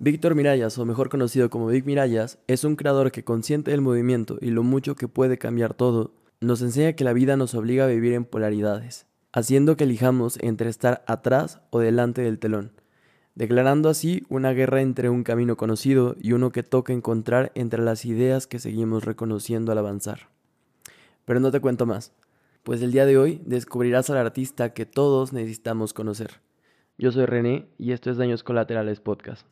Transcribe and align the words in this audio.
Víctor 0.00 0.34
Mirallas, 0.34 0.76
o 0.78 0.84
mejor 0.84 1.08
conocido 1.08 1.50
como 1.50 1.68
Vic 1.68 1.84
Mirallas, 1.86 2.38
es 2.48 2.64
un 2.64 2.74
creador 2.74 3.12
que 3.12 3.22
consciente 3.22 3.70
del 3.70 3.80
movimiento 3.80 4.38
y 4.40 4.50
lo 4.50 4.64
mucho 4.64 4.96
que 4.96 5.06
puede 5.06 5.38
cambiar 5.38 5.74
todo, 5.74 6.10
nos 6.40 6.62
enseña 6.62 6.94
que 6.94 7.04
la 7.04 7.12
vida 7.12 7.36
nos 7.36 7.54
obliga 7.54 7.84
a 7.84 7.88
vivir 7.88 8.12
en 8.12 8.24
polaridades, 8.24 9.06
haciendo 9.32 9.76
que 9.76 9.84
elijamos 9.84 10.36
entre 10.40 10.68
estar 10.68 11.04
atrás 11.06 11.60
o 11.70 11.78
delante 11.78 12.22
del 12.22 12.40
telón, 12.40 12.72
declarando 13.36 13.88
así 13.88 14.24
una 14.28 14.52
guerra 14.52 14.80
entre 14.80 15.10
un 15.10 15.22
camino 15.22 15.56
conocido 15.56 16.16
y 16.20 16.32
uno 16.32 16.50
que 16.50 16.64
toca 16.64 16.92
encontrar 16.92 17.52
entre 17.54 17.80
las 17.80 18.04
ideas 18.04 18.48
que 18.48 18.58
seguimos 18.58 19.04
reconociendo 19.04 19.70
al 19.70 19.78
avanzar. 19.78 20.28
Pero 21.24 21.38
no 21.38 21.52
te 21.52 21.60
cuento 21.60 21.86
más, 21.86 22.12
pues 22.64 22.82
el 22.82 22.90
día 22.90 23.06
de 23.06 23.16
hoy 23.16 23.40
descubrirás 23.46 24.10
al 24.10 24.16
artista 24.16 24.74
que 24.74 24.86
todos 24.86 25.32
necesitamos 25.32 25.94
conocer. 25.94 26.40
Yo 26.98 27.12
soy 27.12 27.26
René 27.26 27.68
y 27.78 27.92
esto 27.92 28.10
es 28.10 28.16
Daños 28.16 28.42
Colaterales 28.42 28.98
Podcast. 28.98 29.46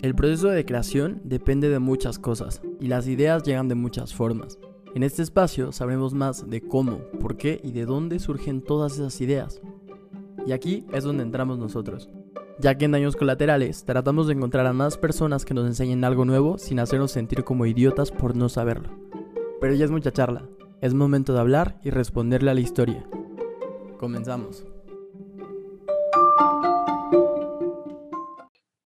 El 0.00 0.14
proceso 0.14 0.46
de 0.46 0.64
creación 0.64 1.20
depende 1.24 1.68
de 1.68 1.80
muchas 1.80 2.20
cosas 2.20 2.62
y 2.78 2.86
las 2.86 3.08
ideas 3.08 3.42
llegan 3.42 3.66
de 3.66 3.74
muchas 3.74 4.14
formas. 4.14 4.56
En 4.94 5.02
este 5.02 5.22
espacio 5.22 5.72
sabremos 5.72 6.14
más 6.14 6.48
de 6.48 6.60
cómo, 6.60 6.98
por 7.20 7.36
qué 7.36 7.60
y 7.64 7.72
de 7.72 7.84
dónde 7.84 8.20
surgen 8.20 8.62
todas 8.62 8.94
esas 8.94 9.20
ideas. 9.20 9.60
Y 10.46 10.52
aquí 10.52 10.86
es 10.92 11.02
donde 11.02 11.24
entramos 11.24 11.58
nosotros, 11.58 12.10
ya 12.60 12.78
que 12.78 12.84
en 12.84 12.92
Daños 12.92 13.16
Colaterales 13.16 13.84
tratamos 13.84 14.28
de 14.28 14.34
encontrar 14.34 14.66
a 14.66 14.72
más 14.72 14.96
personas 14.96 15.44
que 15.44 15.54
nos 15.54 15.66
enseñen 15.66 16.04
algo 16.04 16.24
nuevo 16.24 16.58
sin 16.58 16.78
hacernos 16.78 17.10
sentir 17.10 17.42
como 17.42 17.66
idiotas 17.66 18.12
por 18.12 18.36
no 18.36 18.48
saberlo. 18.48 18.90
Pero 19.60 19.74
ya 19.74 19.84
es 19.84 19.90
mucha 19.90 20.12
charla, 20.12 20.48
es 20.80 20.94
momento 20.94 21.32
de 21.32 21.40
hablar 21.40 21.80
y 21.82 21.90
responderle 21.90 22.52
a 22.52 22.54
la 22.54 22.60
historia. 22.60 23.04
Comenzamos. 23.98 24.64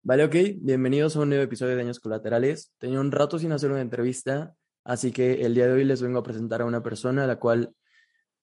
Vale, 0.03 0.23
ok, 0.23 0.35
bienvenidos 0.61 1.15
a 1.15 1.19
un 1.19 1.29
nuevo 1.29 1.43
episodio 1.43 1.73
de 1.73 1.83
Daños 1.83 1.99
Colaterales. 1.99 2.73
Tenía 2.79 2.99
un 2.99 3.11
rato 3.11 3.37
sin 3.37 3.51
hacer 3.51 3.69
una 3.69 3.81
entrevista, 3.81 4.55
así 4.83 5.11
que 5.11 5.43
el 5.43 5.53
día 5.53 5.67
de 5.67 5.73
hoy 5.73 5.83
les 5.83 6.01
vengo 6.01 6.17
a 6.17 6.23
presentar 6.23 6.63
a 6.63 6.65
una 6.65 6.81
persona 6.81 7.23
a 7.23 7.27
la 7.27 7.35
cual 7.35 7.75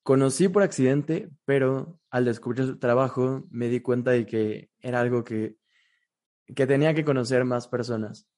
conocí 0.05 0.49
por 0.49 0.63
accidente, 0.63 1.31
pero 1.45 1.99
al 2.11 2.27
descubrir 2.27 2.65
su 2.65 2.79
trabajo 2.79 3.45
me 3.51 3.69
di 3.69 3.81
cuenta 3.81 4.13
de 4.13 4.25
que 4.25 4.71
era 4.79 5.01
algo 5.01 5.25
que, 5.25 5.57
que 6.55 6.69
tenía 6.69 6.95
que 6.95 7.05
conocer 7.05 7.45
más 7.45 7.67
personas. 7.67 8.29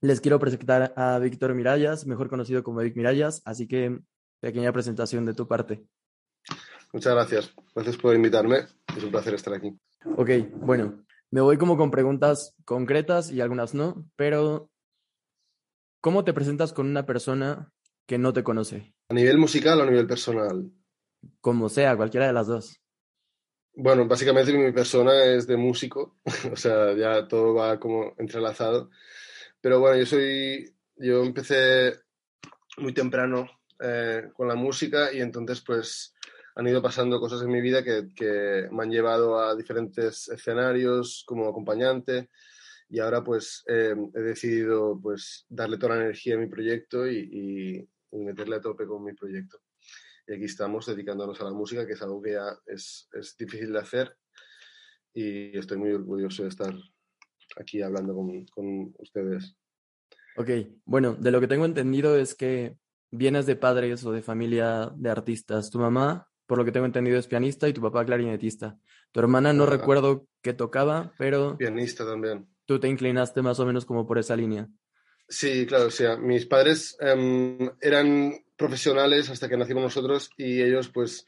Les 0.00 0.22
quiero 0.22 0.38
presentar 0.38 0.94
a 0.96 1.18
Víctor 1.18 1.52
Mirallas, 1.52 2.06
mejor 2.06 2.30
conocido 2.30 2.64
como 2.64 2.80
Vic 2.80 2.96
Mirallas, 2.96 3.42
así 3.44 3.68
que 3.68 4.00
pequeña 4.40 4.72
presentación 4.72 5.26
de 5.26 5.34
tu 5.34 5.46
parte. 5.46 5.84
Muchas 6.94 7.12
gracias. 7.12 7.54
Gracias 7.74 7.98
por 7.98 8.14
invitarme. 8.14 8.60
Es 8.96 9.04
un 9.04 9.10
placer 9.10 9.34
estar 9.34 9.52
aquí. 9.52 9.78
Ok, 10.16 10.30
bueno, 10.56 11.04
me 11.34 11.40
voy 11.40 11.58
como 11.58 11.76
con 11.76 11.90
preguntas 11.90 12.54
concretas 12.64 13.32
y 13.32 13.40
algunas 13.40 13.74
no, 13.74 14.08
pero 14.14 14.70
¿cómo 16.00 16.22
te 16.22 16.32
presentas 16.32 16.72
con 16.72 16.86
una 16.86 17.06
persona 17.06 17.72
que 18.06 18.18
no 18.18 18.32
te 18.32 18.44
conoce? 18.44 18.94
¿A 19.08 19.14
nivel 19.14 19.38
musical 19.38 19.80
o 19.80 19.82
a 19.82 19.86
nivel 19.86 20.06
personal? 20.06 20.70
Como 21.40 21.68
sea, 21.68 21.96
cualquiera 21.96 22.28
de 22.28 22.34
las 22.34 22.46
dos. 22.46 22.80
Bueno, 23.74 24.06
básicamente 24.06 24.56
mi 24.56 24.70
persona 24.70 25.24
es 25.24 25.48
de 25.48 25.56
músico, 25.56 26.20
o 26.52 26.54
sea, 26.54 26.94
ya 26.94 27.26
todo 27.26 27.52
va 27.52 27.80
como 27.80 28.14
entrelazado. 28.18 28.90
Pero 29.60 29.80
bueno, 29.80 29.98
yo 29.98 30.06
soy, 30.06 30.72
yo 30.94 31.24
empecé 31.24 31.94
muy 32.78 32.94
temprano 32.94 33.50
eh, 33.80 34.28
con 34.34 34.46
la 34.46 34.54
música 34.54 35.12
y 35.12 35.20
entonces 35.20 35.60
pues 35.62 36.13
han 36.56 36.68
ido 36.68 36.80
pasando 36.80 37.18
cosas 37.18 37.42
en 37.42 37.50
mi 37.50 37.60
vida 37.60 37.82
que, 37.82 38.10
que, 38.14 38.68
me 38.70 38.84
han 38.84 38.90
llevado 38.90 39.38
a 39.38 39.56
diferentes 39.56 40.28
escenarios 40.28 41.24
como 41.26 41.48
acompañante 41.48 42.30
y 42.88 43.00
ahora 43.00 43.24
pues 43.24 43.64
eh, 43.66 43.94
he 44.14 44.20
decidido 44.20 44.98
pues 45.00 45.46
darle 45.48 45.78
toda 45.78 45.96
la 45.96 46.02
energía 46.02 46.36
a 46.36 46.38
mi 46.38 46.46
proyecto 46.46 47.08
y, 47.08 47.18
y, 47.18 47.88
meterle 48.16 48.56
a 48.56 48.60
tope 48.60 48.86
con 48.86 49.02
mi 49.02 49.12
proyecto. 49.12 49.58
Y 50.28 50.34
aquí 50.34 50.44
estamos 50.44 50.86
dedicándonos 50.86 51.40
a 51.40 51.44
la 51.44 51.50
música, 51.50 51.84
que 51.84 51.94
es 51.94 52.02
algo 52.02 52.22
que 52.22 52.34
ya 52.34 52.56
es, 52.64 53.08
es 53.12 53.36
difícil 53.36 53.72
de 53.72 53.78
hacer 53.80 54.16
y 55.12 55.58
estoy 55.58 55.78
muy 55.78 55.90
orgulloso 55.90 56.44
de 56.44 56.50
estar 56.50 56.72
aquí 57.56 57.82
hablando 57.82 58.14
con, 58.14 58.44
con 58.46 58.94
ustedes. 59.00 59.56
Ok, 60.36 60.50
bueno, 60.84 61.14
de 61.14 61.32
lo 61.32 61.40
que 61.40 61.48
tengo 61.48 61.64
entendido 61.64 62.16
es 62.16 62.36
que 62.36 62.76
vienes 63.10 63.46
de 63.46 63.56
padres 63.56 64.04
o 64.04 64.12
de 64.12 64.22
familia 64.22 64.92
de 64.94 65.10
artistas. 65.10 65.70
Tu 65.70 65.80
mamá 65.80 66.28
por 66.46 66.58
lo 66.58 66.64
que 66.64 66.72
tengo 66.72 66.86
entendido, 66.86 67.18
es 67.18 67.26
pianista 67.26 67.68
y 67.68 67.72
tu 67.72 67.80
papá 67.80 68.04
clarinetista. 68.04 68.78
Tu 69.12 69.20
hermana 69.20 69.52
no 69.52 69.66
recuerdo 69.66 70.26
qué 70.42 70.52
tocaba, 70.52 71.12
pero... 71.18 71.56
Pianista 71.56 72.04
también. 72.04 72.46
Tú 72.66 72.80
te 72.80 72.88
inclinaste 72.88 73.42
más 73.42 73.60
o 73.60 73.66
menos 73.66 73.84
como 73.84 74.06
por 74.06 74.18
esa 74.18 74.36
línea. 74.36 74.68
Sí, 75.28 75.66
claro, 75.66 75.86
o 75.86 75.90
sea, 75.90 76.16
mis 76.16 76.46
padres 76.46 76.96
um, 77.00 77.70
eran 77.80 78.34
profesionales 78.56 79.30
hasta 79.30 79.48
que 79.48 79.56
nacimos 79.56 79.82
nosotros 79.82 80.30
y 80.36 80.62
ellos 80.62 80.88
pues 80.88 81.24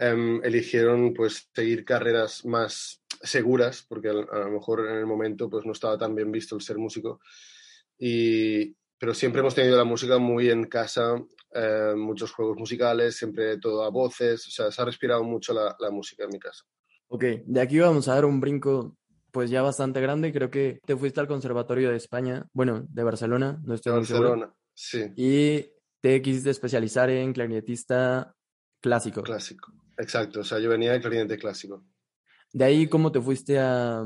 um, 0.00 0.44
eligieron 0.44 1.14
pues 1.14 1.48
seguir 1.54 1.84
carreras 1.84 2.44
más 2.44 3.02
seguras 3.22 3.84
porque 3.88 4.08
a, 4.08 4.12
lo 4.12 4.50
mejor 4.50 4.86
en 4.88 4.96
el 4.96 5.06
momento 5.06 5.48
pues 5.48 5.64
no 5.64 5.72
estaba 5.72 5.98
tan 5.98 6.14
bien 6.14 6.30
visto 6.30 6.56
el 6.56 6.62
ser 6.62 6.78
músico 6.78 7.20
y 7.98 8.74
pero 8.98 9.14
siempre 9.14 9.40
hemos 9.40 9.54
tenido 9.54 9.76
la 9.76 9.84
música 9.84 10.18
muy 10.18 10.50
en 10.50 10.64
casa 10.64 11.14
eh, 11.54 11.94
muchos 11.96 12.32
juegos 12.32 12.56
musicales, 12.56 13.16
siempre 13.16 13.58
todo 13.58 13.84
a 13.84 13.90
voces, 13.90 14.46
o 14.46 14.50
sea, 14.50 14.70
se 14.70 14.82
ha 14.82 14.84
respirado 14.84 15.22
mucho 15.24 15.52
la, 15.52 15.76
la, 15.78 15.90
música 15.90 16.24
en 16.24 16.30
mi 16.30 16.38
casa. 16.38 16.64
Ok, 17.08 17.24
de 17.44 17.60
aquí 17.60 17.78
vamos 17.78 18.08
a 18.08 18.14
dar 18.14 18.24
un 18.24 18.40
brinco 18.40 18.96
pues 19.30 19.50
ya 19.50 19.62
bastante 19.62 20.00
grande, 20.00 20.32
creo 20.32 20.50
que 20.50 20.78
te 20.84 20.96
fuiste 20.96 21.18
al 21.20 21.26
Conservatorio 21.26 21.90
de 21.90 21.96
España, 21.96 22.46
bueno, 22.52 22.86
de 22.88 23.02
Barcelona, 23.02 23.60
no 23.64 23.74
estoy 23.74 23.92
de 23.92 23.98
Barcelona, 23.98 24.54
sí. 24.74 25.10
Y 25.16 25.66
te 26.00 26.20
quisiste 26.20 26.50
especializar 26.50 27.08
en 27.08 27.32
clarinetista 27.32 28.34
clásico. 28.80 29.22
Clásico, 29.22 29.72
exacto, 29.96 30.40
o 30.40 30.44
sea, 30.44 30.58
yo 30.58 30.68
venía 30.68 30.92
de 30.92 31.00
clarinete 31.00 31.38
clásico. 31.38 31.84
De 32.52 32.64
ahí, 32.64 32.86
¿cómo 32.86 33.10
te 33.10 33.20
fuiste 33.20 33.58
a 33.58 34.04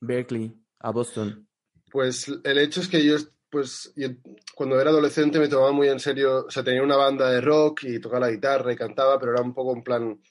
Berkeley, 0.00 0.54
a 0.78 0.90
Boston? 0.90 1.46
Pues 1.90 2.26
el 2.42 2.58
hecho 2.58 2.80
es 2.80 2.88
que 2.88 3.04
yo 3.04 3.16
pues 3.52 3.92
yo, 3.96 4.08
cuando 4.54 4.80
era 4.80 4.88
adolescente 4.88 5.38
me 5.38 5.46
tomaba 5.46 5.72
muy 5.72 5.86
en 5.88 6.00
serio, 6.00 6.46
o 6.46 6.50
sea, 6.50 6.64
tenía 6.64 6.82
una 6.82 6.96
banda 6.96 7.30
de 7.30 7.42
rock 7.42 7.84
y 7.84 8.00
tocaba 8.00 8.26
la 8.26 8.32
guitarra 8.32 8.72
y 8.72 8.76
cantaba, 8.76 9.20
pero 9.20 9.32
era 9.32 9.42
un 9.42 9.52
poco 9.52 9.76
en 9.76 9.82
plan, 9.82 10.22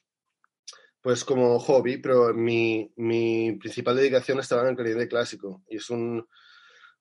pues 1.01 1.23
como 1.23 1.59
hobby, 1.59 1.97
pero 1.97 2.33
mi, 2.33 2.91
mi 2.95 3.51
principal 3.59 3.95
dedicación 3.95 4.39
estaba 4.39 4.63
en 4.63 4.69
el 4.69 4.75
clarinete 4.75 5.07
clásico. 5.07 5.63
Y 5.69 5.77
es 5.77 5.91
un, 5.91 6.27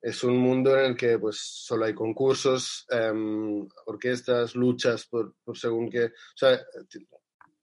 es 0.03 0.22
un 0.22 0.36
mundo 0.36 0.78
en 0.78 0.91
el 0.91 0.97
que 0.97 1.19
pues 1.19 1.38
solo 1.38 1.86
hay 1.86 1.94
concursos, 1.94 2.86
um, 2.91 3.66
orquestas, 3.86 4.54
luchas 4.54 5.06
por, 5.06 5.36
por, 5.42 5.56
según 5.56 5.88
qué, 5.88 6.04
o 6.04 6.36
sea, 6.36 6.60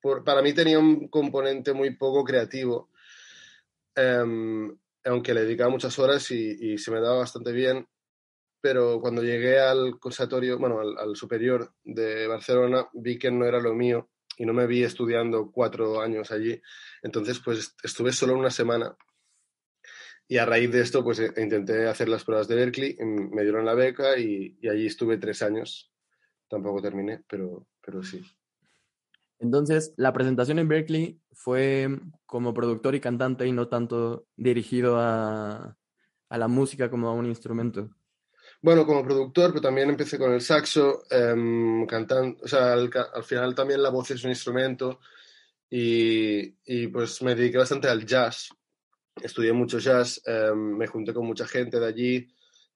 por, 0.01 0.23
para 0.23 0.41
mí 0.41 0.53
tenía 0.53 0.79
un 0.79 1.09
componente 1.09 1.73
muy 1.73 1.95
poco 1.95 2.23
creativo, 2.23 2.89
um, 3.95 4.75
aunque 5.05 5.35
le 5.35 5.41
dedicaba 5.41 5.69
muchas 5.69 5.99
horas 5.99 6.31
y, 6.31 6.73
y 6.73 6.77
se 6.79 6.89
me 6.89 6.99
daba 6.99 7.19
bastante 7.19 7.51
bien 7.51 7.87
pero 8.61 8.99
cuando 8.99 9.23
llegué 9.23 9.59
al 9.59 9.99
conservatorio, 9.99 10.57
bueno, 10.57 10.79
al, 10.79 10.97
al, 10.97 11.15
superior 11.15 11.73
de 11.83 12.27
Barcelona, 12.27 12.87
vi 12.93 13.17
que 13.17 13.31
no 13.31 13.45
era 13.45 13.59
lo 13.59 13.73
mío 13.73 14.09
y 14.37 14.45
no 14.45 14.53
me 14.53 14.67
vi 14.67 14.83
estudiando 14.83 15.51
cuatro 15.51 16.01
años 16.01 16.31
allí. 16.31 16.61
Entonces, 17.01 17.39
pues 17.39 17.75
estuve 17.83 18.11
solo 18.11 18.37
una 18.37 18.51
semana. 18.51 18.95
Y 20.27 20.37
a 20.37 20.45
raíz 20.45 20.71
de 20.71 20.81
esto, 20.81 21.03
pues 21.03 21.19
intenté 21.19 21.87
hacer 21.87 22.09
las 22.09 22.23
pruebas 22.23 22.47
de 22.47 22.55
Berkeley, 22.55 22.97
me 22.99 23.43
dieron 23.43 23.65
la 23.65 23.73
beca 23.73 24.17
y, 24.19 24.57
y 24.61 24.67
allí 24.67 24.85
estuve 24.85 25.17
tres 25.17 25.41
años. 25.41 25.91
Tampoco 26.49 26.81
terminé, 26.81 27.23
pero, 27.27 27.67
pero 27.81 28.03
sí. 28.03 28.21
Entonces, 29.39 29.93
la 29.97 30.13
presentación 30.13 30.59
en 30.59 30.67
Berkeley 30.67 31.21
fue 31.31 31.89
como 32.25 32.53
productor 32.53 32.95
y 32.95 32.99
cantante 32.99 33.45
y 33.47 33.51
no 33.51 33.67
tanto 33.67 34.27
dirigido 34.35 34.97
a, 34.97 35.77
a 36.29 36.37
la 36.37 36.47
música 36.47 36.89
como 36.89 37.07
a 37.07 37.13
un 37.13 37.25
instrumento. 37.27 37.89
Bueno, 38.61 38.85
como 38.85 39.03
productor, 39.03 39.51
pero 39.51 39.61
también 39.61 39.89
empecé 39.89 40.17
con 40.17 40.33
el 40.33 40.41
saxo, 40.41 41.03
eh, 41.11 41.85
cantando, 41.87 42.37
o 42.43 42.47
sea, 42.47 42.73
al, 42.73 42.89
al, 43.13 43.23
final 43.23 43.53
también 43.53 43.83
la 43.83 43.91
voz 43.91 44.09
es 44.11 44.23
un 44.23 44.31
instrumento 44.31 44.99
y, 45.69 46.55
y, 46.65 46.87
pues 46.87 47.21
me 47.21 47.35
dediqué 47.35 47.59
bastante 47.59 47.87
al 47.87 48.05
jazz. 48.05 48.49
Estudié 49.21 49.53
mucho 49.53 49.79
jazz, 49.79 50.21
eh, 50.25 50.51
me 50.55 50.87
junté 50.87 51.13
con 51.13 51.25
mucha 51.25 51.47
gente 51.47 51.79
de 51.79 51.85
allí. 51.85 52.27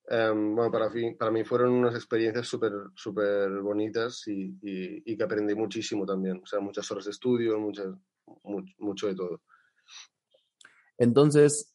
Eh, 0.09 0.31
bueno, 0.33 0.71
para, 0.71 0.89
para 1.17 1.31
mí 1.31 1.43
fueron 1.43 1.71
unas 1.71 1.95
experiencias 1.95 2.47
súper 2.47 2.73
super 2.95 3.49
bonitas 3.61 4.27
y, 4.27 4.57
y, 4.61 5.11
y, 5.11 5.17
que 5.17 5.23
aprendí 5.23 5.55
muchísimo 5.55 6.05
también. 6.05 6.41
O 6.43 6.45
sea, 6.45 6.59
muchas 6.59 6.89
horas 6.91 7.05
de 7.05 7.11
estudio, 7.11 7.59
mucho, 7.59 7.99
mucho 8.77 9.07
de 9.07 9.15
todo. 9.15 9.41
Entonces, 10.97 11.70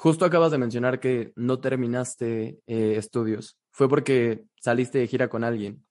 Justo 0.00 0.24
acabas 0.24 0.50
de 0.50 0.56
mencionar 0.56 0.98
que 0.98 1.34
no 1.36 1.60
terminaste 1.60 2.58
eh, 2.66 2.94
estudios. 2.96 3.58
¿Fue 3.70 3.86
porque 3.86 4.46
saliste 4.58 4.96
de 4.96 5.06
gira 5.06 5.28
con 5.28 5.44
alguien? 5.44 5.84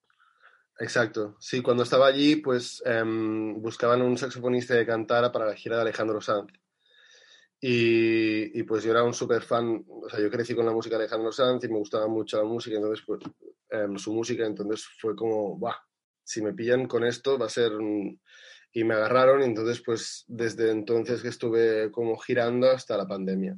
Exacto. 0.80 1.38
Sí, 1.40 1.62
cuando 1.62 1.84
estaba 1.84 2.08
allí, 2.08 2.38
pues 2.38 2.82
em, 2.88 3.62
buscaban 3.62 4.02
un 4.02 4.18
saxofonista 4.18 4.74
de 4.74 4.88
cantara 4.88 5.32
para 5.32 5.46
la 5.46 5.54
gira 5.54 5.76
de 5.76 5.84
Alejandro 5.84 6.22
Sanz. 6.22 6.52
Y, 7.62 8.64
pues 8.64 8.84
yo 8.84 8.90
era 8.90 9.04
un 9.04 9.14
súper 9.14 9.44
fan, 9.44 9.86
o 9.88 10.10
sea, 10.10 10.20
yo 10.20 10.32
crecí 10.32 10.56
con 10.56 10.66
la 10.66 10.72
música 10.72 10.98
de 10.98 11.04
Alejandro 11.04 11.32
Sanz 11.32 11.66
y 11.66 11.68
me 11.68 11.78
gustaba 11.78 12.08
mucho 12.08 12.38
la 12.38 12.46
música, 12.46 12.78
entonces 12.78 13.06
pues 13.06 13.20
em, 13.70 13.96
su 14.00 14.12
música, 14.12 14.44
entonces 14.44 14.88
fue 15.00 15.16
como, 15.16 15.56
¡buah! 15.56 15.76
Si 16.24 16.42
me 16.42 16.54
pillan 16.54 16.88
con 16.88 17.04
esto 17.04 17.38
va 17.38 17.46
a 17.46 17.50
ser... 17.50 17.74
Y 18.72 18.84
me 18.84 18.96
agarraron 18.96 19.42
y 19.42 19.46
entonces 19.46 19.84
pues 19.86 20.26
desde 20.28 20.72
entonces 20.72 21.22
que 21.22 21.28
estuve 21.28 21.92
como 21.92 22.18
girando 22.18 22.72
hasta 22.72 22.98
la 22.98 23.08
pandemia. 23.08 23.56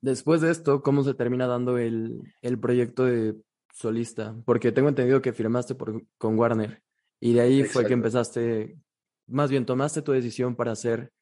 Después 0.00 0.40
de 0.40 0.50
esto, 0.50 0.82
¿cómo 0.82 1.04
se 1.04 1.14
termina 1.14 1.46
dando 1.46 1.76
el, 1.78 2.22
el 2.40 2.58
proyecto 2.58 3.04
de 3.04 3.36
solista? 3.74 4.34
Porque 4.44 4.72
tengo 4.72 4.88
entendido 4.88 5.20
que 5.20 5.32
firmaste 5.32 5.74
por, 5.74 6.02
con 6.16 6.38
Warner 6.38 6.82
y 7.20 7.34
de 7.34 7.40
ahí 7.42 7.64
fue 7.64 7.86
que 7.86 7.92
empezaste, 7.92 8.78
más 9.26 9.50
bien 9.50 9.66
tomaste 9.66 10.00
tu 10.00 10.12
decisión 10.12 10.56
para 10.56 10.72
hacer, 10.72 11.12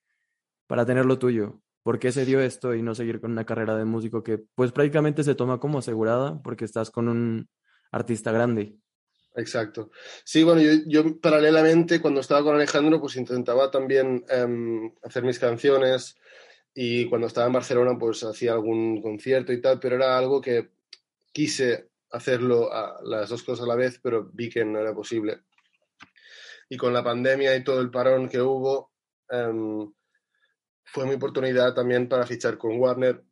para 0.68 0.86
tener 0.86 1.04
lo 1.06 1.18
tuyo. 1.18 1.60
¿Por 1.82 1.98
qué 1.98 2.12
se 2.12 2.24
dio 2.24 2.40
esto 2.40 2.74
y 2.74 2.82
no 2.82 2.94
seguir 2.94 3.20
con 3.20 3.32
una 3.32 3.46
carrera 3.46 3.76
de 3.76 3.84
músico 3.84 4.22
que 4.22 4.38
pues 4.54 4.72
prácticamente 4.72 5.24
se 5.24 5.34
toma 5.34 5.58
como 5.58 5.78
asegurada 5.78 6.40
porque 6.42 6.64
estás 6.64 6.90
con 6.90 7.08
un 7.08 7.48
artista 7.90 8.30
grande? 8.30 8.76
Exacto. 9.34 9.90
Sí, 10.24 10.44
bueno, 10.44 10.60
yo, 10.60 10.72
yo 10.86 11.18
paralelamente 11.20 12.00
cuando 12.00 12.20
estaba 12.20 12.42
con 12.42 12.54
Alejandro 12.54 13.00
pues 13.00 13.16
intentaba 13.16 13.70
también 13.70 14.24
em, 14.28 14.92
hacer 15.02 15.22
mis 15.24 15.38
canciones 15.38 16.16
y 16.74 17.08
cuando 17.08 17.26
estaba 17.26 17.46
en 17.46 17.52
Barcelona 17.52 17.98
pues 17.98 18.22
hacía 18.24 18.52
algún 18.52 19.02
concierto 19.02 19.52
y 19.52 19.60
tal, 19.60 19.80
pero 19.80 19.96
era 19.96 20.16
algo 20.16 20.40
que 20.40 20.70
quise 21.32 21.90
hacerlo 22.10 22.72
a 22.72 23.00
las 23.02 23.28
dos 23.28 23.42
cosas 23.42 23.64
a 23.64 23.68
la 23.68 23.74
vez, 23.74 23.98
pero 24.02 24.30
vi 24.32 24.48
que 24.48 24.64
no 24.64 24.78
era 24.78 24.94
posible. 24.94 25.42
Y 26.68 26.76
con 26.76 26.92
la 26.92 27.02
pandemia 27.02 27.56
y 27.56 27.64
todo 27.64 27.80
el 27.80 27.90
parón 27.90 28.28
que 28.28 28.40
hubo, 28.40 28.92
em, 29.30 29.92
fue 30.84 31.06
mi 31.06 31.14
oportunidad 31.14 31.74
también 31.74 32.08
para 32.08 32.26
fichar 32.26 32.58
con 32.58 32.78
Warner. 32.78 33.24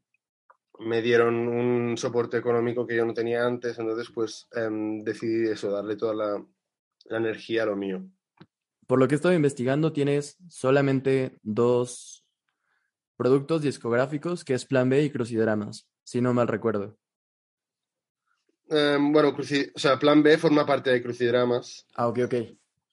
Me 0.78 1.00
dieron 1.00 1.48
un 1.48 1.96
soporte 1.96 2.36
económico 2.36 2.86
que 2.86 2.96
yo 2.96 3.06
no 3.06 3.14
tenía 3.14 3.44
antes, 3.46 3.78
entonces 3.78 4.10
pues 4.14 4.46
em, 4.52 5.02
decidí 5.02 5.48
eso, 5.48 5.70
darle 5.70 5.96
toda 5.96 6.14
la, 6.14 6.46
la 7.04 7.16
energía 7.16 7.62
a 7.62 7.66
lo 7.66 7.76
mío. 7.76 8.04
Por 8.86 8.98
lo 9.00 9.08
que 9.08 9.16
estoy 9.16 9.34
investigando, 9.34 9.92
tienes 9.92 10.36
solamente 10.48 11.38
dos 11.42 12.15
productos 13.16 13.62
discográficos, 13.62 14.44
que 14.44 14.54
es 14.54 14.64
Plan 14.64 14.88
B 14.88 15.02
y 15.02 15.10
Crucidramas, 15.10 15.88
si 16.04 16.20
no 16.20 16.34
mal 16.34 16.48
recuerdo. 16.48 16.96
Em, 18.68 19.12
bueno, 19.12 19.34
o 19.36 19.78
sea, 19.78 19.98
Plan 19.98 20.22
B 20.22 20.38
forma 20.38 20.66
parte 20.66 20.90
de 20.90 21.02
Crucidramas. 21.02 21.86
Ah, 21.94 22.08
ok, 22.08 22.20
ok. 22.24 22.34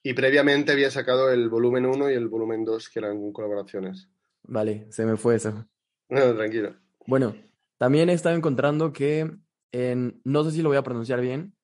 Y 0.03 0.13
previamente 0.13 0.71
había 0.71 0.91
sacado 0.91 1.31
el 1.31 1.49
volumen 1.49 1.85
1 1.85 2.11
y 2.11 2.13
el 2.13 2.27
volumen 2.27 2.65
2, 2.65 2.89
que 2.89 2.99
eran 2.99 3.31
colaboraciones. 3.31 4.09
Vale, 4.43 4.87
se 4.89 5.05
me 5.05 5.15
fue 5.15 5.35
eso. 5.35 5.65
No, 6.09 6.35
tranquilo. 6.35 6.75
Bueno, 7.07 7.35
también 7.77 8.09
he 8.09 8.13
estado 8.13 8.35
encontrando 8.35 8.93
que 8.93 9.31
en, 9.71 10.21
no 10.23 10.43
sé 10.43 10.51
si 10.51 10.61
lo 10.61 10.69
voy 10.69 10.77
a 10.77 10.83
pronunciar 10.83 11.21
bien, 11.21 11.55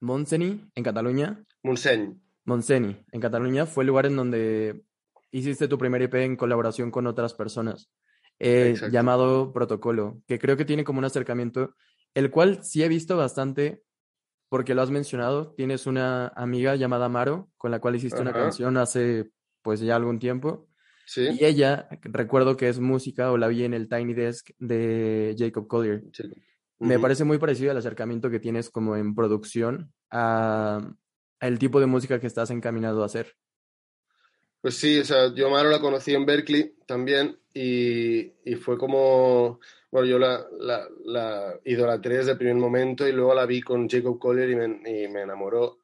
Montseny, 0.00 0.70
en 0.74 0.84
Cataluña. 0.84 1.44
Montseny. 1.62 2.20
Montseny, 2.44 3.04
en 3.12 3.20
Cataluña, 3.20 3.66
fue 3.66 3.82
el 3.82 3.88
lugar 3.88 4.06
en 4.06 4.16
donde 4.16 4.84
hiciste 5.30 5.68
tu 5.68 5.76
primer 5.76 6.00
EP 6.02 6.14
en 6.14 6.36
colaboración 6.36 6.90
con 6.90 7.06
otras 7.06 7.34
personas, 7.34 7.90
eh, 8.38 8.76
llamado 8.90 9.52
Protocolo, 9.52 10.22
que 10.26 10.38
creo 10.38 10.56
que 10.56 10.64
tiene 10.64 10.84
como 10.84 10.98
un 10.98 11.04
acercamiento 11.04 11.74
el 12.14 12.30
cual 12.30 12.64
sí 12.64 12.82
he 12.82 12.88
visto 12.88 13.16
bastante 13.16 13.82
porque 14.48 14.74
lo 14.74 14.82
has 14.82 14.90
mencionado. 14.90 15.52
Tienes 15.54 15.86
una 15.86 16.28
amiga 16.28 16.74
llamada 16.76 17.08
Maro 17.08 17.50
con 17.56 17.70
la 17.70 17.80
cual 17.80 17.96
hiciste 17.96 18.20
una 18.20 18.32
canción 18.32 18.76
hace 18.76 19.30
pues 19.62 19.80
ya 19.80 19.96
algún 19.96 20.18
tiempo. 20.18 20.68
Sí. 21.06 21.28
Y 21.38 21.44
ella, 21.44 21.88
recuerdo 22.02 22.56
que 22.56 22.68
es 22.68 22.80
música 22.80 23.30
o 23.30 23.38
la 23.38 23.48
vi 23.48 23.64
en 23.64 23.74
el 23.74 23.88
Tiny 23.88 24.14
Desk 24.14 24.50
de 24.58 25.34
Jacob 25.38 25.66
Collier. 25.66 26.04
Me 26.78 26.98
parece 26.98 27.24
muy 27.24 27.38
parecido 27.38 27.70
al 27.70 27.76
acercamiento 27.76 28.30
que 28.30 28.40
tienes 28.40 28.70
como 28.70 28.96
en 28.96 29.14
producción 29.14 29.92
a, 30.10 30.94
el 31.40 31.58
tipo 31.58 31.80
de 31.80 31.86
música 31.86 32.20
que 32.20 32.26
estás 32.26 32.50
encaminado 32.50 33.02
a 33.02 33.06
hacer. 33.06 33.34
Pues 34.60 34.76
sí, 34.76 34.98
o 34.98 35.04
sea, 35.04 35.32
yo 35.34 35.50
Maro 35.50 35.70
la 35.70 35.80
conocí 35.80 36.14
en 36.14 36.26
Berkeley 36.26 36.74
también 36.84 37.38
y, 37.54 38.32
y 38.44 38.56
fue 38.56 38.76
como, 38.76 39.60
bueno, 39.90 40.06
yo 40.08 40.18
la, 40.18 40.44
la, 40.58 40.88
la, 41.04 41.60
idolatré 41.64 42.18
desde 42.18 42.32
el 42.32 42.38
primer 42.38 42.56
momento 42.56 43.06
y 43.06 43.12
luego 43.12 43.34
la 43.34 43.46
vi 43.46 43.60
con 43.60 43.88
Jacob 43.88 44.18
Collier 44.18 44.50
y 44.50 44.56
me, 44.56 44.64
y 45.04 45.08
me 45.08 45.22
enamoró. 45.22 45.78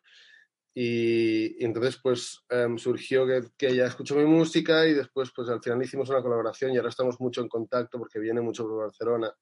Y, 0.75 1.63
y, 1.63 1.65
entonces 1.65 1.99
pues 2.03 2.45
em, 2.49 2.77
surgió 2.79 3.25
que, 3.27 3.45
que, 3.57 3.69
ella 3.69 3.87
escuchó 3.87 4.17
mi 4.17 4.25
música 4.25 4.87
y 4.89 4.95
después 4.95 5.31
pues 5.35 5.49
al 5.49 5.63
final 5.63 5.81
hicimos 5.83 6.09
una 6.09 6.21
colaboración 6.21 6.73
y 6.73 6.77
ahora 6.77 6.89
estamos 6.89 7.21
mucho 7.21 7.43
en 7.43 7.49
contacto 7.49 7.97
porque 7.97 8.19
viene 8.19 8.41
mucho 8.41 8.65
por 8.65 8.87
Barcelona. 8.87 9.33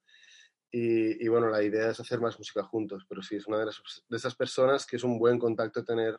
Y, 0.71 1.25
y 1.25 1.29
bueno, 1.29 1.49
la 1.49 1.63
idea 1.63 1.91
es 1.91 2.01
hacer 2.01 2.21
más 2.21 2.39
música 2.39 2.63
juntos, 2.65 3.05
pero 3.09 3.23
sí, 3.23 3.37
es 3.37 3.47
una 3.47 3.59
de, 3.59 3.67
las, 3.67 3.83
de 4.09 4.17
esas 4.17 4.35
personas 4.35 4.87
que 4.87 4.97
es 4.97 5.05
un 5.05 5.19
buen 5.19 5.39
contacto 5.39 5.83
tener 5.85 6.19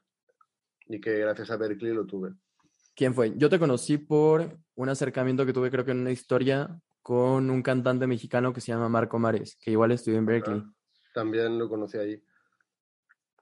y 0.87 0.99
que 0.99 1.19
gracias 1.19 1.51
a 1.51 1.57
Berkeley 1.57 1.93
lo 1.93 2.05
tuve. 2.05 2.33
¿Quién 2.95 3.13
fue? 3.13 3.33
Yo 3.35 3.49
te 3.49 3.59
conocí 3.59 3.97
por 3.97 4.57
un 4.75 4.89
acercamiento 4.89 5.45
que 5.45 5.53
tuve, 5.53 5.71
creo 5.71 5.85
que 5.85 5.91
en 5.91 6.01
una 6.01 6.11
historia 6.11 6.79
con 7.01 7.49
un 7.49 7.61
cantante 7.61 8.07
mexicano 8.07 8.53
que 8.53 8.61
se 8.61 8.71
llama 8.71 8.87
Marco 8.87 9.19
Mares, 9.19 9.57
que 9.59 9.71
igual 9.71 9.91
estudió 9.91 10.17
en 10.17 10.25
Berkeley. 10.25 10.63
también 11.13 11.59
lo 11.59 11.69
conocí 11.69 11.97
ahí. 11.97 12.23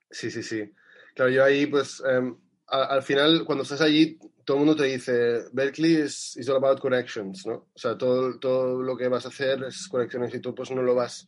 Sí, 0.10 0.32
sí, 0.32 0.44
sí. 0.44 0.74
Claro, 1.16 1.32
yo 1.32 1.44
ahí, 1.44 1.68
pues, 1.68 2.02
em, 2.06 2.38
al 2.68 3.04
final, 3.04 3.46
cuando 3.46 3.64
estás 3.64 3.82
allí, 3.82 4.18
todo 4.46 4.58
el 4.58 4.66
mundo 4.66 4.76
te 4.76 4.90
dice, 4.90 5.46
Berkeley 5.54 6.02
is, 6.02 6.36
is 6.38 6.50
all 6.50 6.58
about 6.58 6.80
corrections, 6.80 7.46
¿no? 7.46 7.54
O 7.74 7.78
sea, 7.78 7.98
todo, 7.98 8.40
todo 8.40 8.82
lo 8.82 8.98
que 8.98 9.08
vas 9.08 9.26
a 9.26 9.30
hacer 9.30 9.64
es 9.64 9.88
correcciones 9.88 10.34
y 10.34 10.40
tú, 10.40 10.56
pues, 10.56 10.72
no 10.72 10.82
lo 10.82 10.96
vas, 10.96 11.28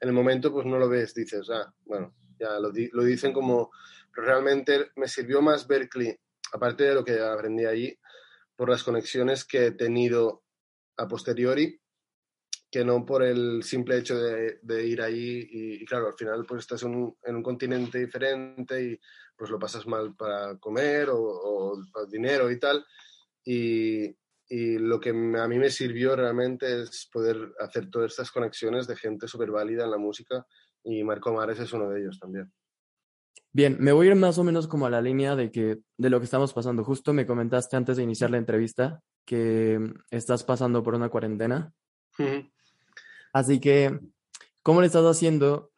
en 0.00 0.08
el 0.08 0.14
momento, 0.14 0.52
pues, 0.52 0.66
no 0.66 0.78
lo 0.78 0.88
ves, 0.88 1.14
dices, 1.14 1.48
ah, 1.50 1.72
bueno, 1.84 2.14
ya 2.38 2.58
lo, 2.58 2.72
lo 2.92 3.04
dicen 3.04 3.32
como, 3.32 3.70
pero 4.12 4.26
realmente 4.26 4.90
me 4.96 5.06
sirvió 5.06 5.42
más 5.42 5.66
Berkeley 5.66 6.16
aparte 6.54 6.84
de 6.84 6.94
lo 6.94 7.04
que 7.04 7.20
aprendí 7.20 7.64
allí, 7.64 7.98
por 8.56 8.70
las 8.70 8.84
conexiones 8.84 9.44
que 9.44 9.66
he 9.66 9.70
tenido 9.72 10.44
a 10.96 11.08
posteriori, 11.08 11.80
que 12.70 12.84
no 12.84 13.04
por 13.04 13.24
el 13.24 13.64
simple 13.64 13.98
hecho 13.98 14.16
de, 14.16 14.86
ir 14.86 15.02
ahí 15.02 15.46
y, 15.50 15.84
claro, 15.84 16.06
al 16.06 16.14
final 16.14 16.44
pues 16.46 16.60
estás 16.60 16.84
en 16.84 16.94
un, 16.94 17.42
continente 17.42 17.98
diferente 17.98 18.82
y 18.82 19.00
pues 19.36 19.50
lo 19.50 19.58
pasas 19.58 19.86
mal 19.86 20.14
para 20.14 20.56
comer 20.58 21.08
o, 21.10 21.76
para 21.92 22.06
dinero 22.06 22.50
y 22.50 22.58
tal. 22.60 22.86
Y, 23.44 24.16
y, 24.48 24.78
lo 24.78 25.00
que 25.00 25.10
a 25.10 25.48
mí 25.48 25.58
me 25.58 25.70
sirvió 25.70 26.14
realmente 26.14 26.82
es 26.82 27.08
poder 27.12 27.52
hacer 27.58 27.90
todas 27.90 28.12
estas 28.12 28.30
conexiones 28.30 28.86
de 28.86 28.96
gente 28.96 29.26
súper 29.26 29.50
válida 29.50 29.84
en 29.84 29.90
la 29.90 29.98
música 29.98 30.46
y 30.84 31.02
Marco 31.02 31.32
Mares 31.32 31.58
es 31.58 31.72
uno 31.72 31.90
de 31.90 32.00
ellos 32.00 32.18
también. 32.20 32.52
Bien, 33.54 33.76
me 33.78 33.92
voy 33.92 34.08
a 34.08 34.10
ir 34.10 34.16
más 34.16 34.36
o 34.38 34.42
menos 34.42 34.66
como 34.66 34.86
a 34.86 34.90
la 34.90 35.00
línea 35.00 35.36
de 35.36 35.52
que 35.52 35.78
de 35.96 36.10
lo 36.10 36.18
que 36.18 36.24
estamos 36.24 36.52
pasando. 36.52 36.82
Justo 36.82 37.12
me 37.12 37.24
comentaste 37.24 37.76
antes 37.76 37.96
de 37.96 38.02
iniciar 38.02 38.30
la 38.30 38.38
entrevista 38.38 39.00
que 39.24 39.94
estás 40.10 40.42
pasando 40.42 40.82
por 40.82 40.96
una 40.96 41.08
cuarentena. 41.08 41.72
Así 43.32 43.60
que, 43.60 44.00
¿cómo 44.60 44.80
le 44.80 44.88
estás 44.88 45.04
haciendo 45.04 45.70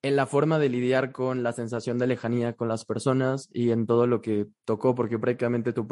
en 0.00 0.16
la 0.16 0.24
forma 0.24 0.58
de 0.58 0.70
lidiar 0.70 1.12
con 1.12 1.42
la 1.42 1.52
sensación 1.52 1.98
de 1.98 2.06
lejanía 2.06 2.54
con 2.54 2.68
las 2.68 2.86
personas 2.86 3.50
y 3.52 3.70
en 3.70 3.86
todo 3.86 4.06
lo 4.06 4.22
que 4.22 4.46
tocó? 4.64 4.94
Porque 4.94 5.18
prácticamente 5.18 5.74
tu 5.74 5.86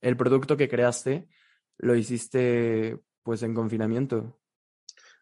el 0.00 0.16
producto 0.16 0.56
que 0.56 0.70
creaste 0.70 1.28
lo 1.76 1.94
hiciste 1.94 2.98
pues 3.22 3.42
en 3.42 3.52
confinamiento. 3.52 4.40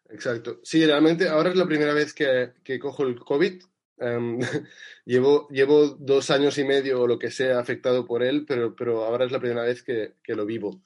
Exacto. 0.07 0.61
Sí, 0.63 0.85
realmente 0.85 1.27
ahora 1.27 1.49
es 1.49 1.57
la 1.57 1.65
primera 1.65 1.93
vez 1.93 2.13
que, 2.13 2.53
que 2.63 2.79
cojo 2.79 3.03
el 3.03 3.19
COVID 3.19 3.61
Em, 3.99 4.39
llevo, 5.05 5.47
llevo 5.49 5.87
dos 5.87 6.29
años 6.29 6.57
y 6.57 6.63
medio 6.63 7.01
o 7.01 7.07
lo 7.07 7.17
que 7.17 7.31
sea 7.31 7.59
afectado 7.59 8.05
por 8.05 8.23
él, 8.23 8.45
pero, 8.47 8.75
pero 8.75 9.03
ahora 9.05 9.25
es 9.25 9.31
la 9.31 9.39
primera 9.39 9.63
vez 9.63 9.83
que, 9.83 10.15
que, 10.23 10.35
lo 10.35 10.45
vivo. 10.45 10.81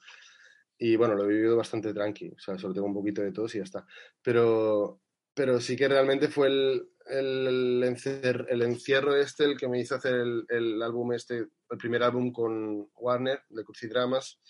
Y 0.78 0.96
bueno, 0.96 1.14
lo 1.14 1.24
he 1.24 1.34
vivido 1.34 1.56
bastante 1.56 1.92
tranqui, 1.94 2.28
o 2.28 2.38
sea, 2.38 2.58
solo 2.58 2.74
tengo 2.74 2.86
un 2.86 2.94
poquito 2.94 3.22
de 3.22 3.32
tos 3.32 3.54
y 3.54 3.58
ya 3.58 3.64
está. 3.64 3.86
Pero, 4.22 5.00
pero 5.34 5.60
sí 5.60 5.76
que 5.76 5.88
realmente 5.88 6.28
fue 6.28 6.48
el, 6.48 6.88
el, 7.06 7.82
encierro 7.84 9.16
este 9.16 9.44
el 9.44 9.56
que 9.56 9.68
me 9.68 9.80
hizo 9.80 9.94
hacer 9.94 10.14
el, 10.14 10.44
el, 10.48 10.82
álbum 10.82 11.12
este, 11.12 11.46
el 11.70 11.78
primer 11.78 12.02
álbum 12.02 12.32
con 12.32 12.88
Warner, 12.96 13.42
de 13.48 13.64
Crucidramas. 13.64 14.40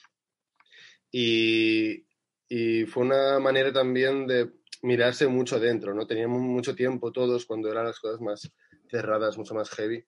Y, 1.10 2.06
y 2.48 2.86
fue 2.86 3.02
una 3.02 3.38
manera 3.38 3.72
también 3.72 4.26
de 4.26 4.50
mirarse 4.82 5.28
mucho 5.28 5.56
adentro, 5.56 5.94
¿no? 5.94 6.06
Teníamos 6.06 6.40
mucho 6.42 6.74
tiempo 6.74 7.12
todos 7.12 7.46
cuando 7.46 7.70
eran 7.70 7.86
las 7.86 8.00
cosas 8.00 8.20
más 8.20 8.52
cerradas, 8.90 9.38
mucho 9.38 9.54
más 9.54 9.70
heavy. 9.70 10.04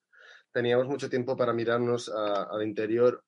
Teníamos 0.52 0.86
mucho 0.86 1.08
tiempo 1.08 1.36
para 1.36 1.52
mirarnos 1.52 2.08
al 2.08 2.62
interior 2.62 3.24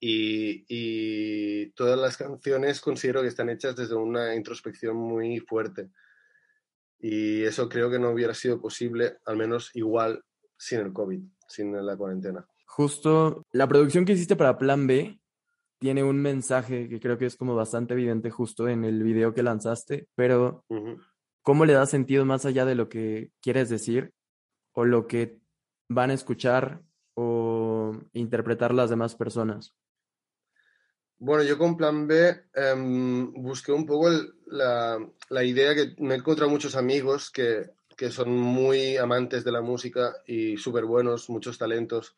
y, 0.00 0.64
y, 0.68 1.70
todas 1.70 1.98
las 1.98 2.16
canciones 2.16 2.80
considero 2.80 3.22
que 3.22 3.28
están 3.28 3.48
hechas 3.48 3.76
desde 3.76 3.94
una 3.94 4.34
introspección 4.34 4.96
muy 4.96 5.40
fuerte. 5.40 5.90
Y 6.98 7.42
eso 7.44 7.68
creo 7.68 7.90
que 7.90 7.98
no 7.98 8.10
hubiera 8.10 8.34
sido 8.34 8.60
posible, 8.60 9.18
al 9.24 9.36
menos 9.36 9.70
igual, 9.74 10.22
sin 10.58 10.80
el 10.80 10.92
COVID, 10.92 11.22
sin 11.48 11.86
la 11.86 11.96
cuarentena. 11.96 12.46
Justo 12.66 13.42
la 13.52 13.68
producción 13.68 14.04
que 14.04 14.12
hiciste 14.12 14.36
para 14.36 14.58
Plan 14.58 14.86
B 14.86 15.18
tiene 15.78 16.02
un 16.02 16.20
mensaje 16.20 16.88
que 16.88 17.00
creo 17.00 17.18
que 17.18 17.26
es 17.26 17.36
como 17.36 17.54
bastante 17.54 17.94
evidente 17.94 18.30
justo 18.30 18.68
en 18.68 18.84
el 18.84 19.02
video 19.02 19.34
que 19.34 19.42
lanzaste, 19.42 20.08
pero 20.14 20.64
¿cómo 21.42 21.64
le 21.64 21.74
da 21.74 21.86
sentido 21.86 22.24
más 22.24 22.44
allá 22.46 22.64
de 22.64 22.74
lo 22.74 22.88
que 22.88 23.30
quieres 23.40 23.68
decir 23.68 24.12
o 24.72 24.84
lo 24.84 25.06
que 25.06 25.38
van 25.88 26.10
a 26.10 26.14
escuchar 26.14 26.82
o 27.14 27.96
interpretar 28.12 28.74
las 28.74 28.90
demás 28.90 29.14
personas? 29.14 29.74
Bueno, 31.18 31.44
yo 31.44 31.56
con 31.56 31.76
Plan 31.76 32.06
B 32.06 32.44
em, 32.54 33.32
busqué 33.32 33.72
un 33.72 33.86
poco 33.86 34.10
la, 34.46 34.98
la, 35.30 35.44
idea 35.44 35.74
que 35.74 35.94
me 35.98 36.14
he 36.14 36.18
encontrado 36.18 36.50
muchos 36.50 36.76
amigos 36.76 37.30
que, 37.30 37.70
que 37.96 38.10
son 38.10 38.30
muy 38.36 38.98
amantes 38.98 39.42
de 39.42 39.52
la 39.52 39.62
música 39.62 40.14
y 40.26 40.58
súper 40.58 40.84
buenos, 40.84 41.30
muchos 41.30 41.56
talentos, 41.56 42.16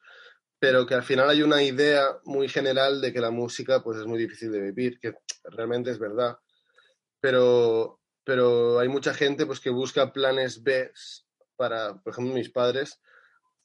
pero 0.58 0.86
que 0.86 0.94
al 0.94 1.02
final 1.02 1.30
hay 1.30 1.42
una 1.42 1.62
idea 1.62 2.18
muy 2.24 2.48
general 2.48 3.00
de 3.00 3.12
que 3.12 3.20
la 3.20 3.30
música 3.30 3.82
pues 3.82 3.98
es 3.98 4.06
muy 4.06 4.18
difícil 4.18 4.50
de 4.50 4.60
vivir, 4.60 4.98
que 4.98 5.14
realmente 5.44 5.90
es 5.90 5.98
verdad, 5.98 6.38
pero, 7.20 8.00
pero 8.24 8.78
hay 8.78 8.88
mucha 8.88 9.14
gente 9.14 9.46
pues 9.46 9.60
que 9.60 9.70
busca 9.70 10.12
planes 10.12 10.62
B 10.62 10.90
para, 11.56 11.94
por 11.98 12.12
ejemplo, 12.12 12.34
mis 12.34 12.50
padres, 12.50 13.00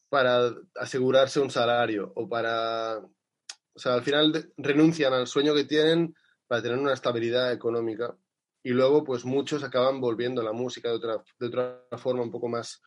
para 0.09 0.53
asegurarse 0.75 1.39
un 1.39 1.49
salario 1.49 2.11
o 2.15 2.29
para, 2.29 2.99
o 2.99 3.79
sea, 3.79 3.95
al 3.95 4.03
final 4.03 4.51
renuncian 4.57 5.13
al 5.13 5.27
sueño 5.27 5.55
que 5.55 5.63
tienen 5.63 6.15
para 6.47 6.61
tener 6.61 6.77
una 6.77 6.93
estabilidad 6.93 7.51
económica 7.51 8.15
y 8.63 8.69
luego 8.69 9.03
pues 9.03 9.25
muchos 9.25 9.63
acaban 9.63 9.99
volviendo 9.99 10.41
a 10.41 10.45
la 10.45 10.53
música 10.53 10.89
de 10.89 10.95
otra, 10.95 11.23
de 11.39 11.47
otra 11.47 11.83
forma 11.97 12.21
un 12.21 12.31
poco 12.31 12.47
más 12.47 12.81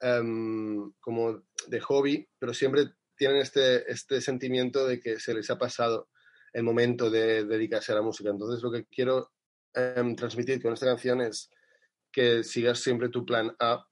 em, 0.00 0.92
como 1.00 1.42
de 1.66 1.80
hobby, 1.80 2.28
pero 2.38 2.54
siempre 2.54 2.92
tienen 3.18 3.38
este, 3.38 3.90
este 3.90 4.20
sentimiento 4.20 4.86
de 4.86 5.00
que 5.00 5.18
se 5.18 5.34
les 5.34 5.50
ha 5.50 5.58
pasado 5.58 6.08
el 6.52 6.62
momento 6.62 7.10
de 7.10 7.44
dedicarse 7.44 7.92
a 7.92 7.96
la 7.96 8.02
música. 8.02 8.30
Entonces 8.30 8.62
lo 8.62 8.70
que 8.70 8.86
quiero 8.86 9.32
em, 9.74 10.16
transmitir 10.16 10.62
con 10.62 10.72
esta 10.72 10.86
canción 10.86 11.20
es 11.20 11.50
que 12.10 12.42
sigas 12.42 12.78
siempre 12.78 13.10
tu 13.10 13.26
plan 13.26 13.54
A, 13.58 13.86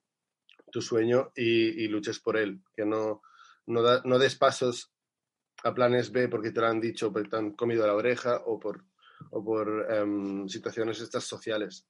tu 0.71 0.81
sueño 0.81 1.33
y, 1.35 1.87
luches 1.89 2.21
por 2.21 2.37
él, 2.37 2.63
que 2.75 2.87
no, 2.87 3.23
no, 3.67 3.83
no, 4.05 4.19
des 4.19 4.37
pasos 4.37 4.93
a 5.63 5.75
planes 5.75 6.11
B 6.11 6.29
porque 6.29 6.51
te 6.51 6.61
lo 6.61 6.67
han 6.69 6.81
dicho, 6.81 7.13
porque 7.13 7.29
te 7.29 7.37
han 7.37 7.53
comido 7.53 7.87
la 7.87 7.95
oreja 7.95 8.43
o 8.47 8.59
por, 8.59 8.85
o 9.31 9.45
por 9.45 9.87
em, 9.91 10.49
situaciones 10.49 11.01
estas 11.01 11.25
sociales. 11.25 11.87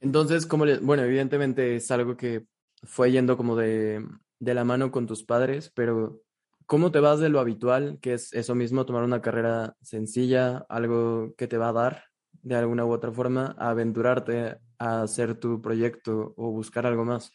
Entonces, 0.00 0.46
como 0.46 0.64
bueno, 0.82 1.02
evidentemente 1.04 1.76
es 1.76 1.90
algo 1.90 2.16
que 2.16 2.46
fue 2.82 3.10
yendo 3.10 3.36
como 3.36 3.56
de, 3.56 4.06
de 4.38 4.54
la 4.54 4.64
mano 4.64 4.90
con 4.90 5.06
tus 5.06 5.24
padres, 5.24 5.72
pero 5.74 6.22
¿Cómo 6.68 6.92
te 6.92 7.00
vas 7.00 7.18
de 7.18 7.30
lo 7.30 7.40
habitual, 7.40 7.98
que 8.02 8.12
es 8.12 8.34
eso 8.34 8.54
mismo, 8.54 8.84
tomar 8.84 9.02
una 9.02 9.22
carrera 9.22 9.74
sencilla, 9.80 10.66
algo 10.68 11.34
que 11.34 11.48
te 11.48 11.56
va 11.56 11.70
a 11.70 11.72
dar 11.72 12.04
de 12.42 12.56
alguna 12.56 12.84
u 12.84 12.92
otra 12.92 13.10
forma, 13.10 13.56
a 13.58 13.70
aventurarte 13.70 14.58
a 14.78 15.00
hacer 15.00 15.40
tu 15.40 15.62
proyecto 15.62 16.34
o 16.36 16.50
buscar 16.50 16.84
algo 16.84 17.06
más? 17.06 17.32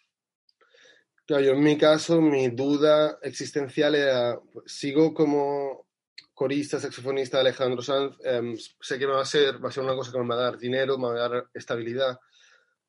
Claro, 1.26 1.46
yo 1.46 1.54
en 1.54 1.64
mi 1.64 1.80
caso, 1.80 2.22
mi 2.22 2.50
duda 2.50 3.18
existencial 3.24 3.96
era, 3.96 4.40
sigo 4.68 5.16
como 5.16 5.88
corista, 6.36 6.80
saxofonista 6.80 7.40
Alejandro 7.40 7.82
Sanz, 7.82 8.16
em, 8.24 8.56
sé 8.56 9.00
que 9.00 9.08
me 9.08 9.14
va 9.14 9.24
a 9.24 9.26
ser, 9.26 9.56
va 9.66 9.70
a 9.70 9.72
ser 9.72 9.84
una 9.84 9.96
cosa 9.96 10.12
que 10.12 10.20
me 10.20 10.28
va 10.28 10.36
a 10.36 10.52
dar 10.52 10.60
dinero, 10.60 11.00
me 11.00 11.08
va 11.08 11.26
a 11.26 11.30
dar 11.30 11.48
estabilidad, 11.56 12.20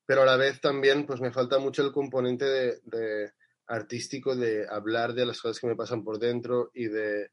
pero 0.04 0.20
a 0.20 0.26
la 0.26 0.36
vez 0.36 0.60
también 0.60 1.06
pues 1.06 1.22
me 1.22 1.32
falta 1.32 1.58
mucho 1.58 1.82
el 1.82 1.90
componente 1.90 2.44
de 2.44 3.32
artístico 3.66 4.36
de 4.36 4.66
hablar 4.68 5.14
de 5.14 5.26
las 5.26 5.40
cosas 5.40 5.60
que 5.60 5.66
me 5.66 5.76
pasan 5.76 6.04
por 6.04 6.18
dentro 6.18 6.70
y 6.74 6.86
de... 6.86 7.30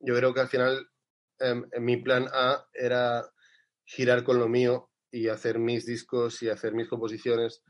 Yo 0.00 0.14
creo 0.14 0.32
que 0.32 0.40
al 0.40 0.48
final 0.48 0.88
em, 1.38 1.68
mi 1.80 1.96
plan 1.96 2.28
A 2.32 2.66
era 2.72 3.30
girar 3.84 4.22
con 4.24 4.38
lo 4.38 4.48
mío 4.48 4.90
y 5.10 5.28
hacer 5.28 5.58
mis 5.58 5.86
discos 5.86 6.42
y 6.42 6.48
hacer 6.48 6.74
mis 6.74 6.88
composiciones 6.88 7.62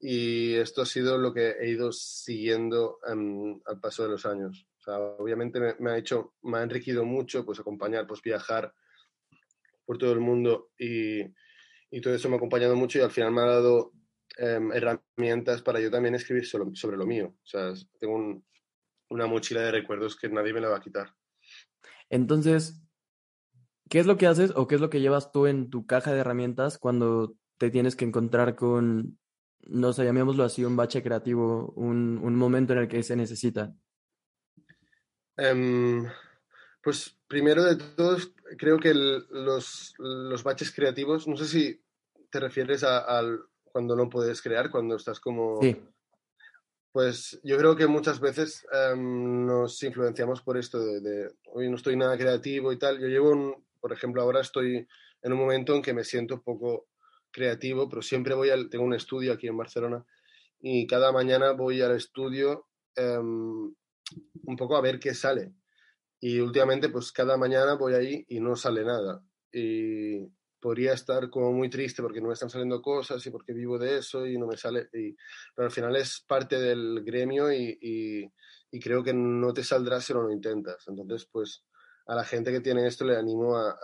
y 0.00 0.54
esto 0.54 0.82
ha 0.82 0.86
sido 0.86 1.18
lo 1.18 1.34
que 1.34 1.56
he 1.60 1.70
ido 1.70 1.90
siguiendo 1.92 2.98
em, 3.06 3.60
al 3.66 3.80
paso 3.80 4.04
de 4.04 4.10
los 4.10 4.24
años. 4.26 4.66
Obviamente 4.86 5.60
me, 5.80 5.90
ha 5.90 5.98
hecho, 5.98 6.34
me 6.42 6.58
ha 6.58 6.62
enriquecido 6.62 7.04
mucho 7.04 7.44
pues 7.44 7.60
acompañar, 7.60 8.06
pues 8.06 8.22
viajar 8.22 8.72
por 9.84 9.98
todo 9.98 10.12
el 10.12 10.20
mundo 10.20 10.70
y, 10.78 11.20
y 11.90 12.00
todo 12.00 12.14
eso 12.14 12.28
me 12.28 12.36
ha 12.36 12.38
acompañado 12.38 12.74
mucho 12.74 12.98
y 12.98 13.02
al 13.02 13.10
final 13.10 13.32
me 13.32 13.42
ha 13.42 13.46
dado 13.46 13.92
Em, 14.40 14.70
herramientas 14.70 15.62
para 15.62 15.80
yo 15.80 15.90
también 15.90 16.14
escribir 16.14 16.46
sobre, 16.46 16.96
lo 16.96 17.06
mío. 17.06 17.34
O 17.42 17.46
sea, 17.46 17.72
tengo 17.98 18.40
una 19.10 19.26
mochila 19.26 19.62
de 19.62 19.72
recuerdos 19.72 20.14
que 20.14 20.28
nadie 20.28 20.52
me 20.52 20.60
la 20.60 20.68
va 20.68 20.76
a 20.76 20.80
quitar. 20.80 21.12
Entonces, 22.08 22.80
¿qué 23.90 23.98
es 23.98 24.06
lo 24.06 24.16
que 24.16 24.28
haces 24.28 24.52
o 24.54 24.68
qué 24.68 24.76
es 24.76 24.80
lo 24.80 24.90
que 24.90 25.00
llevas 25.00 25.32
tú 25.32 25.48
en 25.48 25.70
tu 25.70 25.86
caja 25.86 26.12
de 26.12 26.20
herramientas 26.20 26.78
cuando 26.78 27.34
te 27.58 27.70
tienes 27.70 27.96
que 27.96 28.04
encontrar 28.04 28.54
con, 28.54 29.18
no 29.62 29.92
sé, 29.92 30.04
llamémoslo 30.04 30.44
así, 30.44 30.64
un 30.64 30.76
bache 30.76 31.02
creativo, 31.02 31.72
un, 31.74 32.36
momento 32.36 32.74
en 32.74 32.78
el 32.78 32.88
que 32.88 33.02
se 33.02 33.16
necesita? 33.16 33.74
Em, 35.36 36.06
pues 36.80 37.18
primero 37.26 37.64
de 37.64 37.74
todos, 37.74 38.32
creo 38.56 38.78
que 38.78 38.94
los, 38.94 39.94
los, 39.98 40.44
baches 40.44 40.72
creativos, 40.72 41.26
no 41.26 41.36
sé 41.36 41.46
si 41.46 41.82
te 42.30 42.38
refieres 42.38 42.84
al 42.84 43.40
cuando 43.78 43.94
no 43.94 44.10
puedes 44.10 44.42
crear, 44.42 44.70
cuando 44.70 44.96
estás 44.96 45.20
como... 45.20 45.62
Sí. 45.62 45.80
Pues 46.90 47.38
yo 47.44 47.56
creo 47.56 47.76
que 47.76 47.86
muchas 47.86 48.18
veces 48.18 48.66
em, 48.72 49.46
nos 49.46 49.80
influenciamos 49.84 50.42
por 50.42 50.58
esto 50.58 50.80
de, 50.84 51.30
hoy 51.52 51.70
no 51.70 51.76
estoy 51.76 51.94
nada 51.94 52.18
creativo 52.18 52.72
y 52.72 52.78
tal. 52.78 52.98
Yo 52.98 53.06
llevo, 53.06 53.30
un, 53.30 53.64
por 53.78 53.92
ejemplo, 53.92 54.20
ahora 54.20 54.40
estoy 54.40 54.88
en 55.22 55.32
un 55.32 55.38
momento 55.38 55.76
en 55.76 55.82
que 55.82 55.94
me 55.94 56.02
siento 56.02 56.42
poco 56.42 56.88
creativo, 57.30 57.88
pero 57.88 58.02
siempre 58.02 58.34
voy 58.34 58.50
al, 58.50 58.68
tengo 58.68 58.84
un 58.84 58.94
estudio 58.94 59.32
aquí 59.32 59.46
en 59.46 59.56
Barcelona 59.56 60.04
y 60.58 60.88
cada 60.88 61.12
mañana 61.12 61.52
voy 61.52 61.80
al 61.80 61.94
estudio 61.94 62.66
em, 62.96 63.72
un 64.42 64.56
poco 64.56 64.76
a 64.76 64.80
ver 64.80 64.98
qué 64.98 65.14
sale. 65.14 65.52
Y 66.18 66.40
últimamente, 66.40 66.88
pues 66.88 67.12
cada 67.12 67.36
mañana 67.36 67.74
voy 67.74 67.94
ahí 67.94 68.24
y 68.26 68.40
no 68.40 68.56
sale 68.56 68.82
nada. 68.82 69.22
Y, 69.52 70.26
podría 70.60 70.92
estar 70.92 71.30
como 71.30 71.52
muy 71.52 71.70
triste 71.70 72.02
porque 72.02 72.20
no 72.20 72.28
me 72.28 72.34
están 72.34 72.50
saliendo 72.50 72.82
cosas 72.82 73.24
y 73.26 73.30
porque 73.30 73.52
vivo 73.52 73.78
de 73.78 73.98
eso 73.98 74.26
y 74.26 74.38
no 74.38 74.46
me 74.46 74.56
sale. 74.56 74.88
Y, 74.92 75.16
pero 75.54 75.66
al 75.66 75.72
final 75.72 75.96
es 75.96 76.24
parte 76.26 76.58
del 76.58 77.02
gremio 77.04 77.52
y, 77.52 77.78
y, 77.80 78.80
creo 78.80 79.02
que 79.02 79.14
no 79.14 79.52
te 79.52 79.64
saldrá 79.64 80.00
si 80.00 80.12
no 80.12 80.22
lo 80.22 80.30
intentas. 80.30 80.86
Entonces, 80.88 81.28
pues 81.30 81.64
a 82.06 82.14
la 82.14 82.24
gente 82.24 82.52
que 82.52 82.60
tiene 82.60 82.86
esto 82.86 83.04
le 83.04 83.16
animo 83.16 83.56
a, 83.56 83.76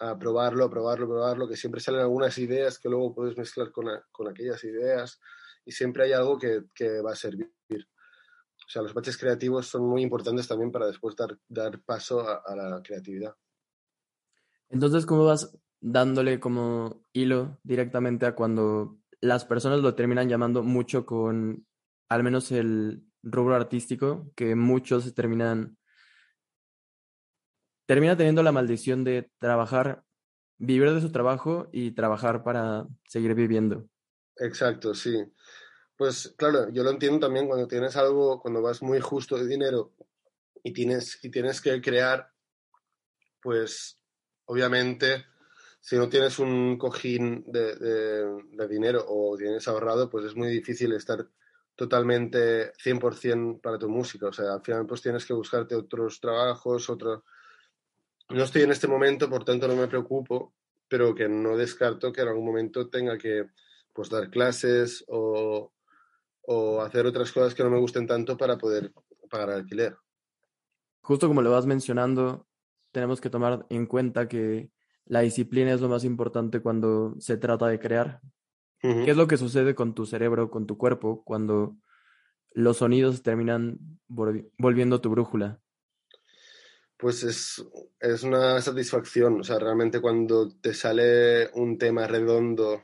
a, 0.00 0.18
probarlo, 0.18 0.64
a 0.64 0.70
probarlo, 0.70 1.06
a 1.06 1.08
probarlo, 1.08 1.48
que 1.48 1.56
siempre 1.56 1.80
salen 1.80 2.02
algunas 2.02 2.36
ideas 2.38 2.78
que 2.78 2.88
luego 2.88 3.14
puedes 3.14 3.36
mezclar 3.36 3.70
con, 3.72 3.86
con 4.12 4.28
aquellas 4.28 4.62
ideas 4.64 5.20
y 5.64 5.72
siempre 5.72 6.04
hay 6.04 6.12
algo 6.12 6.38
que, 6.38 6.64
que, 6.74 7.00
va 7.00 7.12
a 7.12 7.16
servir. 7.16 7.52
O 7.70 8.70
sea, 8.70 8.82
los 8.82 8.92
baches 8.92 9.16
creativos 9.16 9.66
son 9.66 9.86
muy 9.86 10.02
importantes 10.02 10.46
también 10.46 10.70
para 10.70 10.86
después 10.86 11.16
dar, 11.16 11.38
dar 11.48 11.80
paso 11.82 12.20
a, 12.20 12.42
a 12.46 12.54
la 12.54 12.82
creatividad. 12.82 13.34
Entonces, 14.68 15.06
¿cómo 15.06 15.24
vas 15.24 15.50
dándole 15.80 16.40
como 16.40 17.04
hilo 17.12 17.58
directamente 17.62 18.26
a 18.26 18.34
cuando 18.34 18.98
las 19.20 19.44
personas 19.44 19.80
lo 19.80 19.94
terminan 19.94 20.28
llamando 20.28 20.62
mucho 20.62 21.06
con 21.06 21.66
al 22.08 22.22
menos 22.22 22.50
el 22.52 23.04
rubro 23.22 23.54
artístico, 23.54 24.32
que 24.34 24.54
muchos 24.54 25.04
se 25.04 25.12
terminan 25.12 25.76
termina 27.86 28.16
teniendo 28.16 28.42
la 28.42 28.52
maldición 28.52 29.02
de 29.02 29.30
trabajar, 29.38 30.04
vivir 30.58 30.92
de 30.92 31.00
su 31.00 31.10
trabajo 31.10 31.68
y 31.72 31.92
trabajar 31.92 32.44
para 32.44 32.86
seguir 33.08 33.34
viviendo. 33.34 33.88
Exacto, 34.36 34.94
sí. 34.94 35.24
Pues 35.96 36.34
claro, 36.36 36.68
yo 36.70 36.84
lo 36.84 36.90
entiendo 36.90 37.18
también 37.18 37.48
cuando 37.48 37.66
tienes 37.66 37.96
algo, 37.96 38.40
cuando 38.40 38.62
vas 38.62 38.82
muy 38.82 39.00
justo 39.00 39.36
de 39.36 39.46
dinero 39.46 39.94
y 40.62 40.72
tienes, 40.72 41.18
y 41.24 41.30
tienes 41.30 41.60
que 41.60 41.80
crear, 41.80 42.30
pues 43.42 43.98
obviamente 44.44 45.24
si 45.80 45.96
no 45.96 46.08
tienes 46.08 46.38
un 46.38 46.76
cojín 46.76 47.44
de, 47.46 48.66
dinero 48.68 49.04
o 49.08 49.36
tienes 49.36 49.66
ahorrado, 49.68 50.10
pues 50.10 50.26
es 50.26 50.36
muy 50.36 50.48
difícil 50.48 50.92
estar 50.92 51.26
totalmente 51.74 52.72
100% 52.72 53.60
para 53.60 53.78
tu 53.78 53.88
música. 53.88 54.28
O 54.28 54.32
sea, 54.32 54.54
al 54.54 54.62
final 54.62 54.86
pues 54.86 55.02
tienes 55.02 55.24
que 55.24 55.32
buscarte 55.32 55.74
otros 55.74 56.20
trabajos, 56.20 56.90
otro... 56.90 57.24
No 58.30 58.44
estoy 58.44 58.62
en 58.62 58.72
este 58.72 58.88
momento, 58.88 59.30
por 59.30 59.44
tanto 59.44 59.68
no 59.68 59.76
me 59.76 59.88
preocupo, 59.88 60.52
pero 60.88 61.14
que 61.14 61.28
no 61.28 61.56
descarto 61.56 62.12
que 62.12 62.20
en 62.20 62.28
algún 62.28 62.44
momento 62.44 62.90
tenga 62.90 63.16
que 63.16 63.46
pues 63.92 64.10
dar 64.10 64.28
clases 64.28 65.04
o, 65.08 65.72
o 66.42 66.82
hacer 66.82 67.06
otras 67.06 67.32
cosas 67.32 67.54
que 67.54 67.62
no 67.62 67.70
me 67.70 67.80
gusten 67.80 68.06
tanto 68.06 68.36
para 68.36 68.58
poder 68.58 68.92
pagar 69.30 69.50
alquiler. 69.50 69.96
Justo 71.00 71.28
como 71.28 71.40
lo 71.40 71.50
vas 71.50 71.64
mencionando, 71.64 72.46
tenemos 72.92 73.20
que 73.20 73.30
tomar 73.30 73.66
en 73.70 73.86
cuenta 73.86 74.28
que 74.28 74.70
la 75.08 75.20
disciplina 75.20 75.72
es 75.72 75.80
lo 75.80 75.88
más 75.88 76.04
importante 76.04 76.60
cuando 76.60 77.14
se 77.18 77.36
trata 77.36 77.66
de 77.66 77.80
crear. 77.80 78.20
¿Qué 78.80 79.10
es 79.10 79.16
lo 79.16 79.26
que 79.26 79.36
sucede 79.36 79.74
con 79.74 79.92
tu 79.92 80.06
cerebro, 80.06 80.50
con 80.50 80.66
tu 80.66 80.78
cuerpo, 80.78 81.24
cuando 81.24 81.76
los 82.52 82.76
sonidos 82.76 83.22
terminan 83.22 83.78
volviendo 84.06 85.00
tu 85.00 85.10
brújula? 85.10 85.60
Pues 86.96 87.24
es, 87.24 87.64
es 88.00 88.22
una 88.22 88.60
satisfacción, 88.60 89.40
o 89.40 89.44
sea, 89.44 89.58
realmente 89.58 90.00
cuando 90.00 90.48
te 90.60 90.74
sale 90.74 91.48
un 91.54 91.78
tema 91.78 92.06
redondo 92.06 92.82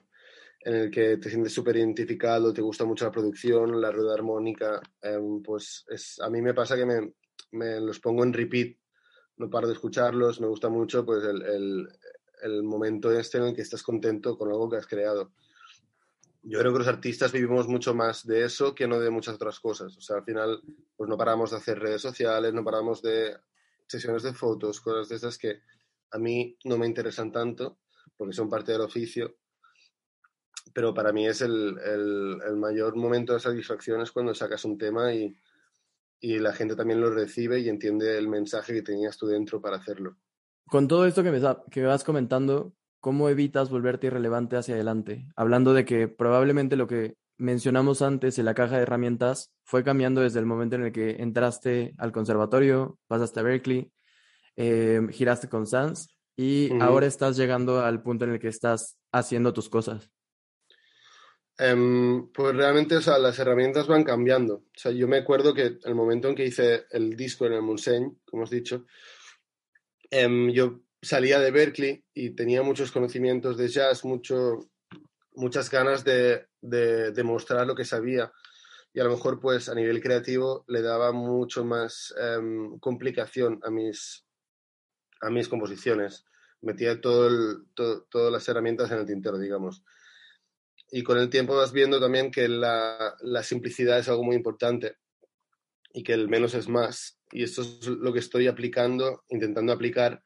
en 0.60 0.74
el 0.76 0.90
que 0.90 1.18
te 1.18 1.28
sientes 1.28 1.52
súper 1.52 1.76
identificado, 1.76 2.52
te 2.52 2.62
gusta 2.62 2.84
mucho 2.84 3.04
la 3.04 3.12
producción, 3.12 3.80
la 3.80 3.92
rueda 3.92 4.14
armónica, 4.14 4.80
em, 5.02 5.42
pues 5.42 5.84
es, 5.88 6.18
a 6.20 6.30
mí 6.30 6.40
me 6.40 6.54
pasa 6.54 6.76
que 6.76 6.86
me, 6.86 7.12
me, 7.52 7.80
los 7.80 8.00
pongo 8.00 8.22
en 8.24 8.32
repeat, 8.32 8.76
no 9.36 9.50
paro 9.50 9.66
de 9.66 9.74
escucharlos, 9.74 10.40
me 10.40 10.46
gusta 10.46 10.68
mucho 10.68 11.04
pues 11.04 11.24
el, 11.24 11.42
el, 11.42 11.88
el 12.44 12.62
momento 12.62 13.10
este 13.10 13.38
en 13.38 13.44
el 13.44 13.54
que 13.54 13.62
estás 13.62 13.82
contento 13.82 14.38
con 14.38 14.48
algo 14.48 14.70
que 14.70 14.76
has 14.76 14.86
creado 14.86 15.32
yo 16.46 16.58
creo 16.58 16.72
que 16.72 16.78
los 16.78 16.88
artistas 16.88 17.32
vivimos 17.32 17.68
mucho 17.68 17.94
más 17.94 18.26
de 18.26 18.44
eso 18.44 18.74
que 18.74 18.86
no 18.86 19.00
de 19.00 19.10
muchas 19.10 19.36
otras 19.36 19.58
cosas. 19.60 19.96
O 19.96 20.00
sea, 20.00 20.16
al 20.16 20.24
final, 20.24 20.60
pues 20.94 21.08
no 21.08 21.16
paramos 21.16 21.50
de 21.50 21.56
hacer 21.56 21.78
redes 21.78 22.02
sociales, 22.02 22.52
no 22.52 22.62
paramos 22.62 23.00
de 23.00 23.36
sesiones 23.86 24.22
de 24.22 24.34
fotos, 24.34 24.80
cosas 24.80 25.08
de 25.08 25.16
esas 25.16 25.38
que 25.38 25.62
a 26.10 26.18
mí 26.18 26.56
no 26.64 26.76
me 26.76 26.86
interesan 26.86 27.32
tanto 27.32 27.78
porque 28.16 28.34
son 28.34 28.50
parte 28.50 28.72
del 28.72 28.82
oficio. 28.82 29.36
Pero 30.74 30.92
para 30.92 31.12
mí 31.12 31.26
es 31.26 31.40
el, 31.40 31.78
el, 31.78 32.56
mayor 32.56 32.96
momento 32.96 33.32
de 33.32 33.40
satisfacción 33.40 34.02
es 34.02 34.12
cuando 34.12 34.34
sacas 34.34 34.64
un 34.64 34.76
tema 34.76 35.14
y, 35.14 35.34
y 36.20 36.38
la 36.40 36.52
gente 36.52 36.76
también 36.76 37.00
lo 37.00 37.10
recibe 37.10 37.60
y 37.60 37.68
entiende 37.68 38.18
el 38.18 38.28
mensaje 38.28 38.74
que 38.74 38.82
tenías 38.82 39.16
tú 39.16 39.26
dentro 39.26 39.60
para 39.60 39.76
hacerlo. 39.76 40.16
Con 40.66 40.88
todo 40.88 41.06
esto 41.06 41.22
que 41.22 41.30
me, 41.30 41.40
que 41.70 41.80
me 41.80 41.86
vas 41.86 42.04
comentando, 42.04 42.72
¿cómo 43.00 43.28
evitas 43.28 43.70
volverte 43.70 44.06
irrelevante 44.06 44.56
hacia 44.56 44.74
adelante? 44.74 45.26
Hablando 45.36 45.74
de 45.74 45.84
que 45.84 46.08
probablemente 46.08 46.76
lo 46.76 46.86
que 46.86 47.16
mencionamos 47.36 48.00
antes 48.02 48.38
en 48.38 48.44
la 48.44 48.54
caja 48.54 48.76
de 48.76 48.82
herramientas 48.82 49.52
fue 49.64 49.84
cambiando 49.84 50.20
desde 50.20 50.38
el 50.38 50.46
momento 50.46 50.76
en 50.76 50.84
el 50.84 50.92
que 50.92 51.16
entraste 51.22 51.94
al 51.98 52.12
conservatorio, 52.12 52.98
pasaste 53.06 53.40
a 53.40 53.42
Berkeley, 53.42 53.92
em, 54.56 55.08
giraste 55.08 55.48
con 55.48 55.66
Sans 55.66 56.08
y 56.36 56.70
ahora 56.80 57.06
estás 57.06 57.36
llegando 57.36 57.80
al 57.80 58.02
punto 58.02 58.24
en 58.24 58.32
el 58.32 58.38
que 58.38 58.48
estás 58.48 58.98
haciendo 59.12 59.52
tus 59.52 59.68
cosas. 59.68 60.10
Em, 61.56 62.32
pues 62.32 62.56
realmente, 62.56 62.96
o 62.96 63.00
sea, 63.00 63.18
las 63.18 63.38
herramientas 63.38 63.86
van 63.86 64.02
cambiando. 64.02 64.54
O 64.54 64.64
sea, 64.74 64.90
yo 64.90 65.06
me 65.06 65.18
acuerdo 65.18 65.54
que 65.54 65.78
el 65.84 65.94
momento 65.94 66.28
en 66.28 66.34
que 66.34 66.46
hice 66.46 66.86
el 66.90 67.16
disco 67.16 67.46
en 67.46 67.52
el 67.52 67.62
Monseigne, 67.62 68.16
como 68.24 68.42
has 68.42 68.50
dicho, 68.50 68.86
em, 70.14 70.50
yo 70.50 70.80
salía 71.02 71.38
de 71.40 71.50
Berkeley 71.50 72.04
y 72.14 72.30
tenía 72.30 72.62
muchos 72.62 72.92
conocimientos 72.92 73.56
de 73.56 73.68
jazz, 73.68 74.04
mucho, 74.04 74.70
muchas 75.34 75.70
ganas 75.70 76.04
de, 76.04 76.46
demostrar 76.60 77.66
lo 77.66 77.74
que 77.74 77.84
sabía. 77.84 78.32
Y 78.92 79.00
a 79.00 79.04
lo 79.04 79.10
mejor, 79.10 79.40
pues 79.40 79.68
a 79.68 79.74
nivel 79.74 80.00
creativo, 80.00 80.64
le 80.68 80.80
daba 80.80 81.12
mucho 81.12 81.64
más 81.64 82.14
em, 82.16 82.78
complicación 82.78 83.60
a 83.64 83.70
mis, 83.70 84.24
a 85.20 85.30
mis 85.30 85.48
composiciones. 85.48 86.24
Metía 86.62 87.00
todo 87.00 87.64
todas 87.74 88.32
las 88.32 88.48
herramientas 88.48 88.90
en 88.90 88.98
el 88.98 89.06
tintero, 89.06 89.38
digamos. 89.38 89.82
Y 90.90 91.02
con 91.02 91.18
el 91.18 91.28
tiempo 91.28 91.56
vas 91.56 91.72
viendo 91.72 92.00
también 92.00 92.30
que 92.30 92.48
la, 92.48 93.16
la 93.20 93.42
simplicidad 93.42 93.98
es 93.98 94.08
algo 94.08 94.22
muy 94.22 94.36
importante 94.36 94.96
y 95.92 96.02
que 96.02 96.12
el 96.12 96.28
menos 96.28 96.54
es 96.54 96.68
más. 96.68 97.18
Y 97.34 97.42
esto 97.42 97.62
es 97.62 97.84
lo 97.88 98.12
que 98.12 98.20
estoy 98.20 98.46
aplicando, 98.46 99.24
intentando 99.28 99.72
aplicar 99.72 100.22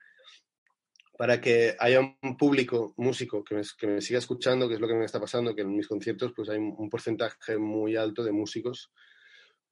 para 1.16 1.40
que 1.40 1.74
haya 1.78 2.00
un 2.00 2.36
público 2.36 2.92
músico 2.98 3.42
que 3.42 3.54
me, 3.54 3.62
que 3.78 3.86
me, 3.86 4.00
siga 4.02 4.18
escuchando, 4.18 4.68
que 4.68 4.74
es 4.74 4.80
lo 4.80 4.86
que 4.86 4.94
me 4.94 5.06
está 5.06 5.18
pasando, 5.18 5.54
que 5.54 5.62
en 5.62 5.74
mis 5.74 5.88
conciertos 5.88 6.34
pues 6.36 6.50
hay 6.50 6.58
un 6.58 6.90
porcentaje 6.90 7.56
muy 7.56 7.96
alto 7.96 8.22
de 8.22 8.32
músicos, 8.32 8.92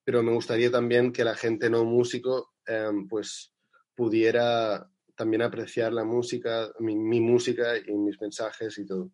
pero 0.02 0.23
me 0.23 0.33
gustaría 0.33 0.71
también 0.71 1.12
que 1.12 1.25
la 1.25 1.35
gente 1.35 1.69
no 1.69 1.85
músico 1.85 2.55
em, 2.66 3.07
pues 3.07 3.55
pudiera 3.95 4.90
también 5.14 5.43
apreciar 5.43 5.93
la 5.93 6.05
música, 6.05 6.73
mi, 6.81 7.21
música 7.21 7.76
y 7.76 7.93
mis 7.93 8.19
mensajes 8.19 8.78
y 8.78 8.87
todo. 8.87 9.11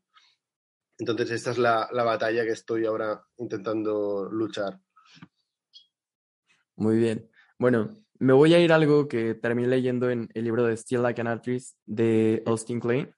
Entonces 0.97 1.33
esta 1.33 1.51
es 1.51 1.59
la, 1.59 1.89
la 1.93 2.05
batalla 2.05 2.45
que 2.45 2.53
estoy 2.53 2.87
ahora 2.87 3.21
intentando 3.39 4.29
luchar. 4.31 4.79
Muy 6.77 6.99
bien. 6.99 7.29
Bueno, 7.59 8.03
me 8.19 8.33
voy 8.33 8.55
a 8.55 8.61
ir 8.61 8.73
a 8.73 8.77
algo 8.77 9.09
que 9.09 9.35
terminé 9.35 9.69
leyendo 9.69 10.11
en 10.11 10.29
el 10.35 10.45
libro 10.45 10.65
de 10.65 10.77
Still 10.77 11.03
Like 11.03 11.21
an 11.21 11.27
Artist 11.27 11.77
de 11.87 12.43
Austin 12.47 12.81
Klein. 12.81 13.15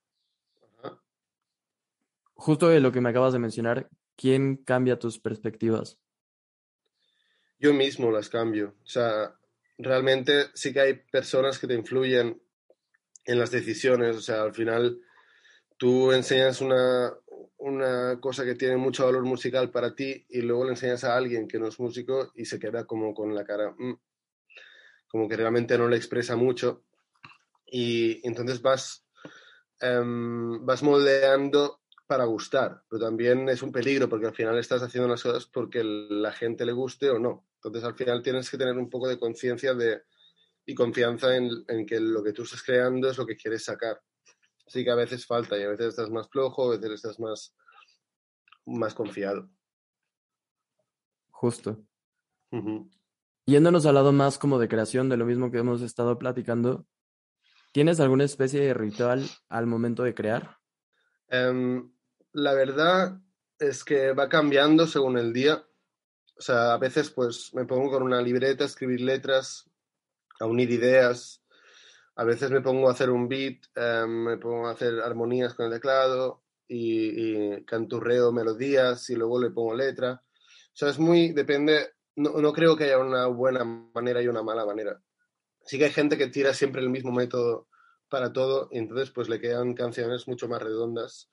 Justo 2.34 2.68
de 2.68 2.80
lo 2.80 2.92
que 2.92 3.00
me 3.00 3.10
acabas 3.10 3.32
de 3.32 3.38
mencionar, 3.38 3.88
¿quién 4.16 4.56
cambia 4.56 4.98
tus 4.98 5.18
perspectivas? 5.18 5.98
Yo 7.58 7.72
mismo 7.72 8.10
las 8.10 8.28
cambio. 8.28 8.74
O 8.82 8.86
sea, 8.86 9.34
realmente 9.78 10.46
sí 10.54 10.72
que 10.72 10.80
hay 10.80 10.94
personas 10.94 11.58
que 11.58 11.66
te 11.66 11.74
influyen 11.74 12.40
en 13.24 13.38
las 13.38 13.50
decisiones. 13.50 14.16
O 14.16 14.20
sea, 14.20 14.42
al 14.42 14.54
final 14.54 15.00
tú 15.76 16.12
enseñas 16.12 16.60
una, 16.60 17.14
una 17.58 18.20
cosa 18.20 18.44
que 18.44 18.54
tiene 18.54 18.76
mucho 18.76 19.06
valor 19.06 19.24
musical 19.24 19.70
para 19.70 19.94
ti 19.94 20.26
y 20.28 20.42
luego 20.42 20.64
le 20.64 20.70
enseñas 20.70 21.04
a 21.04 21.16
alguien 21.16 21.48
que 21.48 21.58
no 21.58 21.68
es 21.68 21.80
músico 21.80 22.32
y 22.34 22.44
se 22.44 22.58
queda 22.58 22.84
como 22.84 23.14
con 23.14 23.34
la 23.34 23.44
cara, 23.44 23.74
mm, 23.78 23.94
como 25.14 25.28
que 25.28 25.36
realmente 25.36 25.78
no 25.78 25.86
le 25.86 25.96
expresa 25.96 26.34
mucho 26.34 26.82
y 27.66 28.20
entonces 28.26 28.60
vas, 28.60 29.06
em, 29.80 30.66
vas 30.66 30.82
moldeando 30.82 31.82
para 32.04 32.24
gustar, 32.24 32.82
pero 32.90 33.04
también 33.04 33.48
es 33.48 33.62
un 33.62 33.70
peligro 33.70 34.08
porque 34.08 34.26
al 34.26 34.34
final 34.34 34.58
estás 34.58 34.82
haciendo 34.82 35.08
las 35.08 35.22
cosas 35.22 35.46
porque 35.46 35.84
la 35.84 36.32
gente 36.32 36.66
le 36.66 36.72
guste 36.72 37.10
o 37.10 37.20
no. 37.20 37.46
Entonces 37.54 37.84
al 37.84 37.94
final 37.94 38.24
tienes 38.24 38.50
que 38.50 38.58
tener 38.58 38.76
un 38.76 38.90
poco 38.90 39.06
de 39.06 39.16
conciencia 39.16 39.72
de, 39.72 40.02
y 40.66 40.74
confianza 40.74 41.36
en, 41.36 41.48
en, 41.68 41.86
que 41.86 42.00
lo 42.00 42.20
que 42.20 42.32
tú 42.32 42.42
estás 42.42 42.64
creando 42.64 43.08
es 43.08 43.16
lo 43.16 43.24
que 43.24 43.36
quieres 43.36 43.62
sacar. 43.62 44.02
Así 44.66 44.82
que 44.82 44.90
a 44.90 44.96
veces 44.96 45.24
falta 45.24 45.56
y 45.56 45.62
a 45.62 45.68
veces 45.68 45.90
estás 45.90 46.10
más 46.10 46.28
flojo, 46.28 46.72
a 46.72 46.76
veces 46.76 46.90
estás 46.90 47.20
más, 47.20 47.54
más 48.66 48.92
confiado. 48.94 49.48
Justo. 51.30 51.86
Yéndonos 53.46 53.84
al 53.84 53.94
lado 53.94 54.12
más 54.12 54.38
como 54.38 54.58
de 54.58 54.68
creación 54.68 55.10
de 55.10 55.18
lo 55.18 55.26
mismo 55.26 55.50
que 55.50 55.58
hemos 55.58 55.82
estado 55.82 56.18
platicando, 56.18 56.86
¿tienes 57.72 58.00
alguna 58.00 58.24
especie 58.24 58.60
de 58.60 58.72
ritual 58.72 59.22
al 59.50 59.66
momento 59.66 60.02
de 60.02 60.14
crear? 60.14 60.56
Em, 61.28 61.92
la 62.32 62.54
verdad 62.54 63.20
es 63.58 63.84
que 63.84 64.12
va 64.12 64.30
cambiando 64.30 64.86
según 64.86 65.18
el 65.18 65.34
día. 65.34 65.62
O 66.38 66.40
sea, 66.40 66.72
a 66.72 66.78
veces 66.78 67.10
pues 67.10 67.52
me 67.52 67.66
pongo 67.66 67.90
con 67.90 68.02
una 68.02 68.22
libreta 68.22 68.64
a 68.64 68.66
escribir 68.66 69.02
letras, 69.02 69.70
a 70.40 70.46
unir 70.46 70.70
ideas. 70.70 71.44
A 72.16 72.24
veces 72.24 72.50
me 72.50 72.62
pongo 72.62 72.88
a 72.88 72.92
hacer 72.92 73.10
un 73.10 73.28
beat, 73.28 73.58
em, 73.74 74.24
me 74.24 74.38
pongo 74.38 74.68
a 74.68 74.72
hacer 74.72 75.00
armonías 75.00 75.52
con 75.52 75.66
el 75.66 75.72
teclado 75.72 76.44
y, 76.66 77.56
y 77.56 77.64
canturreo 77.66 78.32
melodías 78.32 79.10
y 79.10 79.16
luego 79.16 79.38
le 79.38 79.50
pongo 79.50 79.74
letra. 79.74 80.22
O 80.22 80.76
sea, 80.76 80.88
es 80.88 80.98
muy, 80.98 81.32
depende 81.32 81.94
no, 82.16 82.40
no 82.40 82.52
creo 82.52 82.76
que 82.76 82.84
haya 82.84 82.98
una 82.98 83.26
buena 83.26 83.64
manera 83.64 84.22
y 84.22 84.28
una 84.28 84.42
mala 84.42 84.64
manera. 84.64 85.00
Sí 85.64 85.78
que 85.78 85.86
hay 85.86 85.92
gente 85.92 86.18
que 86.18 86.28
tira 86.28 86.54
siempre 86.54 86.82
el 86.82 86.90
mismo 86.90 87.12
método 87.12 87.68
para 88.08 88.32
todo 88.32 88.68
y 88.70 88.78
entonces 88.78 89.10
pues 89.10 89.28
le 89.28 89.40
quedan 89.40 89.74
canciones 89.74 90.28
mucho 90.28 90.48
más 90.48 90.62
redondas. 90.62 91.30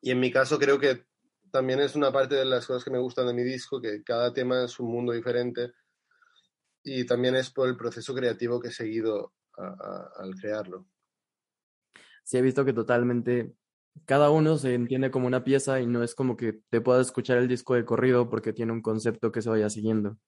Y 0.00 0.10
en 0.10 0.20
mi 0.20 0.32
caso 0.32 0.58
creo 0.58 0.78
que 0.78 1.06
también 1.50 1.80
es 1.80 1.94
una 1.94 2.10
parte 2.12 2.34
de 2.34 2.44
las 2.44 2.66
cosas 2.66 2.84
que 2.84 2.90
me 2.90 2.98
gustan 2.98 3.26
de 3.26 3.34
mi 3.34 3.42
disco, 3.42 3.80
que 3.80 4.02
cada 4.02 4.32
tema 4.32 4.64
es 4.64 4.80
un 4.80 4.90
mundo 4.90 5.12
diferente 5.12 5.72
y 6.82 7.06
también 7.06 7.36
es 7.36 7.50
por 7.50 7.68
el 7.68 7.76
proceso 7.76 8.14
creativo 8.14 8.60
que 8.60 8.68
he 8.68 8.72
seguido 8.72 9.32
al 9.56 10.34
crearlo. 10.40 10.86
Sí, 12.24 12.38
he 12.38 12.42
visto 12.42 12.64
que 12.64 12.72
totalmente 12.72 13.54
cada 14.06 14.30
uno 14.30 14.58
se 14.58 14.74
entiende 14.74 15.10
como 15.10 15.26
una 15.26 15.44
pieza 15.44 15.80
y 15.80 15.86
no 15.86 16.02
es 16.02 16.14
como 16.14 16.36
que 16.36 16.60
te 16.70 16.80
puedas 16.80 17.06
escuchar 17.06 17.38
el 17.38 17.48
disco 17.48 17.74
de 17.74 17.84
corrido 17.84 18.28
porque 18.28 18.52
tiene 18.52 18.72
un 18.72 18.82
concepto 18.82 19.32
que 19.32 19.42
se 19.42 19.50
vaya 19.50 19.70
siguiendo. 19.70 20.18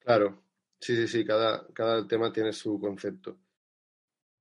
Claro, 0.00 0.42
sí, 0.80 0.96
sí, 0.96 1.08
sí, 1.08 1.24
cada, 1.24 1.66
cada 1.72 2.06
tema 2.06 2.32
tiene 2.32 2.52
su 2.52 2.78
concepto. 2.80 3.38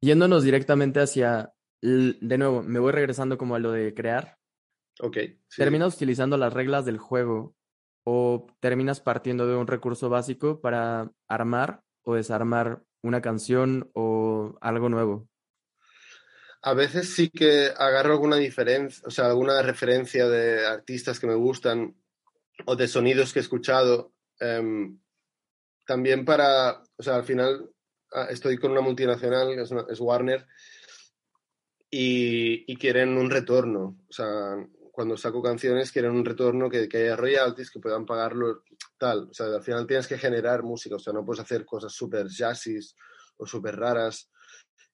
Yéndonos 0.01 0.43
directamente 0.43 0.99
hacia, 0.99 1.53
de 1.81 2.37
nuevo, 2.37 2.61
me 2.61 2.79
voy 2.79 2.91
regresando 2.91 3.37
como 3.37 3.55
a 3.55 3.59
lo 3.59 3.71
de 3.71 3.93
crear. 3.93 4.37
Ok. 4.99 5.17
¿Terminas 5.55 5.95
utilizando 5.95 6.37
las 6.37 6.53
reglas 6.53 6.85
del 6.85 6.97
juego 6.97 7.55
o 8.05 8.47
terminas 8.59 9.01
partiendo 9.01 9.47
de 9.47 9.55
un 9.55 9.67
recurso 9.67 10.09
básico 10.09 10.61
para 10.61 11.11
armar 11.27 11.81
o 12.03 12.15
desarmar 12.15 12.83
una 13.03 13.21
canción 13.21 13.89
o 13.93 14.57
algo 14.61 14.89
nuevo? 14.89 15.27
A 16.61 16.73
veces 16.73 17.13
sí 17.13 17.29
que 17.29 17.71
agarro 17.77 18.13
alguna 18.13 18.37
diferencia, 18.37 19.03
o 19.05 19.11
sea, 19.11 19.27
alguna 19.27 19.61
referencia 19.61 20.27
de 20.27 20.65
artistas 20.65 21.19
que 21.19 21.27
me 21.27 21.35
gustan 21.35 21.95
o 22.65 22.75
de 22.75 22.87
sonidos 22.87 23.31
que 23.31 23.39
he 23.39 23.41
escuchado. 23.41 24.13
Em, 24.39 24.99
también 25.85 26.25
para, 26.25 26.83
o 26.97 27.03
sea, 27.03 27.15
al 27.15 27.23
final 27.23 27.69
ah, 28.13 28.27
estoy 28.29 28.57
con 28.57 28.71
una 28.71 28.81
multinacional, 28.81 29.57
es, 29.59 29.99
Warner, 29.99 30.45
y, 31.89 32.71
y, 32.71 32.75
quieren 32.75 33.17
un 33.17 33.29
retorno. 33.29 33.97
O 34.09 34.13
sea, 34.13 34.55
cuando 34.91 35.15
saco 35.15 35.41
canciones 35.43 35.91
quieren 35.91 36.11
un 36.11 36.25
retorno 36.25 36.69
que, 36.69 36.89
que 36.89 36.97
haya 36.97 37.15
royalties, 37.15 37.71
que 37.71 37.79
puedan 37.79 38.05
pagarlo 38.05 38.63
tal. 38.97 39.29
O 39.29 39.33
sea, 39.33 39.45
al 39.45 39.63
final 39.63 39.85
tienes 39.85 40.07
que 40.07 40.17
generar 40.17 40.63
música, 40.63 40.95
o 40.95 40.99
sea, 40.99 41.13
no 41.13 41.23
puedes 41.23 41.41
hacer 41.41 41.65
cosas 41.65 41.93
súper 41.93 42.27
jazzis 42.27 42.95
o 43.37 43.45
súper 43.45 43.75
raras. 43.75 44.29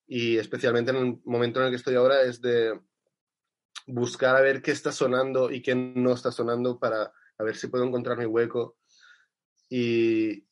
Y 0.08 0.38
especialmente 0.38 0.92
en 0.92 0.98
el 0.98 1.22
momento 1.26 1.60
en 1.60 1.66
el 1.66 1.72
que 1.72 1.78
estoy 1.78 1.96
ahora 1.96 2.22
es 2.24 2.42
de 2.42 2.80
buscar 3.88 4.36
a 4.36 4.42
ver 4.42 4.62
qué 4.62 4.72
está 4.72 4.92
sonando 4.92 5.52
y 5.52 5.62
qué 5.62 5.76
no 5.76 6.14
está 6.14 6.32
sonando 6.32 6.80
para 6.80 7.12
a 7.38 7.44
ver 7.44 7.56
si 7.56 7.68
puedo 7.68 7.84
encontrar 7.84 8.18
mi 8.18 8.26
hueco 8.26 8.78
y, 9.70 10.46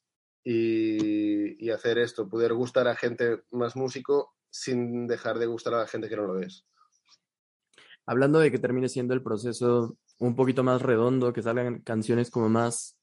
y, 0.43 1.65
y 1.65 1.69
hacer 1.69 1.97
esto, 1.99 2.27
poder 2.27 2.53
gustar 2.53 2.87
a 2.87 2.95
gente 2.95 3.43
más 3.51 3.75
músico 3.75 4.35
sin 4.49 5.07
dejar 5.07 5.39
de 5.39 5.45
gustar 5.45 5.73
a 5.75 5.79
la 5.79 5.87
gente 5.87 6.09
que 6.09 6.15
no 6.15 6.27
lo 6.27 6.39
es. 6.39 6.65
Hablando 8.05 8.39
de 8.39 8.51
que 8.51 8.59
termine 8.59 8.89
siendo 8.89 9.13
el 9.13 9.23
proceso 9.23 9.97
un 10.17 10.35
poquito 10.35 10.63
más 10.63 10.81
redondo, 10.81 11.33
que 11.33 11.41
salgan 11.41 11.81
canciones 11.81 12.29
como 12.29 12.49
más, 12.49 12.97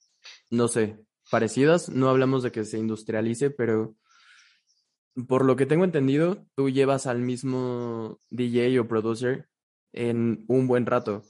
no 0.50 0.68
sé, 0.68 0.98
parecidas, 1.30 1.88
no 1.88 2.08
hablamos 2.08 2.42
de 2.42 2.52
que 2.52 2.64
se 2.64 2.78
industrialice, 2.78 3.50
pero 3.50 3.96
por 5.26 5.44
lo 5.44 5.57
que 5.57 5.66
tengo 5.66 5.85
entendido, 5.85 6.46
tú 6.54 6.70
llevas 6.70 7.07
al 7.07 7.20
mismo 7.20 8.20
DJ 8.31 8.78
o 8.81 8.88
producer 8.88 9.48
en 9.92 10.44
un 10.48 10.66
buen 10.66 10.87
rato. 10.87 11.22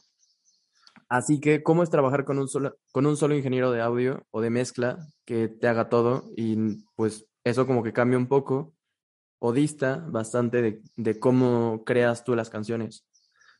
Así 1.09 1.40
que, 1.40 1.62
¿cómo 1.62 1.83
es 1.83 1.90
trabajar 1.90 2.24
con 2.24 2.38
un 2.38 2.48
solo, 2.48 2.77
con 2.92 3.07
un 3.07 3.16
solo 3.16 3.35
ingeniero 3.35 3.70
de 3.70 3.81
audio 3.81 4.27
o 4.31 4.42
de 4.42 4.51
mezcla 4.51 4.98
que 5.24 5.48
te 5.48 5.68
haga 5.68 5.88
todo? 5.88 6.24
Y 6.37 6.85
pues 6.96 7.27
eso 7.44 7.66
como 7.66 7.83
que 7.83 7.94
cambia 7.94 8.18
un 8.18 8.29
poco 8.29 8.74
o 9.38 9.53
dista 9.53 10.05
bastante 10.09 10.61
de, 10.61 10.83
de 10.96 11.18
cómo 11.18 11.85
creas 11.85 12.24
tú 12.24 12.35
las 12.35 12.51
canciones. 12.51 13.07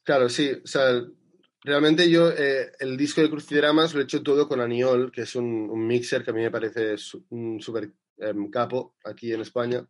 Claro, 0.03 0.29
sí. 0.29 0.51
O 0.53 0.67
sea, 0.67 1.03
realmente 1.63 2.11
yo 2.11 2.31
eh, 2.31 2.73
el 2.79 2.97
disco 2.97 3.21
de 3.21 3.31
Crucidramas 3.31 3.95
lo 3.95 4.01
he 4.01 4.05
hecho 4.05 4.23
todo 4.23 4.49
con 4.49 4.61
Aniol, 4.61 5.11
que 5.13 5.23
es 5.23 5.37
un, 5.37 5.87
mixer 5.87 6.25
que 6.25 6.31
a 6.31 6.35
mí 6.35 6.43
me 6.43 6.51
parece 6.51 6.97
un 7.31 7.61
súper 7.61 7.93
um, 8.17 8.51
capo 8.51 8.97
aquí 9.05 9.33
en 9.33 9.41
España. 9.41 9.87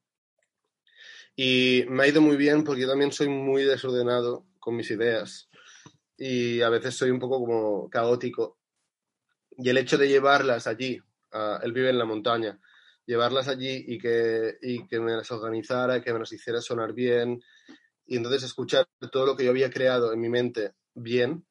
Y 1.40 1.84
me 1.88 2.02
ha 2.02 2.08
ido 2.08 2.20
muy 2.20 2.36
bien 2.36 2.64
porque 2.64 2.80
yo 2.80 2.88
también 2.88 3.12
soy 3.12 3.28
muy 3.28 3.62
desordenado 3.62 4.44
con 4.58 4.74
mis 4.74 4.90
ideas 4.90 5.48
y 6.16 6.62
a 6.62 6.68
veces 6.68 6.96
soy 6.96 7.10
un 7.10 7.20
poco 7.20 7.38
como 7.38 7.88
caótico. 7.88 8.58
Y 9.56 9.68
el 9.68 9.78
hecho 9.78 9.96
de 9.98 10.08
llevarlas 10.08 10.66
allí, 10.66 10.98
uh, 11.32 11.62
él 11.62 11.72
vive 11.72 11.90
en 11.90 11.98
la 11.98 12.06
montaña, 12.06 12.58
llevarlas 13.06 13.46
allí 13.46 13.84
y 13.86 13.98
que, 13.98 14.58
y 14.60 14.84
que 14.88 14.98
me 14.98 15.12
las 15.12 15.30
organizara, 15.30 16.02
que 16.02 16.12
me 16.12 16.18
las 16.18 16.32
hiciera 16.32 16.60
sonar 16.60 16.92
bien, 16.92 17.40
y 18.04 18.16
entonces 18.16 18.42
escuchar 18.42 18.88
todo 19.12 19.24
lo 19.24 19.36
que 19.36 19.44
yo 19.44 19.52
había 19.52 19.70
creado 19.70 20.12
en 20.12 20.18
mi 20.18 20.28
mente 20.28 20.72
bien, 20.92 21.46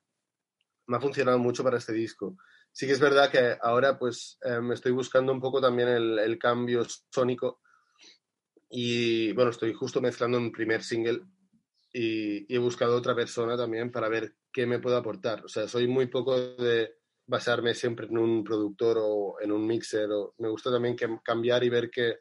me 0.88 0.98
ha 0.98 1.00
funcionado 1.00 1.40
mucho 1.40 1.64
para 1.64 1.78
este 1.78 1.94
disco. 1.94 2.36
Sí 2.74 2.88
que 2.88 2.92
es 2.92 3.00
verdad 3.00 3.32
que 3.32 3.58
ahora 3.62 3.98
pues 3.98 4.38
eh, 4.42 4.60
me 4.60 4.74
estoy 4.74 4.92
buscando 4.92 5.32
un 5.32 5.40
poco 5.40 5.62
también 5.62 5.88
el, 5.88 6.20
el, 6.20 6.38
cambio 6.38 6.86
sónico 7.10 7.62
y 8.70 9.32
bueno, 9.34 9.52
estoy 9.52 9.74
justo 9.74 10.02
mezclando 10.02 10.38
un 10.38 10.52
primer 10.52 10.84
single 10.84 11.22
y, 11.94 12.54
he 12.54 12.58
buscado 12.58 12.96
otra 12.96 13.16
persona 13.16 13.58
también 13.58 13.92
para 13.92 14.10
ver 14.10 14.36
qué 14.52 14.66
me 14.66 14.80
puede 14.80 14.98
aportar. 14.98 15.46
O 15.46 15.48
sea, 15.48 15.68
soy 15.68 15.88
muy 15.88 16.08
poco 16.08 16.38
de 16.38 16.96
basarme 17.26 17.74
siempre 17.74 18.08
en 18.08 18.18
un 18.18 18.44
productor 18.44 18.98
o 19.00 19.38
en 19.42 19.52
un 19.52 19.66
mixer. 19.66 20.10
O, 20.12 20.36
me 20.38 20.50
gusta 20.50 20.72
también 20.72 20.96
que, 20.96 21.08
cambiar 21.24 21.64
y 21.64 21.70
ver 21.70 21.90
qué, 21.90 22.18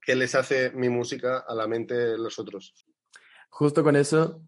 qué 0.00 0.14
les 0.14 0.34
hace 0.34 0.70
mi 0.70 0.88
música 0.88 1.44
a 1.46 1.54
la 1.54 1.66
mente 1.66 1.94
de 1.94 2.18
los 2.18 2.38
otros 2.38 2.74
justo 3.54 3.84
con 3.84 3.94
eso, 3.94 4.42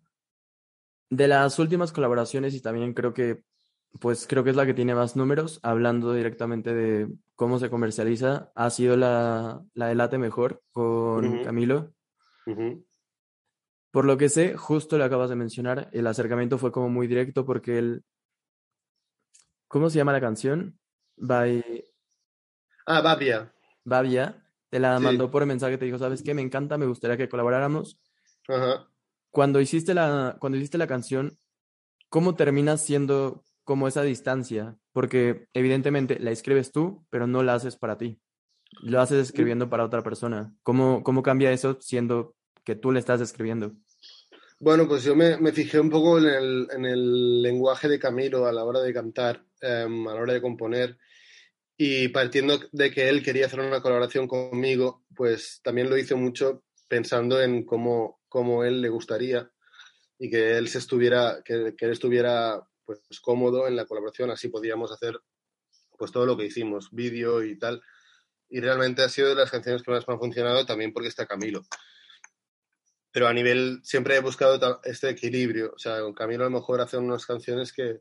de 1.11 1.29
las 1.29 1.61
últimas 1.61 1.93
colaboraciones 1.93 2.55
y 2.55 2.61
también 2.61 2.93
creo 2.93 3.15
que, 3.15 3.45
pues 4.01 4.27
creo 4.27 4.45
que 4.45 4.51
es 4.51 4.57
la 4.57 4.67
que 4.67 4.75
tiene 4.75 4.95
más 4.95 5.17
números, 5.17 5.61
hablando 5.63 6.13
directamente 6.13 6.75
de 6.75 7.09
cómo 7.35 7.59
se 7.59 7.71
comercializa, 7.71 8.53
ha 8.55 8.71
sido 8.71 8.97
la, 8.97 9.63
la 9.75 9.89
de 9.89 9.95
Late 9.95 10.19
Mejor 10.19 10.63
con 10.73 11.25
uh 11.25 11.33
-huh. 11.33 11.45
Camilo. 11.45 11.93
Uh 12.47 12.51
-huh. 12.51 12.85
Por 13.91 14.05
lo 14.05 14.17
que 14.17 14.29
sé, 14.29 14.57
justo 14.57 14.99
le 14.99 15.05
acabas 15.05 15.31
de 15.31 15.37
mencionar, 15.37 15.89
el 15.93 16.07
acercamiento 16.07 16.59
fue 16.59 16.73
como 16.73 16.89
muy 16.89 17.07
directo 17.07 17.45
porque 17.45 17.79
él... 17.79 18.05
¿Cómo 19.69 19.91
se 19.91 19.97
llama 19.97 20.13
la 20.13 20.21
canción? 20.21 20.79
By... 21.17 21.85
Ah, 22.87 23.01
Babia. 23.01 23.53
Babia. 23.85 24.43
Te 24.69 24.79
la 24.79 24.99
sí. 24.99 25.05
mandó 25.05 25.31
por 25.31 25.45
mensaje, 25.47 25.79
te 25.79 25.87
dijo, 25.87 25.99
¿sabes 25.99 26.23
qué? 26.23 26.35
Me 26.35 26.43
encanta, 26.43 26.77
me 26.77 26.87
gustaría 26.87 27.17
que 27.17 27.29
colaboráramos. 27.29 27.99
Ajá 28.49 28.87
cuando 29.37 29.61
hiciste 29.61 29.93
la, 29.93 30.39
cuando 30.41 30.57
hiciste 30.57 30.79
la 30.79 30.87
canción, 30.87 31.39
¿cómo 32.09 32.37
terminas 32.37 32.83
siendo 32.83 33.45
como 33.67 33.89
esa 33.89 34.03
distancia? 34.03 34.79
Porque 34.93 35.49
evidentemente 35.53 36.19
la 36.21 36.31
escribes 36.31 36.71
tú, 36.73 37.05
pero 37.11 37.27
no 37.27 37.43
la 37.43 37.55
haces 37.55 37.77
para 37.77 37.99
ti. 37.99 38.19
Lo 38.81 39.01
haces 39.01 39.27
escribiendo 39.27 39.69
para 39.69 39.85
otra 39.85 40.03
persona. 40.03 40.55
¿Cómo, 40.63 41.03
cómo 41.03 41.23
cambia 41.23 41.51
eso 41.51 41.77
siendo 41.81 42.37
que 42.65 42.77
tú 42.77 42.93
le 42.93 43.01
estás 43.01 43.21
escribiendo? 43.21 43.75
Bueno, 44.59 44.87
pues 44.89 45.03
yo 45.03 45.17
me, 45.17 45.37
me 45.37 45.53
fijé 45.53 45.81
un 45.81 45.91
poco 45.91 46.19
en 46.19 46.27
el, 46.27 46.69
en 46.71 46.87
el, 46.87 47.43
lenguaje 47.43 47.89
de 47.89 47.99
Camilo 47.99 48.47
a 48.47 48.53
la 48.53 48.65
hora 48.65 48.81
de 48.81 48.95
cantar, 48.95 49.45
um, 49.63 50.09
a 50.09 50.15
la 50.15 50.21
hora 50.21 50.33
de 50.33 50.41
componer, 50.41 50.97
y 51.77 52.09
partiendo 52.09 52.59
de 52.73 52.91
que 52.91 53.09
él 53.09 53.23
quería 53.23 53.47
hacer 53.47 53.61
una 53.61 53.83
colaboración 53.83 54.29
conmigo, 54.29 55.05
pues 55.15 55.61
también 55.63 55.91
lo 55.91 55.99
hice 55.99 56.15
mucho 56.15 56.63
pensando 56.89 57.43
en 57.43 57.67
cómo, 57.67 58.21
como 58.29 58.65
él 58.65 58.81
le 58.81 58.89
gustaría 58.89 59.51
y 60.19 60.31
que 60.31 60.57
él 60.57 60.69
se 60.69 60.79
estuviera, 60.79 61.43
que, 61.45 61.75
que 61.77 61.85
él 61.85 61.93
estuviera 61.93 62.67
pues 62.87 63.21
cómodo 63.21 63.67
en 63.67 63.77
la 63.77 63.85
colaboración, 63.85 64.31
así 64.31 64.49
podíamos 64.49 64.93
hacer 64.93 65.21
pues 65.99 66.13
todo 66.13 66.27
lo 66.27 66.37
que 66.37 66.47
hicimos, 66.47 66.91
vídeo 66.93 67.43
y 67.43 67.59
tal. 67.59 67.83
Y 68.49 68.61
realmente 68.61 69.03
ha 69.03 69.09
sido 69.09 69.29
de 69.29 69.35
las 69.35 69.51
canciones 69.51 69.83
que 69.83 69.91
más 69.91 70.07
me 70.07 70.15
han 70.15 70.21
funcionado 70.21 70.65
también 70.65 70.93
porque 70.93 71.09
está 71.09 71.27
Camilo. 71.27 71.63
Pero 73.11 73.29
a 73.29 73.33
nivel, 73.33 73.81
siempre 73.83 74.17
he 74.17 74.21
buscado 74.21 74.81
este 74.85 75.09
equilibrio. 75.09 75.73
O 75.75 75.79
sea, 75.79 76.01
con 76.01 76.15
Camilo 76.15 76.45
a 76.45 76.51
lo 76.51 76.59
mejor 76.59 76.81
hace 76.81 76.97
unas 76.99 77.27
canciones 77.27 77.73
que 77.73 78.01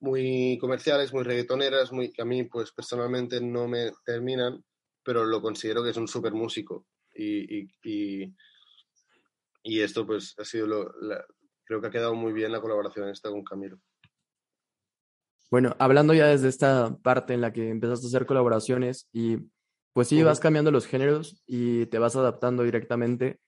muy 0.00 0.58
comerciales, 0.60 1.12
muy 1.12 1.24
reggaetoneras, 1.24 1.92
muy, 1.92 2.12
que 2.12 2.22
a 2.22 2.24
mí 2.24 2.44
pues 2.44 2.72
personalmente 2.72 3.40
no 3.40 3.68
me 3.68 3.92
terminan, 4.04 4.64
pero 5.02 5.24
lo 5.24 5.40
considero 5.40 5.84
que 5.84 5.90
es 5.90 5.96
un 5.96 6.08
súper 6.08 6.32
músico. 6.32 6.86
Y, 7.14 7.60
y, 7.60 7.70
y, 7.84 8.34
y 9.62 9.80
esto 9.80 10.06
pues 10.06 10.34
ha 10.38 10.44
sido 10.44 10.66
lo, 10.66 10.92
la, 11.00 11.24
creo 11.66 11.80
que 11.80 11.88
ha 11.88 11.90
quedado 11.90 12.14
muy 12.14 12.32
bien 12.32 12.52
la 12.52 12.60
colaboración 12.60 13.08
esta 13.08 13.30
con 13.30 13.44
Camilo. 13.44 13.78
Bueno, 15.50 15.76
hablando 15.78 16.12
ya 16.12 16.26
desde 16.26 16.48
esta 16.48 16.96
parte 17.02 17.34
en 17.34 17.40
la 17.40 17.52
que 17.52 17.70
empezaste 17.70 18.06
a 18.06 18.08
hacer 18.08 18.26
colaboraciones 18.26 19.08
y 19.12 19.38
pues 19.92 20.08
sí, 20.08 20.16
uh 20.16 20.22
-huh. 20.22 20.26
vas 20.26 20.40
cambiando 20.40 20.70
los 20.70 20.86
géneros 20.86 21.42
y 21.46 21.86
te 21.86 21.98
vas 21.98 22.16
adaptando 22.16 22.64
directamente. 22.64 23.40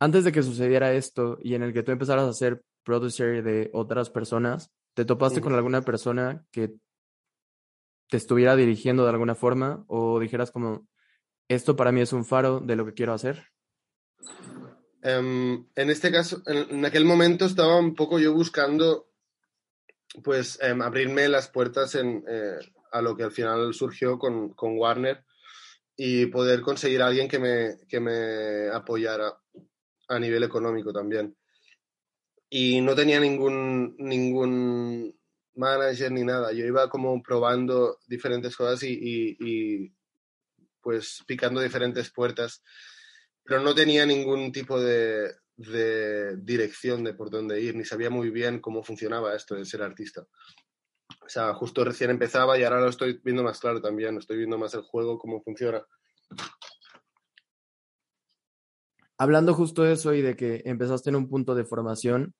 Antes 0.00 0.24
de 0.24 0.32
que 0.32 0.42
sucediera 0.42 0.92
esto 0.94 1.38
y 1.42 1.54
en 1.54 1.62
el 1.62 1.72
que 1.72 1.82
tú 1.82 1.92
empezaras 1.92 2.24
a 2.24 2.32
ser 2.32 2.62
producer 2.82 3.42
de 3.44 3.70
otras 3.74 4.10
personas, 4.10 4.72
¿te 4.94 5.04
topaste 5.04 5.38
uh 5.38 5.42
-huh. 5.42 5.44
con 5.44 5.54
alguna 5.54 5.82
persona 5.82 6.44
que 6.50 6.74
te 8.08 8.16
estuviera 8.16 8.56
dirigiendo 8.56 9.04
de 9.04 9.10
alguna 9.10 9.34
forma 9.34 9.84
o 9.86 10.18
dijeras 10.18 10.50
como, 10.50 10.88
esto 11.48 11.76
para 11.76 11.92
mí 11.92 12.00
es 12.00 12.12
un 12.12 12.24
faro 12.24 12.60
de 12.60 12.76
lo 12.76 12.86
que 12.86 12.94
quiero 12.94 13.12
hacer? 13.12 13.44
Um, 15.02 15.66
en 15.76 15.90
este 15.90 16.10
caso, 16.10 16.42
en, 16.46 16.70
en, 16.70 16.84
aquel 16.84 17.04
momento 17.04 17.46
estaba 17.46 17.78
un 17.78 17.94
poco 17.94 18.18
yo 18.18 18.34
buscando, 18.34 19.09
pues, 20.22 20.58
um, 20.62 20.82
abrirme 20.82 21.28
las 21.28 21.48
puertas 21.48 21.94
eh, 21.94 22.58
a 22.92 23.02
lo 23.02 23.16
que 23.16 23.24
al 23.24 23.32
final 23.32 23.72
surgió 23.74 24.18
con, 24.18 24.50
con, 24.54 24.76
Warner 24.78 25.24
y 25.96 26.26
poder 26.26 26.60
conseguir 26.62 27.02
a 27.02 27.06
alguien 27.06 27.28
que 27.28 27.38
me, 27.38 27.76
que 27.88 28.00
me 28.00 28.68
apoyara 28.68 29.38
a 30.08 30.18
nivel 30.18 30.42
económico 30.42 30.92
también. 30.92 31.36
Y 32.48 32.80
no 32.80 32.94
tenía 32.94 33.20
ningún, 33.20 33.94
ningún 33.98 35.16
manager 35.54 36.10
ni 36.10 36.24
nada. 36.24 36.52
Yo 36.52 36.64
iba 36.64 36.90
como 36.90 37.22
probando 37.22 37.98
diferentes 38.08 38.56
cosas 38.56 38.82
y, 38.82 38.92
y, 38.92 39.36
y 39.40 39.92
pues 40.80 41.22
picando 41.26 41.60
diferentes 41.60 42.10
puertas 42.10 42.62
pero 43.50 43.62
no 43.62 43.74
tenía 43.74 44.06
ningún 44.06 44.52
tipo 44.52 44.80
de, 44.80 45.34
de, 45.60 46.36
dirección 46.36 47.04
de 47.04 47.14
por 47.14 47.30
dónde 47.30 47.60
ir, 47.60 47.74
ni 47.74 47.84
sabía 47.84 48.10
muy 48.10 48.30
bien 48.30 48.60
cómo 48.60 48.82
funcionaba 48.82 49.34
esto 49.34 49.54
de 49.54 49.64
ser 49.64 49.82
artista. 49.82 50.26
O 51.20 51.28
sea, 51.28 51.54
justo 51.54 51.84
recién 51.84 52.10
empezaba 52.10 52.58
y 52.58 52.64
ahora 52.64 52.80
lo 52.80 52.88
estoy 52.88 53.20
viendo 53.22 53.42
más 53.42 53.60
claro 53.60 53.80
también, 53.80 54.16
estoy 54.16 54.38
viendo 54.38 54.58
más 54.58 54.74
el 54.74 54.82
juego, 54.82 55.18
cómo 55.18 55.42
funciona. 55.42 55.84
Hablando 59.18 59.54
justo 59.54 59.82
de 59.82 59.92
eso 59.92 60.14
y 60.14 60.22
de 60.22 60.34
que 60.34 60.62
empezaste 60.64 61.10
en 61.10 61.16
un 61.16 61.28
punto 61.28 61.54
de 61.54 61.64
formación, 61.64 62.34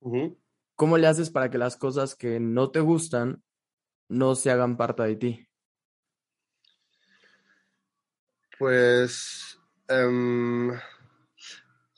uh 0.00 0.12
-huh. 0.12 0.38
¿cómo 0.74 0.98
le 0.98 1.06
haces 1.06 1.30
para 1.30 1.50
que 1.50 1.58
las 1.58 1.76
cosas 1.76 2.14
que 2.14 2.40
no 2.40 2.70
te 2.70 2.80
gustan 2.80 3.42
no 4.08 4.34
se 4.34 4.50
hagan 4.50 4.76
parte 4.76 5.02
de 5.04 5.16
ti? 5.16 5.46
Pues 8.58 9.50
Um, 9.90 10.78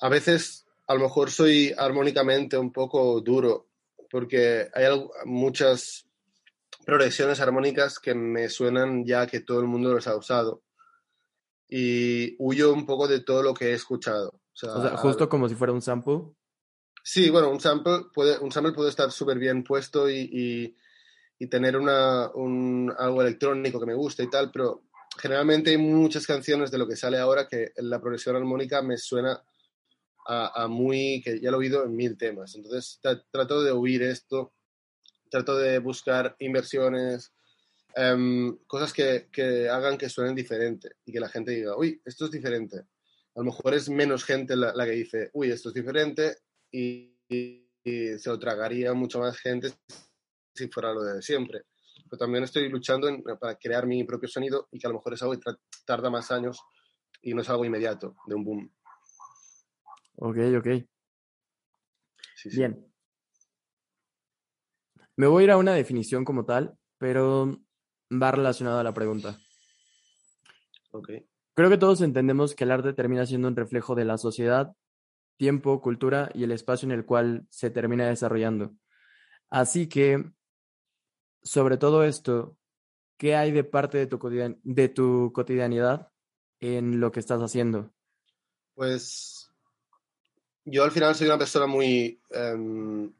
a 0.03 0.09
veces 0.09 0.67
a 0.87 0.95
lo 0.95 1.01
mejor 1.01 1.31
soy 1.31 1.73
armónicamente 1.79 2.59
un 2.59 2.73
poco 2.73 3.21
duro 3.21 3.69
porque 4.11 4.69
hay 4.75 4.85
muchas 5.25 6.07
progresiones 6.85 7.41
armónicas 7.41 7.99
que 7.99 8.15
me 8.15 8.49
suenan 8.51 9.05
ya 9.07 9.27
que 9.27 9.41
todo 9.41 9.61
el 9.61 9.67
mundo 9.67 9.95
los 9.95 10.07
ha 10.07 10.17
usado. 10.17 10.62
Y 11.69 12.37
huyo 12.38 12.73
un 12.73 12.85
poco 12.85 13.09
de 13.09 13.21
todo 13.21 13.43
lo 13.43 13.55
que 13.55 13.71
he 13.71 13.73
escuchado. 13.73 14.29
O 14.35 14.57
sea, 14.57 14.75
O 14.75 14.83
sea, 14.83 14.97
justo 14.99 15.29
como 15.29 15.49
si 15.49 15.55
fuera 15.55 15.73
un 15.73 15.81
sample. 15.81 16.21
Sí, 17.03 17.31
bueno, 17.31 17.49
un 17.51 17.61
sample 17.61 18.03
puede, 18.12 18.38
un 18.38 18.53
sample 18.53 18.73
puede 18.73 18.91
estar 18.91 19.11
súper 19.11 19.38
bien 19.38 19.65
puesto 19.65 20.11
y, 20.11 20.29
y- 20.31 20.77
y 21.38 21.47
tener 21.49 21.77
una, 21.77 22.31
un, 22.35 22.93
algo 22.99 23.23
electrónico 23.23 23.81
que 23.81 23.87
me 23.87 23.95
guste 23.95 24.23
y 24.23 24.31
tal, 24.31 24.53
pero 24.53 24.83
generalmente 25.19 25.71
hay 25.71 25.79
muchas 25.79 26.25
canciones 26.27 26.71
de 26.71 26.79
lo 26.79 26.87
que 26.87 26.95
sale 26.95 27.19
ahora 27.19 27.49
que 27.49 27.73
la 27.79 28.01
progresión 28.01 28.37
armónica 28.37 28.81
me 28.83 28.97
suena 28.97 29.43
a, 30.26 30.66
muy, 30.68 31.20
que 31.22 31.40
ya 31.40 31.50
lo 31.50 31.56
he 31.56 31.61
oído 31.61 31.85
en 31.85 31.96
mil 31.96 32.16
temas. 32.16 32.54
Entonces 32.54 33.00
tra- 33.02 33.24
trato 33.30 33.62
de 33.62 33.72
huir 33.72 34.02
esto, 34.02 34.52
trato 35.30 35.56
de 35.56 35.78
buscar 35.78 36.37
inversiones, 36.38 37.32
em, 37.94 38.56
cosas 38.66 38.92
que, 38.92 39.28
que 39.32 39.68
hagan 39.68 39.98
que 39.98 40.08
suenen 40.08 40.35
diferente 40.35 40.90
y 41.04 41.12
que 41.12 41.20
la 41.20 41.28
gente 41.28 41.52
diga, 41.52 41.76
uy, 41.76 42.00
esto 42.04 42.26
es 42.26 42.30
diferente. 42.30 42.78
A 43.35 43.40
lo 43.40 43.44
mejor 43.44 43.74
es 43.74 43.88
menos 43.88 44.24
gente 44.24 44.56
la, 44.56 44.85
que 44.85 44.90
dice, 44.92 45.30
uy, 45.32 45.50
esto 45.50 45.70
es 45.70 45.74
diferente 45.74 46.37
y, 46.70 47.08
se 47.85 48.20
lo 48.26 48.38
tragaría 48.38 48.92
mucho 48.92 49.18
más 49.18 49.37
gente 49.38 49.72
si 50.54 50.68
fuera 50.68 50.92
lo 50.92 51.02
de 51.02 51.20
siempre. 51.20 51.62
Pero 52.08 52.18
también 52.18 52.44
estoy 52.44 52.68
luchando 52.68 53.08
para 53.40 53.56
crear 53.56 53.87
mi 53.87 54.04
propio 54.04 54.28
sonido 54.28 54.68
y 54.70 54.78
que 54.78 54.87
a 54.87 54.90
lo 54.90 54.96
mejor 54.96 55.14
es 55.14 55.22
algo 55.22 55.35
que 55.35 55.50
tarda 55.85 56.08
más 56.11 56.30
años 56.30 56.61
y 57.22 57.35
no 57.35 57.40
es 57.40 57.48
algo 57.48 57.64
inmediato 57.64 58.14
de 58.26 58.35
un 58.35 58.44
boom. 58.44 58.72
Ok, 60.16 60.37
ok. 60.59 60.66
Sí, 62.35 62.51
sí. 62.51 62.57
Bien. 62.57 62.87
Me 65.16 65.27
voy 65.27 65.42
a 65.42 65.44
ir 65.44 65.51
a 65.51 65.57
una 65.57 65.75
definición 65.75 66.25
como 66.25 66.44
tal, 66.44 66.77
pero 66.98 67.59
va 68.11 68.31
relacionado 68.31 68.79
a 68.79 68.85
la 68.85 68.94
pregunta. 68.94 69.38
Ok. 70.92 71.11
Creo 71.55 71.70
que 71.70 71.79
todos 71.79 72.01
entendemos 72.01 72.55
que 72.55 72.64
el 72.64 72.70
arte 72.70 72.92
termina 72.94 73.27
siendo 73.27 73.48
un 73.48 73.57
reflejo 73.57 73.94
de 73.94 74.05
la 74.05 74.16
sociedad, 74.18 74.75
tiempo, 75.37 75.81
cultura 75.81 76.31
y 76.35 76.44
el 76.44 76.53
espacio 76.53 76.87
en 76.87 76.92
el 76.92 77.05
cual 77.05 77.46
se 77.51 77.70
termina 77.70 78.09
desarrollando. 78.09 78.75
Así 79.51 79.87
que, 79.88 80.25
sobre 81.42 81.77
todo 81.77 82.05
esto, 82.05 82.57
¿qué 83.18 83.37
hay 83.37 83.51
de 83.53 83.64
parte 83.64 83.98
de 83.98 84.07
tu, 84.07 84.18
cotidian- 84.18 84.61
de 84.62 84.88
tu 84.88 85.33
cotidianidad 85.35 86.11
en 86.61 87.01
lo 87.01 87.12
que 87.12 87.20
estás 87.20 87.40
haciendo? 87.40 87.92
Pues 88.75 89.41
yo 90.64 90.85
al 90.85 90.90
final 90.92 91.14
soy 91.14 91.27
una 91.27 91.38
persona 91.38 91.66
muy 91.66 92.20
em, 92.31 93.12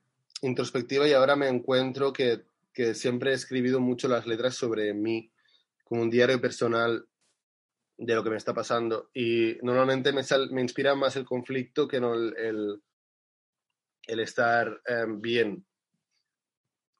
introspectiva 0.42 1.09
y 1.09 1.12
ahora 1.12 1.37
me 1.37 1.48
encuentro 1.48 2.12
que, 2.12 2.42
que 2.72 2.94
siempre 2.94 3.31
he 3.31 3.35
escribido 3.35 3.81
mucho 3.81 4.09
las 4.09 4.26
letras 4.26 4.55
sobre 4.55 4.92
mí, 4.94 5.31
como 5.85 6.02
un 6.02 6.11
diario 6.11 6.40
personal 6.40 7.07
de 7.98 8.14
lo 8.14 8.24
que 8.24 8.31
me 8.31 8.37
está 8.37 8.55
pasando. 8.55 9.11
Y 9.14 9.59
normalmente 9.62 10.12
me, 10.12 10.24
sal- 10.24 10.50
me 10.52 10.62
inspira 10.62 10.94
más 10.94 11.16
el 11.16 11.24
conflicto 11.24 11.88
que 11.88 12.00
no 12.00 12.14
el, 12.14 12.37
el, 12.38 12.83
el 14.07 14.20
estar 14.20 14.81
em, 14.87 15.20
bien. 15.20 15.66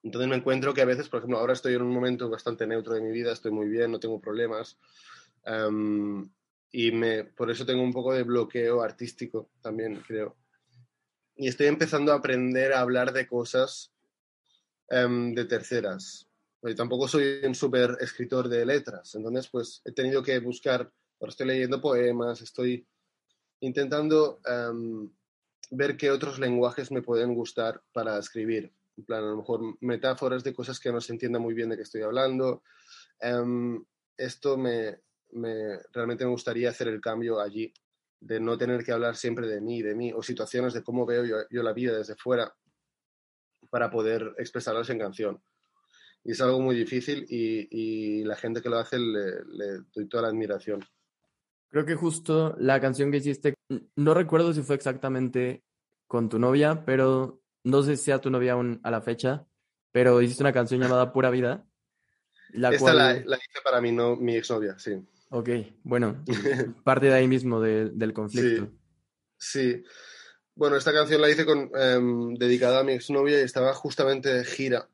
Entonces 0.03 0.29
me 0.29 0.35
encuentro 0.35 0.73
que 0.73 0.81
a 0.81 0.85
veces, 0.85 1.07
por 1.09 1.19
ejemplo, 1.19 1.39
ahora 1.39 1.53
estoy 1.53 1.73
en 1.75 1.81
un 1.81 1.93
momento 1.93 2.29
bastante 2.29 2.67
neutro 2.67 2.93
de 2.93 3.01
mi 3.01 3.11
vida, 3.11 3.31
estoy 3.31 3.51
muy 3.51 3.67
bien, 3.69 3.91
no 3.91 3.99
tengo 3.99 4.19
problemas. 4.19 4.77
em, 5.45 6.29
y 6.75 6.91
me, 6.91 7.23
por 7.23 7.51
eso 7.51 7.67
tengo 7.67 7.83
un 7.83 7.93
poco 7.93 8.13
de 8.13 8.23
bloqueo 8.23 8.81
artístico 8.81 9.51
también, 9.61 10.01
creo. 10.07 10.35
Y 11.35 11.47
estoy 11.47 11.67
empezando 11.67 12.11
a 12.11 12.15
aprender 12.15 12.73
a 12.73 12.81
hablar 12.81 13.13
de 13.13 13.27
cosas 13.27 13.93
em, 14.89 15.35
de 15.35 15.45
terceras. 15.45 16.27
Porque 16.59 16.75
tampoco 16.75 17.07
soy 17.07 17.41
un 17.45 17.53
súper 17.53 17.97
escritor 18.01 18.49
de 18.49 18.65
letras, 18.65 19.13
entonces 19.13 19.49
pues 19.49 19.81
he 19.85 19.91
tenido 19.91 20.23
que 20.23 20.39
buscar, 20.39 20.91
ahora 21.19 21.29
estoy 21.29 21.45
leyendo 21.45 21.79
poemas, 21.79 22.41
estoy 22.41 22.87
intentando 23.59 24.39
em, 24.43 25.11
ver 25.69 25.95
qué 25.95 26.09
otros 26.09 26.39
lenguajes 26.39 26.91
me 26.91 27.03
pueden 27.03 27.35
gustar 27.35 27.83
para 27.93 28.17
escribir. 28.17 28.73
En 28.97 29.05
plan, 29.05 29.23
a 29.23 29.27
lo 29.27 29.37
mejor 29.37 29.77
metáforas 29.79 30.43
de 30.43 30.55
cosas 30.55 30.79
que 30.79 30.91
no 30.91 31.01
se 31.01 31.13
entienda 31.13 31.37
muy 31.37 31.53
bien 31.53 31.69
de 31.69 31.75
qué 31.75 31.83
estoy 31.83 32.01
hablando. 32.01 32.63
Em, 33.19 33.83
esto 34.17 34.57
me, 34.57 35.03
me, 35.33 35.79
realmente 35.91 36.25
me 36.25 36.31
gustaría 36.31 36.69
hacer 36.69 36.87
el 36.87 37.01
cambio 37.01 37.39
allí, 37.39 37.73
de 38.19 38.39
no 38.39 38.57
tener 38.57 38.83
que 38.83 38.91
hablar 38.91 39.15
siempre 39.15 39.47
de 39.47 39.59
mí, 39.59 39.81
de 39.81 39.95
mí, 39.95 40.13
o 40.13 40.23
situaciones 40.23 40.73
de 40.73 40.83
cómo 40.83 41.05
veo 41.05 41.25
yo, 41.25 41.37
yo 41.49 41.61
la 41.61 41.73
vida 41.73 41.97
desde 41.97 42.15
fuera 42.15 42.55
para 43.69 43.89
poder 43.89 44.33
expresarlas 44.37 44.89
en 44.89 44.99
canción. 44.99 45.43
Y 46.23 46.31
es 46.31 46.41
algo 46.41 46.61
muy 46.61 46.75
difícil 46.75 47.25
y, 47.29 47.67
y 47.69 48.23
la 48.23 48.35
gente 48.37 48.61
que 48.61 48.69
lo 48.69 48.77
hace 48.77 48.97
le, 48.97 49.43
le 49.45 49.79
doy 49.93 50.07
toda 50.07 50.23
la 50.23 50.29
admiración. 50.29 50.79
Creo 51.69 51.85
que 51.85 51.95
justo 51.95 52.55
la 52.59 52.79
canción 52.79 53.11
que 53.11 53.17
hiciste, 53.17 53.55
no 53.95 54.13
recuerdo 54.13 54.53
si 54.53 54.61
fue 54.61 54.75
exactamente 54.75 55.63
con 56.07 56.29
tu 56.29 56.39
novia, 56.39 56.85
pero 56.85 57.41
no 57.63 57.81
sé 57.81 57.97
si 57.97 58.05
sea 58.05 58.21
tu 58.21 58.29
novia 58.29 58.53
aún 58.53 58.79
a 58.83 58.91
la 58.91 59.01
fecha, 59.01 59.45
pero 59.91 60.21
hiciste 60.21 60.43
una 60.43 60.53
canción 60.53 60.79
llamada 60.79 61.11
Pura 61.11 61.29
Vida, 61.29 61.65
la 62.51 62.69
Esta 62.69 62.79
cual, 62.79 62.97
la, 62.97 63.13
la 63.25 63.37
hice 63.37 63.61
para 63.63 63.81
mi, 63.81 63.91
no, 63.91 64.15
mi 64.15 64.35
exnovia, 64.35 64.77
sí. 64.77 65.03
Ok, 65.33 65.49
bueno, 65.83 66.23
parte 66.83 67.07
de 67.07 67.13
ahí 67.13 67.27
mismo 67.27 67.59
de- 67.59 67.89
del 67.89 68.13
conflicto. 68.13 68.71
Sí. 69.37 69.83
Bueno, 70.55 70.75
esta 70.77 70.93
canción 70.93 71.19
la 71.21 71.29
hice 71.29 71.45
con, 71.45 71.71
em, 71.75 72.35
dedicada 72.35 72.79
a 72.79 72.83
mi 72.83 72.93
exnovia 72.93 73.39
y 73.39 73.43
estaba 73.43 73.73
justamente 73.73 74.33
de 74.33 74.45
gira 74.45 74.87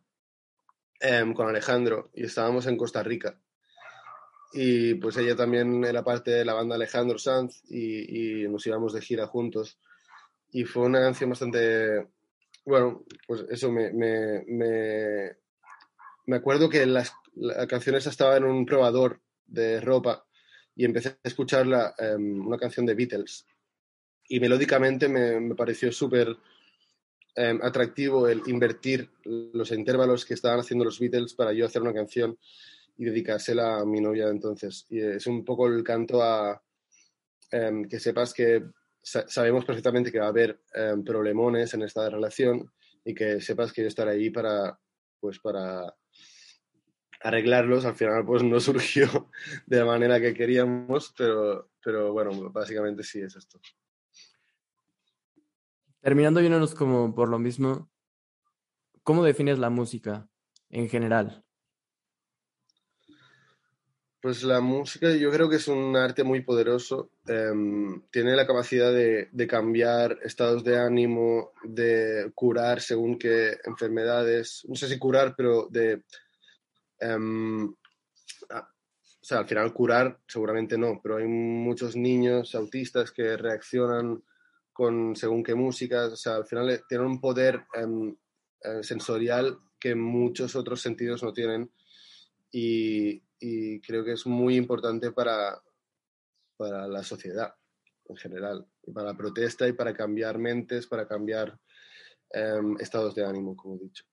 em, 1.02 1.34
con 1.34 1.47
Alejandro 1.47 2.10
y 2.13 2.23
estábamos 2.25 2.65
en 2.67 2.78
Costa 2.78 3.04
Rica. 3.04 3.39
Y 4.54 4.95
pues 4.95 5.15
ella 5.17 5.36
también 5.36 5.84
era 5.84 6.04
parte 6.04 6.32
de 6.32 6.45
la 6.45 6.54
banda 6.54 6.75
Alejandro 6.75 7.19
Sanz 7.19 7.62
y, 7.69 8.43
y 8.43 8.47
nos 8.47 8.65
íbamos 8.65 8.93
de 8.93 9.02
gira 9.02 9.28
juntos. 9.28 9.78
Y 10.52 10.63
fue 10.63 10.84
una 10.86 10.99
canción 11.02 11.30
bastante, 11.30 12.08
bueno, 12.65 13.04
pues 13.28 13.45
eso, 13.49 13.71
me, 13.71 13.91
me, 13.91 14.43
me, 14.47 15.36
me 16.25 16.36
acuerdo 16.38 16.69
que 16.69 16.86
las, 16.88 17.13
la 17.36 17.67
canción 17.67 17.95
esa 17.95 18.10
estaba 18.10 18.38
en 18.38 18.45
un 18.45 18.65
probador 18.65 19.21
de 19.45 19.80
ropa 19.82 20.25
y 20.79 20.85
empecé 20.85 21.09
a 21.09 21.17
escuchar 21.23 21.67
em, 21.99 22.47
una 22.47 22.57
canción 22.57 22.85
de 22.85 22.95
Beatles 22.95 23.45
y 24.29 24.39
melódicamente 24.39 25.09
me, 25.09 25.39
me 25.39 25.55
pareció 25.55 25.91
súper 25.91 26.37
eh, 27.35 27.59
atractivo 27.61 28.27
el 28.27 28.41
invertir 28.47 29.09
los 29.23 29.71
intervalos 29.71 30.25
que 30.25 30.33
estaban 30.33 30.59
haciendo 30.59 30.85
los 30.85 30.99
Beatles 30.99 31.33
para 31.33 31.53
yo 31.53 31.65
hacer 31.65 31.81
una 31.81 31.93
canción 31.93 32.37
y 32.97 33.05
dedicársela 33.05 33.79
a 33.79 33.85
mi 33.85 34.01
novia 34.01 34.25
de 34.25 34.31
entonces. 34.31 34.85
Y 34.89 34.99
es 35.01 35.27
un 35.27 35.45
poco 35.45 35.67
el 35.67 35.83
canto 35.83 36.21
a 36.21 36.61
em, 37.51 37.85
que 37.87 37.99
sepas 37.99 38.33
que 38.33 38.63
sa- 39.01 39.27
sabemos 39.27 39.65
perfectamente 39.65 40.11
que 40.11 40.19
va 40.19 40.27
a 40.27 40.29
haber 40.35 40.61
em, 40.73 41.03
problemones 41.03 41.73
en 41.73 41.83
esta 41.83 42.09
relación 42.09 42.71
y 43.05 43.13
que 43.13 43.41
sepas 43.41 43.73
que 43.73 43.83
yo 43.83 43.89
estaré 43.89 44.11
ahí 44.11 44.29
para, 44.29 44.79
pues 45.19 45.39
para 45.39 45.95
arreglarlos. 47.19 47.86
Al 47.86 47.95
final 47.95 48.25
pues 48.25 48.43
no 48.43 48.60
surgió 48.60 49.29
de 49.65 49.77
la 49.77 49.86
manera 49.86 50.19
que 50.19 50.34
queríamos, 50.34 51.13
pero, 51.17 51.69
pero 51.84 52.13
bueno, 52.13 52.49
básicamente 52.51 53.03
sí 53.03 53.21
es 53.21 53.36
esto. 53.36 53.60
Terminando 56.01 56.41
yéndonos 56.41 56.75
como 56.75 57.13
por 57.13 57.27
lo 57.29 57.39
mismo, 57.39 57.89
¿cómo 59.03 59.23
defines 59.23 59.60
la 59.60 59.69
música 59.69 60.29
en 60.69 60.88
general? 60.88 61.43
Pues 64.21 64.43
la 64.43 64.60
música 64.60 65.12
yo 65.15 65.32
creo 65.32 65.49
que 65.49 65.55
es 65.55 65.67
un 65.69 65.95
arte 65.95 66.23
muy 66.23 66.41
poderoso. 66.41 67.12
em, 67.25 68.01
tiene 68.12 68.36
la 68.36 68.45
capacidad 68.45 68.91
de, 68.91 69.29
de 69.32 69.47
cambiar 69.47 70.17
estados 70.23 70.63
de 70.63 70.77
ánimo, 70.77 71.53
de 71.63 72.29
curar 72.36 72.82
según 72.82 73.17
qué 73.17 73.58
enfermedades. 73.63 74.65
No 74.67 74.75
sé 74.75 74.88
si 74.88 74.97
curar, 74.99 75.36
pero 75.38 75.67
de... 75.69 76.03
em, 76.99 77.65
o 77.69 79.25
sea, 79.25 79.39
al 79.39 79.47
final 79.47 79.73
curar 79.73 80.19
seguramente 80.27 80.77
no, 80.77 80.99
pero 81.01 81.17
hay 81.17 81.27
muchos 81.27 81.95
niños 81.95 82.55
autistas 82.55 83.12
que 83.12 83.35
reaccionan 83.38 84.23
con 84.71 85.15
según 85.15 85.43
qué 85.43 85.55
músicas. 85.55 86.13
O 86.13 86.15
sea, 86.15 86.35
al 86.35 86.45
final 86.45 86.69
eh, 86.69 86.81
tienen 86.88 87.07
un 87.07 87.19
poder 87.19 87.65
em, 87.73 88.15
eh, 88.63 88.83
sensorial 88.83 89.59
que 89.79 89.95
muchos 89.95 90.55
otros 90.55 90.81
sentidos 90.81 91.23
no 91.23 91.33
tienen 91.33 91.71
y, 92.51 93.21
y 93.39 93.79
creo 93.81 94.03
que 94.03 94.13
es 94.13 94.25
muy 94.25 94.55
importante 94.55 95.12
para, 95.12 95.62
para 96.57 96.88
la 96.88 97.03
sociedad 97.03 97.53
en 98.09 98.17
general, 98.17 98.67
y 98.85 98.91
para 98.91 99.07
la 99.12 99.17
protesta 99.17 99.67
y 99.67 99.73
para 99.73 99.93
cambiar 99.93 100.38
mentes, 100.38 100.88
para 100.88 101.07
cambiar 101.07 101.59
em, 102.31 102.75
estados 102.79 103.15
de 103.15 103.23
ánimo, 103.23 103.55
como 103.55 103.75
he 103.75 103.79
dicho. 103.79 104.03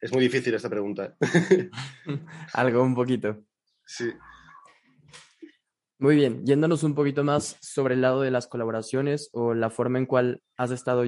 Es 0.00 0.12
muy 0.12 0.22
difícil 0.22 0.54
esta 0.54 0.70
pregunta. 0.70 1.16
¿eh? 1.20 1.70
Algo 2.54 2.82
un 2.82 2.94
poquito. 2.94 3.44
sí. 3.84 4.10
Muy 6.00 6.14
bien, 6.14 6.46
yéndonos 6.46 6.84
un 6.84 6.94
poquito 6.94 7.24
más 7.24 7.56
sobre 7.60 7.94
el 7.94 8.02
lado 8.02 8.20
de 8.20 8.30
las 8.30 8.46
colaboraciones 8.46 9.30
o 9.32 9.52
la 9.52 9.68
forma 9.68 9.98
en 9.98 10.06
cual 10.06 10.42
has 10.56 10.70
estado 10.70 11.04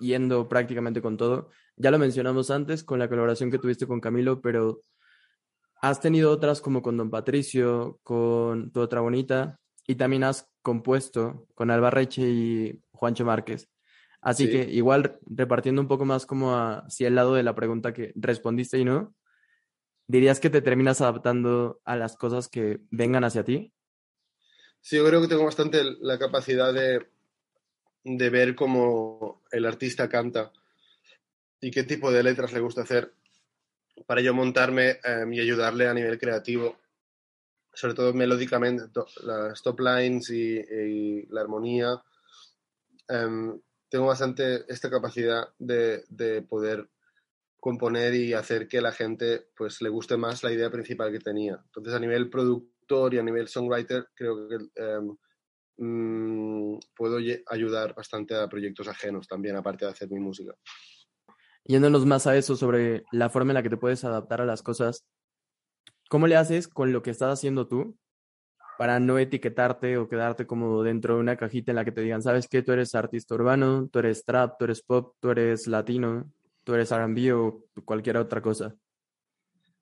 yendo 0.00 0.48
prácticamente 0.48 1.00
con 1.00 1.16
todo. 1.16 1.50
Ya 1.76 1.92
lo 1.92 2.00
mencionamos 2.00 2.50
antes 2.50 2.82
con 2.82 2.98
la 2.98 3.08
colaboración 3.08 3.52
que 3.52 3.60
tuviste 3.60 3.86
con 3.86 4.00
Camilo, 4.00 4.40
pero 4.40 4.82
has 5.80 6.00
tenido 6.00 6.32
otras 6.32 6.60
como 6.60 6.82
con 6.82 6.96
Don 6.96 7.10
Patricio, 7.10 8.00
con 8.02 8.72
Tu 8.72 8.80
Otra 8.80 9.02
Bonita, 9.02 9.60
y 9.86 9.94
también 9.94 10.24
has 10.24 10.50
compuesto 10.62 11.46
con 11.54 11.70
Alba 11.70 11.90
Reche 11.90 12.22
y 12.22 12.82
Juancho 12.90 13.24
Márquez. 13.24 13.68
Así 14.24 14.48
que 14.48 14.62
igual 14.70 15.18
repartiendo 15.26 15.82
un 15.82 15.88
poco 15.88 16.06
más 16.06 16.24
como 16.24 16.56
hacia 16.56 17.08
el 17.08 17.14
lado 17.14 17.34
de 17.34 17.42
la 17.42 17.54
pregunta 17.54 17.92
que 17.92 18.12
respondiste 18.16 18.78
y 18.78 18.84
no, 18.84 19.14
¿dirías 20.06 20.40
que 20.40 20.48
te 20.48 20.62
terminas 20.62 21.02
adaptando 21.02 21.82
a 21.84 21.94
las 21.94 22.16
cosas 22.16 22.48
que 22.48 22.80
vengan 22.90 23.24
hacia 23.24 23.44
ti? 23.44 23.70
Sí, 24.80 24.96
yo 24.96 25.06
creo 25.06 25.20
que 25.20 25.28
tengo 25.28 25.44
bastante 25.44 25.82
la 26.00 26.18
capacidad 26.18 26.72
de, 26.72 27.06
de 28.02 28.30
ver 28.30 28.54
cómo 28.54 29.42
el 29.52 29.66
artista 29.66 30.08
canta 30.08 30.52
y 31.60 31.70
qué 31.70 31.84
tipo 31.84 32.10
de 32.10 32.22
letras 32.22 32.54
le 32.54 32.60
gusta 32.60 32.80
hacer 32.80 33.12
para 34.06 34.22
yo 34.22 34.32
montarme 34.32 35.00
em, 35.04 35.32
y 35.34 35.40
ayudarle 35.40 35.86
a 35.86 35.94
nivel 35.94 36.18
creativo, 36.18 36.78
sobre 37.74 37.94
todo 37.94 38.14
melódicamente, 38.14 38.84
las 39.22 39.62
top 39.62 39.80
lines 39.80 40.30
y, 40.30 41.26
la 41.28 41.42
armonía. 41.42 42.02
Em, 43.08 43.60
tengo 43.88 44.06
bastante 44.06 44.64
esta 44.68 44.90
capacidad 44.90 45.48
de, 45.58 46.04
de, 46.08 46.42
poder 46.42 46.88
componer 47.60 48.14
y 48.14 48.32
hacer 48.32 48.68
que 48.68 48.80
la 48.80 48.92
gente 48.92 49.48
pues 49.56 49.80
le 49.80 49.88
guste 49.88 50.16
más 50.16 50.42
la 50.42 50.52
idea 50.52 50.70
principal 50.70 51.12
que 51.12 51.18
tenía. 51.18 51.60
Entonces 51.66 51.94
a 51.94 52.00
nivel 52.00 52.28
productor 52.28 53.14
y 53.14 53.18
a 53.18 53.22
nivel 53.22 53.48
songwriter 53.48 54.08
creo 54.14 54.48
que 54.48 54.56
em, 54.74 55.16
mm, 55.78 56.78
puedo 56.96 57.18
ayudar 57.46 57.94
bastante 57.94 58.34
a 58.34 58.48
proyectos 58.48 58.88
ajenos 58.88 59.26
también, 59.26 59.56
aparte 59.56 59.84
de 59.84 59.92
hacer 59.92 60.10
mi 60.10 60.20
música 60.20 60.54
yéndonos 61.64 62.06
más 62.06 62.26
a 62.26 62.36
eso 62.36 62.56
sobre 62.56 63.04
la 63.10 63.30
forma 63.30 63.52
en 63.52 63.54
la 63.54 63.62
que 63.62 63.70
te 63.70 63.76
puedes 63.76 64.04
adaptar 64.04 64.40
a 64.40 64.46
las 64.46 64.62
cosas, 64.62 65.04
¿cómo 66.08 66.26
le 66.26 66.36
haces 66.36 66.68
con 66.68 66.92
lo 66.92 67.02
que 67.02 67.10
estás 67.10 67.32
haciendo 67.32 67.66
tú 67.66 67.96
para 68.78 69.00
no 69.00 69.18
etiquetarte 69.18 69.96
o 69.98 70.08
quedarte 70.08 70.46
como 70.46 70.82
dentro 70.82 71.14
de 71.14 71.20
una 71.20 71.36
cajita 71.36 71.72
en 71.72 71.76
la 71.76 71.84
que 71.84 71.92
te 71.92 72.00
digan, 72.00 72.22
sabes 72.22 72.48
que 72.48 72.62
tú 72.62 72.72
eres 72.72 72.94
artista 72.94 73.34
urbano, 73.34 73.88
tú 73.92 74.00
eres 74.00 74.24
trap, 74.24 74.58
tú 74.58 74.64
eres 74.64 74.82
pop, 74.82 75.14
tú 75.20 75.30
eres 75.30 75.66
latino, 75.66 76.30
tú 76.64 76.74
eres 76.74 76.90
RB 76.90 77.34
o 77.34 77.64
cualquier 77.84 78.16
otra 78.16 78.40
cosa? 78.40 78.74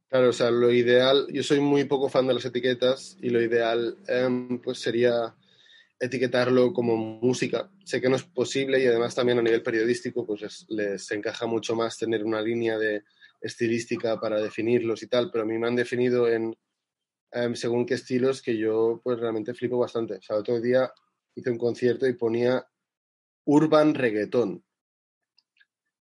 Claro, 0.08 0.28
o 0.28 0.32
sea, 0.32 0.50
lo 0.50 0.70
ideal, 0.70 1.26
yo 1.32 1.42
soy 1.42 1.60
muy 1.60 1.84
poco 1.84 2.10
fan 2.10 2.26
de 2.26 2.34
las 2.34 2.44
etiquetas 2.44 3.16
y 3.22 3.30
lo 3.30 3.40
ideal 3.40 3.96
em, 4.06 4.58
pues 4.58 4.78
sería 4.78 5.34
etiquetarlo 5.98 6.72
como 6.72 6.96
música. 6.96 7.70
Sé 7.84 8.00
que 8.00 8.10
no 8.10 8.16
es 8.16 8.24
posible 8.24 8.82
y 8.82 8.86
además 8.86 9.14
también 9.14 9.38
a 9.38 9.42
nivel 9.42 9.62
periodístico 9.62 10.26
pues 10.26 10.66
les 10.68 11.10
encaja 11.12 11.46
mucho 11.46 11.74
más 11.74 11.96
tener 11.96 12.24
una 12.24 12.42
línea 12.42 12.76
de 12.76 13.04
estilística 13.40 14.20
para 14.20 14.40
definirlos 14.40 15.02
y 15.02 15.06
tal, 15.06 15.30
pero 15.30 15.44
a 15.44 15.46
mí 15.46 15.56
me 15.58 15.68
han 15.68 15.76
definido 15.76 16.28
en 16.28 16.54
em, 17.32 17.54
según 17.54 17.86
qué 17.86 17.94
estilos 17.94 18.42
que 18.42 18.56
yo 18.56 19.00
pues 19.02 19.18
realmente 19.18 19.54
flipo 19.54 19.78
bastante. 19.78 20.14
O 20.14 20.22
sea, 20.22 20.36
otro 20.36 20.60
día 20.60 20.92
hice 21.34 21.50
un 21.50 21.58
concierto 21.58 22.06
y 22.06 22.14
ponía 22.14 22.66
urban 23.44 23.94
reggaetón. 23.94 24.64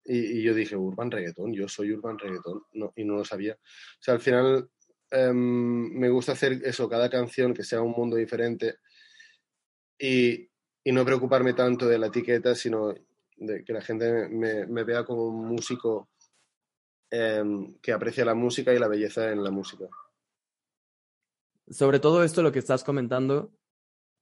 Y, 0.05 0.43
yo 0.43 0.55
dije, 0.55 0.75
urban 0.75 1.11
reggaetón, 1.11 1.53
yo 1.53 1.69
soy 1.69 1.93
urban 1.93 2.19
reggaetón, 2.19 2.63
no, 2.73 2.95
y 2.97 3.05
no 3.05 3.17
lo 3.17 3.25
sabía. 3.27 3.55
O 3.55 4.03
sea, 4.03 4.15
al 4.15 4.21
final 4.21 4.71
em, 5.11 5.93
me 5.93 6.09
gusta 6.09 6.33
hacer 6.33 6.63
eso, 6.65 6.89
cada 6.89 7.11
canción 7.11 7.53
que 7.53 7.63
sea 7.63 7.83
un 7.83 7.93
mundo 7.93 8.17
diferente 8.17 8.77
y, 9.99 10.49
no 10.87 11.05
preocuparme 11.05 11.53
tanto 11.53 11.87
de 11.87 11.99
la 11.99 12.07
etiqueta, 12.07 12.55
sino 12.55 12.95
de 13.37 13.63
que 13.63 13.73
la 13.75 13.83
gente 13.83 14.27
me, 14.31 14.85
vea 14.85 15.05
como 15.05 15.27
un 15.27 15.47
músico 15.47 16.09
em, 17.11 17.75
que 17.83 17.93
aprecia 17.93 18.25
la 18.25 18.35
música 18.35 18.73
y 18.73 18.79
la 18.79 18.89
belleza 18.89 19.31
en 19.31 19.45
la 19.45 19.51
música. 19.51 19.85
Sobre 21.71 22.01
todo 22.01 22.25
esto, 22.25 22.43
lo 22.43 22.53
que 22.53 22.59
estás 22.59 22.85
comentando, 22.85 23.53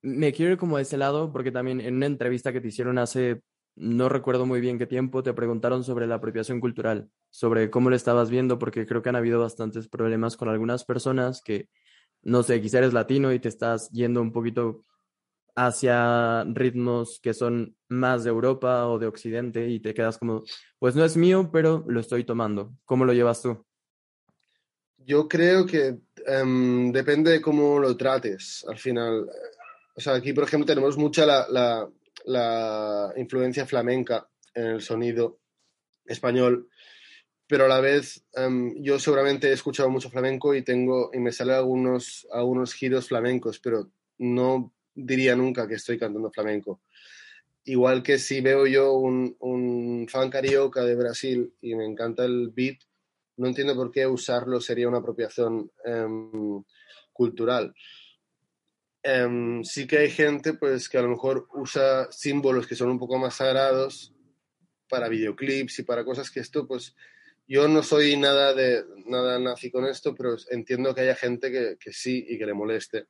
me 0.02 0.32
quiero 0.32 0.52
ir 0.52 0.58
como 0.58 0.76
a 0.76 0.80
ese 0.80 0.96
lado, 0.96 1.32
porque 1.32 1.52
también 1.52 1.80
en 1.80 1.96
una 1.96 2.06
entrevista 2.06 2.52
que 2.52 2.60
te 2.60 2.68
hicieron 2.68 2.98
hace, 2.98 3.42
no 3.76 4.08
recuerdo 4.08 4.46
muy 4.46 4.60
bien 4.60 4.78
qué 4.78 4.86
tiempo, 4.86 5.22
te 5.22 5.32
preguntaron 5.32 5.84
sobre 5.84 6.06
la 6.06 6.16
apropiación 6.16 6.60
cultural, 6.60 7.10
sobre 7.30 7.70
cómo 7.70 7.90
lo 7.90 7.96
estabas 7.96 8.30
viendo, 8.30 8.58
porque 8.58 8.86
creo 8.86 9.02
que 9.02 9.08
han 9.08 9.16
habido 9.16 9.40
bastantes 9.40 9.88
problemas 9.88 10.36
con 10.36 10.48
algunas 10.48 10.84
personas 10.84 11.42
que, 11.42 11.68
no 12.22 12.42
sé, 12.42 12.60
quizá 12.60 12.78
eres 12.78 12.92
latino 12.92 13.32
y 13.32 13.38
te 13.38 13.48
estás 13.48 13.90
yendo 13.90 14.20
un 14.20 14.32
poquito 14.32 14.84
hacia 15.56 16.44
ritmos 16.44 17.18
que 17.22 17.32
son 17.32 17.76
más 17.88 18.24
de 18.24 18.30
Europa 18.30 18.86
o 18.88 18.98
de 18.98 19.06
Occidente 19.06 19.68
y 19.68 19.80
te 19.80 19.94
quedas 19.94 20.18
como, 20.18 20.42
pues 20.78 20.94
no 20.94 21.04
es 21.04 21.16
mío, 21.16 21.50
pero 21.52 21.84
lo 21.88 22.00
estoy 22.00 22.24
tomando. 22.24 22.74
¿Cómo 22.84 23.04
lo 23.04 23.12
llevas 23.12 23.40
tú? 23.40 23.64
Yo 24.98 25.28
creo 25.28 25.64
que 25.66 25.98
em, 26.26 26.92
depende 26.92 27.30
de 27.30 27.40
cómo 27.40 27.78
lo 27.78 27.96
trates 27.96 28.64
al 28.68 28.78
final. 28.78 29.28
O 29.94 30.00
sea, 30.00 30.14
aquí, 30.14 30.32
por 30.32 30.44
ejemplo, 30.44 30.66
tenemos 30.66 30.96
mucha 30.96 31.24
la, 31.24 31.88
la, 32.24 33.12
influencia 33.16 33.66
flamenca 33.66 34.28
en 34.54 34.66
el 34.66 34.82
sonido 34.82 35.38
español, 36.04 36.68
pero 37.46 37.64
a 37.64 37.68
la 37.68 37.80
vez 37.80 38.24
em, 38.34 38.74
yo 38.82 38.98
seguramente 38.98 39.48
he 39.48 39.52
escuchado 39.52 39.88
mucho 39.90 40.10
flamenco 40.10 40.54
y 40.54 40.62
tengo 40.62 41.10
y 41.12 41.18
me 41.18 41.32
salen 41.32 41.56
algunos, 41.56 42.26
algunos 42.32 42.74
giros 42.74 43.08
flamencos, 43.08 43.58
pero 43.60 43.90
no 44.18 44.72
diría 44.94 45.36
nunca 45.36 45.68
que 45.68 45.74
estoy 45.74 45.98
cantando 45.98 46.30
flamenco. 46.30 46.80
Igual 47.64 48.02
que 48.02 48.18
si 48.18 48.40
veo 48.40 48.66
yo 48.66 48.94
un, 48.94 49.36
un 49.40 50.06
fan 50.08 50.30
carioca 50.30 50.84
de 50.84 50.94
Brasil 50.94 51.54
y 51.60 51.74
me 51.74 51.84
encanta 51.84 52.24
el 52.24 52.50
beat, 52.50 52.78
no 53.36 53.46
entiendo 53.46 53.74
por 53.74 53.90
qué 53.90 54.06
usarlo 54.06 54.60
sería 54.60 54.88
una 54.88 54.98
apropiación 54.98 55.70
em, 55.84 56.62
cultural. 57.12 57.74
Em, 59.02 59.62
sí 59.62 59.86
que 59.86 59.98
hay 59.98 60.10
gente 60.10 60.54
pues 60.54 60.88
que 60.88 60.98
a 60.98 61.02
lo 61.02 61.08
mejor 61.08 61.48
usa 61.54 62.10
símbolos 62.10 62.66
que 62.66 62.74
son 62.74 62.90
un 62.90 62.98
poco 62.98 63.18
más 63.18 63.36
sagrados 63.36 64.12
para 64.88 65.08
videoclips 65.08 65.78
y 65.78 65.82
para 65.84 66.04
cosas 66.04 66.30
que 66.30 66.40
esto 66.40 66.66
pues 66.66 66.94
yo 67.46 67.68
no 67.68 67.82
soy 67.82 68.16
nada 68.16 68.52
de 68.52 68.84
nada 69.06 69.38
nazi 69.38 69.70
con 69.70 69.84
esto 69.84 70.14
pero 70.14 70.36
entiendo 70.50 70.94
que 70.94 71.02
haya 71.02 71.14
gente 71.14 71.76
que 71.78 71.92
sí 71.92 72.24
y 72.28 72.36
que 72.36 72.46
le 72.46 72.54
moleste 72.54 73.06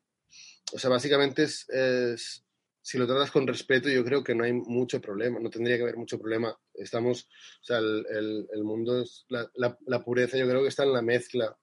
o 0.73 0.79
sea, 0.79 0.91
básicamente 0.91 1.45
es, 1.45 2.45
si 2.87 2.99
lo 2.99 3.07
tratas 3.09 3.33
con 3.33 3.49
respeto, 3.49 3.89
yo 3.89 4.05
creo 4.05 4.23
que 4.23 4.33
no 4.33 4.45
hay 4.45 4.53
mucho 4.53 5.01
problema, 5.01 5.41
no 5.41 5.51
tendría 5.51 5.77
que 5.77 5.83
haber 5.83 5.97
mucho 5.97 6.21
problema. 6.21 6.57
Estamos, 6.73 7.25
o 7.61 7.65
sea, 7.65 7.79
el, 7.79 8.47
el, 8.49 8.63
mundo 8.63 9.03
es, 9.03 9.27
la, 9.29 9.51
la, 9.57 10.05
pureza 10.05 10.39
yo 10.39 10.47
creo 10.49 10.63
que 10.63 10.69
está 10.69 10.85
en 10.85 10.93
la 10.93 11.03
mezcla 11.03 11.59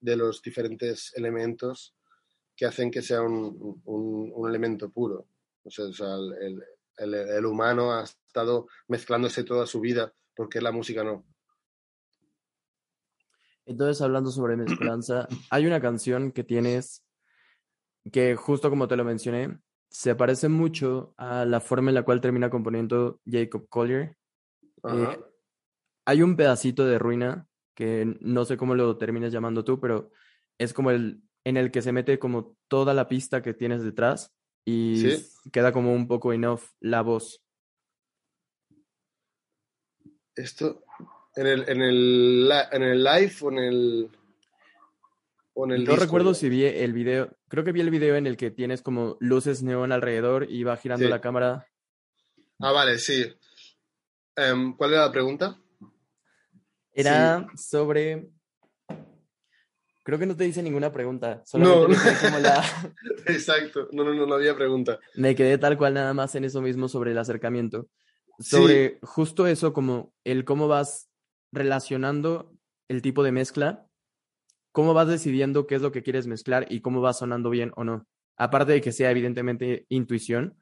de 0.00 0.16
los 0.16 0.42
diferentes 0.42 1.14
elementos 1.16 1.96
que 2.54 2.66
hacen 2.66 2.90
que 2.90 3.00
sea 3.00 3.22
un, 3.22 3.80
un, 3.86 4.30
un 4.34 4.50
elemento 4.50 4.90
puro. 4.90 5.30
O 5.64 5.70
sea, 5.70 5.86
o 5.86 6.34
el, 6.98 7.14
el, 7.14 7.46
humano 7.46 7.94
ha 7.94 8.02
estado 8.02 8.66
mezclándose 8.86 9.44
toda 9.44 9.64
su 9.64 9.80
vida, 9.80 10.12
porque 10.34 10.60
la 10.60 10.72
música 10.72 11.02
no. 11.02 11.26
Entonces, 13.64 14.02
hablando 14.02 14.30
sobre 14.30 14.58
mezclanza, 14.58 15.26
hay 15.50 15.64
una 15.64 15.80
canción 15.80 16.32
que 16.32 16.44
tienes 16.44 17.02
que 18.12 18.36
justo 18.36 18.68
como 18.68 18.88
te 18.88 18.96
lo 18.96 19.04
mencioné, 19.04 19.58
se 19.90 20.14
parece 20.14 20.48
mucho 20.48 21.14
a 21.16 21.44
la 21.44 21.60
forma 21.60 21.90
en 21.90 21.94
la 21.94 22.02
cual 22.02 22.20
termina 22.20 22.50
componiendo 22.50 23.20
Jacob 23.26 23.68
Collier. 23.68 24.16
Eh, 24.84 25.18
hay 26.06 26.22
un 26.22 26.36
pedacito 26.36 26.84
de 26.84 26.98
ruina 26.98 27.46
que 27.74 28.16
no 28.20 28.44
sé 28.44 28.56
cómo 28.56 28.74
lo 28.74 28.96
terminas 28.96 29.32
llamando 29.32 29.64
tú, 29.64 29.80
pero 29.80 30.10
es 30.58 30.72
como 30.72 30.90
el 30.90 31.22
en 31.44 31.56
el 31.56 31.70
que 31.70 31.80
se 31.80 31.92
mete 31.92 32.18
como 32.18 32.56
toda 32.66 32.92
la 32.92 33.06
pista 33.06 33.40
que 33.40 33.54
tienes 33.54 33.84
detrás 33.84 34.34
y 34.64 35.04
queda 35.52 35.72
como 35.72 35.94
un 35.94 36.08
poco 36.08 36.32
enough 36.32 36.62
la 36.80 37.02
voz. 37.02 37.40
Esto, 40.34 40.82
en 41.36 41.46
el, 41.46 41.68
en 41.68 41.82
el, 41.82 42.52
en 42.72 42.82
el 42.82 43.04
live 43.04 43.32
o 43.42 43.52
en 43.52 43.58
el 43.58 44.10
no 45.64 45.96
recuerdo 45.96 46.34
si 46.34 46.48
vi 46.48 46.64
el 46.64 46.92
video, 46.92 47.34
creo 47.48 47.64
que 47.64 47.72
vi 47.72 47.80
el 47.80 47.90
video 47.90 48.16
en 48.16 48.26
el 48.26 48.36
que 48.36 48.50
tienes 48.50 48.82
como 48.82 49.16
luces 49.20 49.62
neón 49.62 49.90
alrededor 49.90 50.50
y 50.50 50.64
va 50.64 50.76
girando 50.76 51.08
la 51.08 51.20
cámara. 51.20 51.66
Ah, 52.58 52.72
vale, 52.72 52.98
sí. 52.98 53.24
Em, 54.36 54.76
¿Cuál 54.76 54.92
era 54.92 55.06
la 55.06 55.12
pregunta? 55.12 55.58
Era 56.92 57.46
sobre... 57.56 58.28
Creo 60.02 60.18
que 60.18 60.26
no 60.26 60.36
te 60.36 60.44
dice 60.44 60.62
ninguna 60.62 60.92
pregunta. 60.92 61.42
no, 61.54 61.86
como 61.86 62.38
la... 62.38 62.62
exacto. 63.26 63.88
No, 63.92 64.04
no, 64.04 64.14
no, 64.14 64.26
no 64.26 64.34
había 64.34 64.54
pregunta. 64.54 65.00
Me 65.14 65.34
quedé 65.34 65.58
tal 65.58 65.76
cual 65.76 65.94
nada 65.94 66.14
más 66.14 66.34
en 66.34 66.44
eso 66.44 66.60
mismo 66.60 66.88
sobre 66.88 67.12
el 67.12 67.18
acercamiento. 67.18 67.88
Sobre 68.38 68.98
justo 69.02 69.46
eso, 69.46 69.72
como 69.72 70.14
el 70.22 70.44
cómo 70.44 70.68
vas 70.68 71.08
relacionando 71.50 72.52
el 72.88 73.02
tipo 73.02 73.24
de 73.24 73.32
mezcla 73.32 73.86
¿cómo 74.76 74.92
vas 74.92 75.08
decidiendo 75.08 75.66
qué 75.66 75.76
es 75.76 75.80
lo 75.80 75.90
que 75.90 76.02
quieres 76.02 76.26
mezclar 76.26 76.66
y 76.68 76.82
cómo 76.82 77.00
va 77.00 77.14
sonando 77.14 77.48
bien 77.48 77.72
o 77.76 77.84
no? 77.84 78.06
Aparte 78.36 78.72
de 78.72 78.82
que 78.82 78.92
sea 78.92 79.10
evidentemente 79.10 79.86
intuición, 79.88 80.54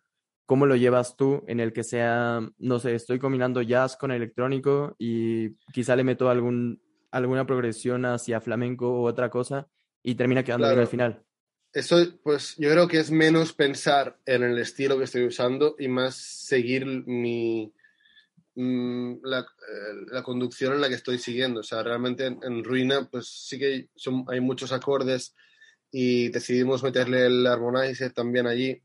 ¿cómo 0.46 0.66
lo 0.66 0.76
llevas 0.76 1.16
tú 1.16 1.42
en 1.48 1.58
el 1.58 1.72
que 1.72 1.82
sea, 1.82 2.48
no 2.58 2.78
sé, 2.78 2.94
estoy 2.94 3.18
combinando 3.18 3.60
jazz 3.60 3.96
con 3.96 4.12
electrónico 4.12 4.94
y 5.00 5.56
quizá 5.72 5.96
le 5.96 6.04
meto 6.04 6.30
algún, 6.30 6.80
alguna 7.10 7.44
progresión 7.44 8.04
hacia 8.04 8.40
flamenco 8.40 9.00
u 9.00 9.04
otra 9.04 9.30
cosa 9.30 9.66
y 10.00 10.14
termina 10.14 10.44
quedando 10.44 10.68
bien 10.68 10.78
al 10.78 10.86
final? 10.86 11.24
Eso, 11.72 11.96
pues 12.22 12.54
yo 12.56 12.70
creo 12.70 12.86
que 12.86 13.00
es 13.00 13.10
menos 13.10 13.52
pensar 13.52 14.20
en 14.26 14.44
el 14.44 14.56
estilo 14.58 14.96
que 14.96 15.04
estoy 15.04 15.26
usando 15.26 15.74
y 15.76 15.88
más 15.88 16.14
seguir 16.14 16.86
mi, 16.86 17.74
la, 18.56 19.40
eh, 19.40 20.06
la, 20.12 20.22
conducción 20.22 20.74
en 20.74 20.80
la 20.80 20.88
que 20.88 20.94
estoy 20.94 21.18
siguiendo. 21.18 21.60
O 21.60 21.62
sea, 21.64 21.82
realmente 21.82 22.26
en, 22.26 22.64
Ruina, 22.64 23.08
pues 23.10 23.26
sí 23.28 23.58
que 23.58 23.88
son, 23.96 24.24
hay 24.28 24.40
muchos 24.40 24.72
acordes 24.72 25.34
y 25.90 26.28
decidimos 26.28 26.82
meterle 26.82 27.26
el 27.26 27.46
harmonizer 27.46 28.12
también 28.12 28.46
allí. 28.46 28.80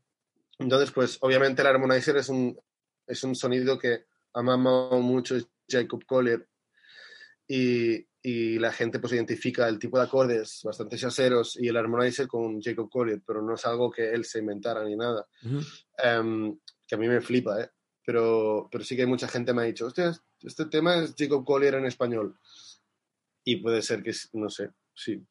Entonces, 0.58 0.90
pues 0.90 1.18
obviamente 1.20 1.62
el 1.62 1.68
harmonizer 1.68 2.16
es 2.16 2.28
un, 2.28 2.58
es 3.06 3.22
un 3.22 3.34
sonido 3.34 3.78
que 3.78 4.04
ha 4.34 4.42
mamado 4.42 5.00
mucho 5.00 5.36
Jacob 5.68 6.04
Collier 6.04 6.46
y, 7.46 8.06
y 8.22 8.58
la 8.58 8.72
gente 8.72 8.98
pues 8.98 9.12
identifica 9.12 9.68
el 9.68 9.78
tipo 9.78 9.98
de 9.98 10.04
acordes 10.04 10.60
bastante 10.62 10.96
chaseros 10.96 11.56
y 11.58 11.68
el 11.68 11.76
harmonizer 11.76 12.26
con 12.26 12.60
Jacob 12.60 12.90
Collier, 12.90 13.22
pero 13.26 13.40
no 13.40 13.54
es 13.54 13.64
algo 13.64 13.90
que 13.90 14.12
él 14.12 14.24
se 14.24 14.40
inventara 14.40 14.84
ni 14.84 14.96
nada. 14.96 15.26
Em, 15.96 16.58
que 16.86 16.94
a 16.94 16.98
mí 16.98 17.08
me 17.08 17.20
flipa, 17.20 17.60
¿eh? 17.62 17.70
Pero, 18.10 18.68
pero 18.72 18.82
sí 18.82 18.96
que 18.96 19.02
hay 19.02 19.08
mucha 19.08 19.28
gente 19.28 19.52
que 19.52 19.54
me 19.54 19.62
ha 19.62 19.66
dicho, 19.66 19.86
hostia, 19.86 20.12
este 20.42 20.66
tema 20.66 20.96
es 20.96 21.14
Jacob 21.16 21.44
Collier 21.44 21.74
en 21.74 21.86
español. 21.86 22.36
Y 23.44 23.58
puede 23.62 23.82
ser 23.82 24.02
que, 24.02 24.10
no 24.32 24.50
sé, 24.50 24.70
sí. 24.92 25.24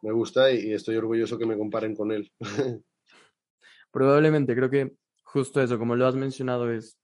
Me 0.00 0.10
gusta 0.10 0.50
y 0.50 0.72
estoy 0.72 0.96
orgulloso 0.96 1.36
que 1.36 1.44
me 1.44 1.58
comparen 1.58 1.94
con 1.94 2.10
él. 2.10 2.32
Probablemente, 3.90 4.54
creo 4.54 4.70
que 4.70 4.96
justo 5.22 5.60
eso, 5.60 5.78
como 5.78 5.94
lo 5.94 6.06
has 6.06 6.14
mencionado, 6.14 6.72
es 6.72 6.96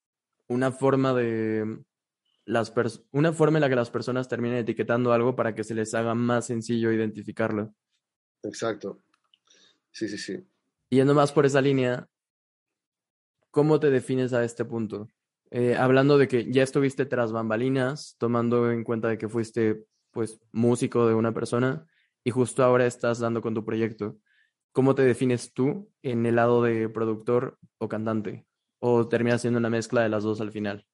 una 0.46 0.72
forma 0.72 1.12
de 1.12 1.84
las 2.46 2.72
una 3.12 3.34
forma 3.34 3.58
en 3.58 3.60
la 3.60 3.68
que 3.68 3.76
las 3.76 3.90
personas 3.90 4.26
terminen 4.26 4.56
etiquetando 4.56 5.12
algo 5.12 5.36
para 5.36 5.54
que 5.54 5.64
se 5.64 5.74
les 5.74 5.92
haga 5.92 6.14
más 6.14 6.46
sencillo 6.46 6.90
identificarlo. 6.94 7.74
Exacto. 8.42 9.02
Sí, 9.90 10.08
sí, 10.08 10.16
sí. 10.16 10.46
Yendo 10.88 11.12
más 11.12 11.30
por 11.30 11.44
esa 11.44 11.60
línea, 11.60 12.08
¿cómo 13.58 13.80
te 13.80 13.90
defines 13.90 14.32
a 14.34 14.44
este 14.44 14.64
punto? 14.64 15.08
Eh, 15.50 15.74
hablando 15.74 16.16
de 16.16 16.28
que 16.28 16.48
ya 16.48 16.62
estuviste 16.62 17.06
tras 17.06 17.32
bambalinas, 17.32 18.14
tomando 18.16 18.70
en 18.70 18.84
cuenta 18.84 19.08
de 19.08 19.18
que 19.18 19.28
fuiste 19.28 19.82
pues 20.12 20.38
músico 20.52 21.08
de 21.08 21.14
una 21.14 21.34
persona 21.34 21.84
y 22.22 22.30
justo 22.30 22.62
ahora 22.62 22.86
estás 22.86 23.18
dando 23.18 23.42
con 23.42 23.54
tu 23.54 23.64
proyecto. 23.64 24.16
¿Cómo 24.70 24.94
te 24.94 25.02
defines 25.02 25.52
tú 25.52 25.90
en 26.02 26.24
el 26.24 26.36
lado 26.36 26.62
de 26.62 26.88
productor 26.88 27.58
o 27.78 27.88
cantante? 27.88 28.46
¿O 28.78 29.08
terminas 29.08 29.40
siendo 29.40 29.58
una 29.58 29.70
mezcla 29.70 30.04
de 30.04 30.08
las 30.08 30.22
dos 30.22 30.40
al 30.40 30.52
final? 30.52 30.86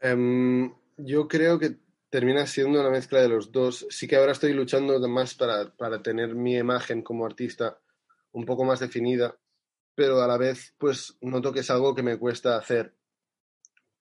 Em, 0.00 0.74
yo 0.96 1.28
creo 1.28 1.56
que 1.60 1.76
termina 2.10 2.48
siendo 2.48 2.80
una 2.80 2.90
mezcla 2.90 3.20
de 3.20 3.28
los 3.28 3.52
dos. 3.52 3.86
Sí 3.90 4.08
que 4.08 4.16
ahora 4.16 4.32
estoy 4.32 4.54
luchando 4.54 4.98
más 5.06 5.36
para, 5.36 5.72
para 5.76 6.02
tener 6.02 6.34
mi 6.34 6.56
imagen 6.56 7.02
como 7.02 7.24
artista 7.24 7.78
un 8.32 8.44
poco 8.44 8.64
más 8.64 8.80
definida, 8.80 9.38
pero 9.96 10.22
a 10.22 10.28
la 10.28 10.36
vez 10.36 10.74
pues 10.78 11.16
noto 11.20 11.52
que 11.52 11.60
es 11.60 11.70
algo 11.70 11.94
que 11.94 12.04
me 12.04 12.18
cuesta 12.18 12.56
hacer. 12.56 12.94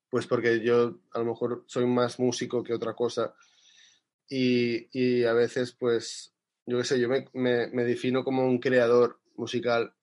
Pues 0.10 0.28
porque 0.28 0.60
yo 0.60 1.00
a 1.12 1.20
lo 1.20 1.26
mejor 1.26 1.64
soy 1.66 1.88
más 1.88 2.20
músico 2.20 2.64
que 2.64 2.74
otra 2.74 2.94
cosa 2.94 3.34
y, 4.30 4.88
y 4.92 5.24
a 5.24 5.34
veces 5.34 5.72
pues 5.72 6.36
yo 6.68 6.78
qué 6.78 6.84
sé, 6.84 7.00
yo 7.00 7.10
me, 7.10 7.26
me, 7.34 7.68
me, 7.68 7.84
defino 7.84 8.24
como 8.24 8.46
un 8.46 8.60
creador 8.60 9.20
musical. 9.36 9.94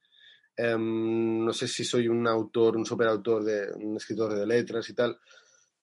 Um, 0.57 1.45
no 1.45 1.53
sé 1.53 1.67
si 1.67 1.85
soy 1.85 2.09
un 2.09 2.27
autor, 2.27 2.77
un 2.77 2.87
superautor, 2.87 3.43
de, 3.43 3.73
un 3.73 3.97
escritor 3.97 4.35
de 4.35 4.47
letras 4.47 4.89
y 4.91 4.95
tal, 4.95 5.19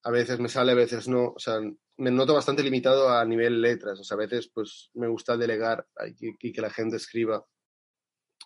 a 0.04 0.12
veces 0.12 0.40
me 0.40 0.48
sale, 0.48 0.72
a 0.72 0.76
veces 0.76 1.08
no. 1.08 1.34
O 1.36 1.40
sea, 1.40 1.60
me 1.98 2.12
noto 2.12 2.34
bastante 2.34 2.64
limitado 2.64 3.10
a 3.10 3.26
nivel 3.26 3.62
letras. 3.62 4.00
O 4.00 4.04
sea, 4.04 4.16
a 4.16 4.20
veces 4.20 4.50
pues 4.54 4.90
me 4.94 5.08
gusta 5.08 5.36
delegar 5.36 5.86
y, 6.20 6.54
que 6.54 6.62
la 6.62 6.70
gente 6.70 6.96
escriba. 6.96 7.46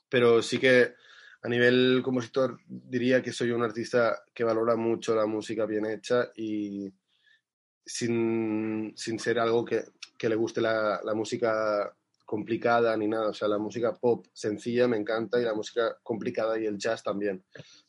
Pero 0.10 0.42
sí 0.42 0.58
que 0.58 0.96
a 1.44 1.50
nivel 1.50 2.02
compositor 2.04 2.58
diría 2.68 3.22
que 3.22 3.34
soy 3.34 3.52
un 3.52 3.64
artista 3.64 4.24
que 4.34 4.46
valora 4.46 4.78
mucho 4.78 5.14
la 5.14 5.26
música 5.26 5.66
bien 5.66 5.86
hecha 5.86 6.32
y 6.38 6.94
sin, 7.86 8.94
sin 8.96 9.20
ser 9.20 9.40
algo 9.40 9.66
que, 9.66 9.84
que 10.18 10.30
le 10.30 10.36
guste 10.36 10.62
la, 10.62 11.02
la, 11.04 11.14
música 11.14 11.94
complicada 12.26 12.96
ni 12.96 13.10
nada. 13.10 13.28
O 13.28 13.34
sea, 13.34 13.50
la 13.50 13.58
música 13.58 13.94
pop 13.94 14.26
sencilla 14.32 14.88
me 14.88 14.96
encanta 14.96 15.38
y 15.38 15.44
la 15.44 15.54
música 15.54 15.98
complicada 16.02 16.58
y 16.58 16.66
el 16.66 16.78
jazz 16.78 17.04
también. 17.04 17.44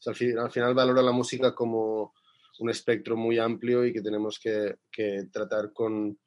Al, 0.05 0.16
fin, 0.16 0.36
al 0.36 0.50
final 0.50 0.74
valoro 0.74 1.00
la 1.00 1.12
música 1.12 1.55
como 1.55 2.12
un 2.59 2.70
espectro 2.70 3.16
muy 3.16 3.38
amplio 3.38 3.84
y 3.84 3.92
que 3.92 4.02
tenemos 4.02 4.40
que, 4.40 4.78
que 4.90 5.28
tratar 5.32 5.72
con, 5.72 6.18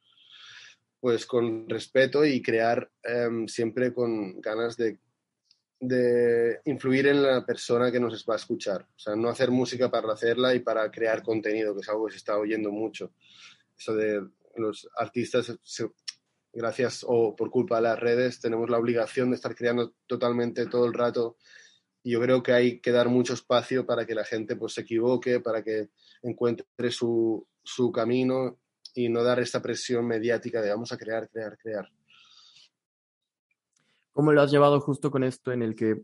pues, 1.01 1.25
con 1.25 1.67
respeto 1.67 2.23
y 2.23 2.41
crear 2.41 2.89
um, 3.29 3.47
siempre 3.49 3.93
con 3.93 4.39
ganas 4.39 4.77
de, 4.77 4.99
de, 5.79 6.61
influir 6.65 7.07
en 7.07 7.23
la 7.23 7.45
persona 7.45 7.91
que 7.91 7.99
nos 7.99 8.25
va 8.25 8.33
a 8.33 8.37
escuchar. 8.37 8.81
O 8.95 8.99
sea, 8.99 9.15
no 9.15 9.29
hacer 9.29 9.51
música 9.51 9.89
para 9.89 10.11
hacerla 10.13 10.53
y 10.55 10.59
para 10.59 10.89
crear 10.91 11.23
contenido, 11.23 11.73
que 11.73 11.81
es 11.81 11.89
algo 11.89 12.05
que 12.05 12.13
se 12.13 12.17
está 12.17 12.37
oyendo 12.37 12.71
mucho. 12.71 13.11
Eso 13.77 13.93
de 13.95 14.27
los 14.55 14.89
artistas, 14.95 15.57
gracias 16.51 17.05
o 17.07 17.35
por 17.35 17.51
culpa 17.51 17.77
de 17.77 17.83
las 17.83 17.99
redes, 17.99 18.39
tenemos 18.39 18.69
la 18.69 18.79
obligación 18.79 19.29
de 19.29 19.35
estar 19.35 19.55
creando 19.55 19.93
totalmente 20.07 20.65
todo 20.65 20.85
el 20.85 20.93
rato 20.93 21.37
y 22.07 22.11
yo 22.11 22.21
creo 22.21 22.41
que 22.41 22.53
hay 22.53 22.79
que 22.79 22.91
dar 22.91 23.09
mucho 23.09 23.33
espacio 23.33 23.85
para 23.85 24.05
que 24.05 24.15
la 24.15 24.23
gente 24.23 24.55
pues, 24.55 24.73
se 24.73 24.81
equivoque, 24.81 25.41
para 25.41 25.61
que 25.61 25.89
encuentre 26.21 26.89
su, 26.89 27.45
su 27.63 27.91
camino 27.91 28.61
y 28.93 29.09
no 29.09 29.23
dar 29.23 29.41
esta 29.41 29.61
presión 29.61 30.07
mediática 30.07 30.61
de 30.61 30.69
vamos 30.69 30.93
a 30.93 30.97
crear, 30.97 31.27
crear, 31.27 31.57
crear. 31.57 31.91
¿Cómo 34.17 34.31
lo 34.31 34.41
has 34.41 34.49
llevado 34.49 34.81
justo 34.81 35.11
con 35.11 35.23
esto 35.23 35.51
en 35.51 35.61
el 35.61 35.75
que 35.75 36.01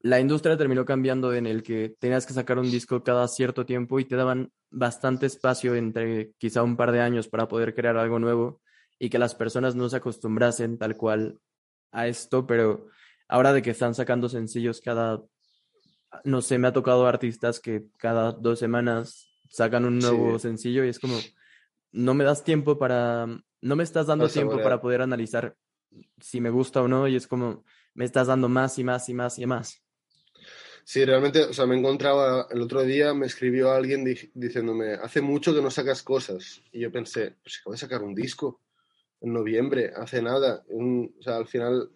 la 0.00 0.18
industria 0.18 0.56
terminó 0.56 0.84
cambiando, 0.84 1.32
en 1.32 1.46
el 1.46 1.62
que 1.62 1.94
tenías 2.00 2.26
que 2.26 2.32
sacar 2.32 2.58
un 2.58 2.68
disco 2.68 3.04
cada 3.04 3.28
cierto 3.28 3.64
tiempo 3.64 4.00
y 4.00 4.04
te 4.04 4.16
daban 4.16 4.50
bastante 4.68 5.26
espacio 5.26 5.76
entre 5.76 6.32
quizá 6.38 6.64
un 6.64 6.76
par 6.76 6.90
de 6.90 7.00
años 7.00 7.28
para 7.28 7.46
poder 7.46 7.72
crear 7.72 7.96
algo 7.96 8.18
nuevo 8.18 8.60
y 8.98 9.10
que 9.10 9.20
las 9.20 9.36
personas 9.36 9.76
no 9.76 9.88
se 9.88 9.98
acostumbrasen 9.98 10.76
tal 10.76 10.96
cual 10.96 11.38
a 11.92 12.08
esto, 12.08 12.48
pero 12.48 12.88
ahora 13.28 13.52
de 13.52 13.62
que 13.62 13.70
están 13.70 13.94
sacando 13.94 14.28
sencillos 14.28 14.80
cada, 14.80 15.22
no 16.24 16.42
sé, 16.42 16.58
me 16.58 16.66
ha 16.66 16.72
tocado 16.72 17.06
artistas 17.06 17.60
que 17.60 17.84
cada 17.96 18.32
dos 18.32 18.58
semanas 18.58 19.30
sacan 19.48 19.84
un 19.84 20.00
nuevo 20.00 20.36
sí. 20.40 20.48
sencillo 20.48 20.84
y 20.84 20.88
es 20.88 20.98
como, 20.98 21.16
no 21.92 22.12
me 22.12 22.24
das 22.24 22.42
tiempo 22.42 22.76
para, 22.76 23.28
no 23.60 23.76
me 23.76 23.84
estás 23.84 24.08
dando 24.08 24.24
no 24.24 24.30
tiempo 24.32 24.60
para 24.60 24.80
poder 24.80 25.00
analizar 25.00 25.54
si 26.20 26.40
me 26.40 26.50
gusta 26.50 26.82
o 26.82 26.88
no 26.88 27.08
y 27.08 27.16
es 27.16 27.26
como, 27.26 27.64
me 27.94 28.04
estás 28.04 28.26
dando 28.26 28.48
más 28.48 28.78
y 28.78 28.84
más 28.84 29.08
y 29.08 29.14
más 29.14 29.38
y 29.38 29.46
más. 29.46 29.82
Sí, 30.84 31.04
realmente, 31.04 31.44
o 31.44 31.52
sea, 31.52 31.66
me 31.66 31.78
encontraba 31.78 32.46
el 32.50 32.60
otro 32.62 32.82
día, 32.82 33.14
me 33.14 33.26
escribió 33.26 33.70
alguien 33.70 34.04
diciéndome, 34.34 34.94
hace 34.94 35.20
mucho 35.20 35.54
que 35.54 35.62
no 35.62 35.70
sacas 35.70 36.02
cosas. 36.02 36.62
Y 36.72 36.80
yo 36.80 36.90
pensé, 36.90 37.36
pues 37.42 37.58
acabo 37.60 37.72
de 37.72 37.78
sacar 37.78 38.02
un 38.02 38.14
disco 38.14 38.60
en 39.20 39.32
noviembre, 39.32 39.92
hace 39.94 40.22
nada. 40.22 40.64
O 40.68 41.22
sea, 41.22 41.36
al 41.36 41.46
final 41.46 41.90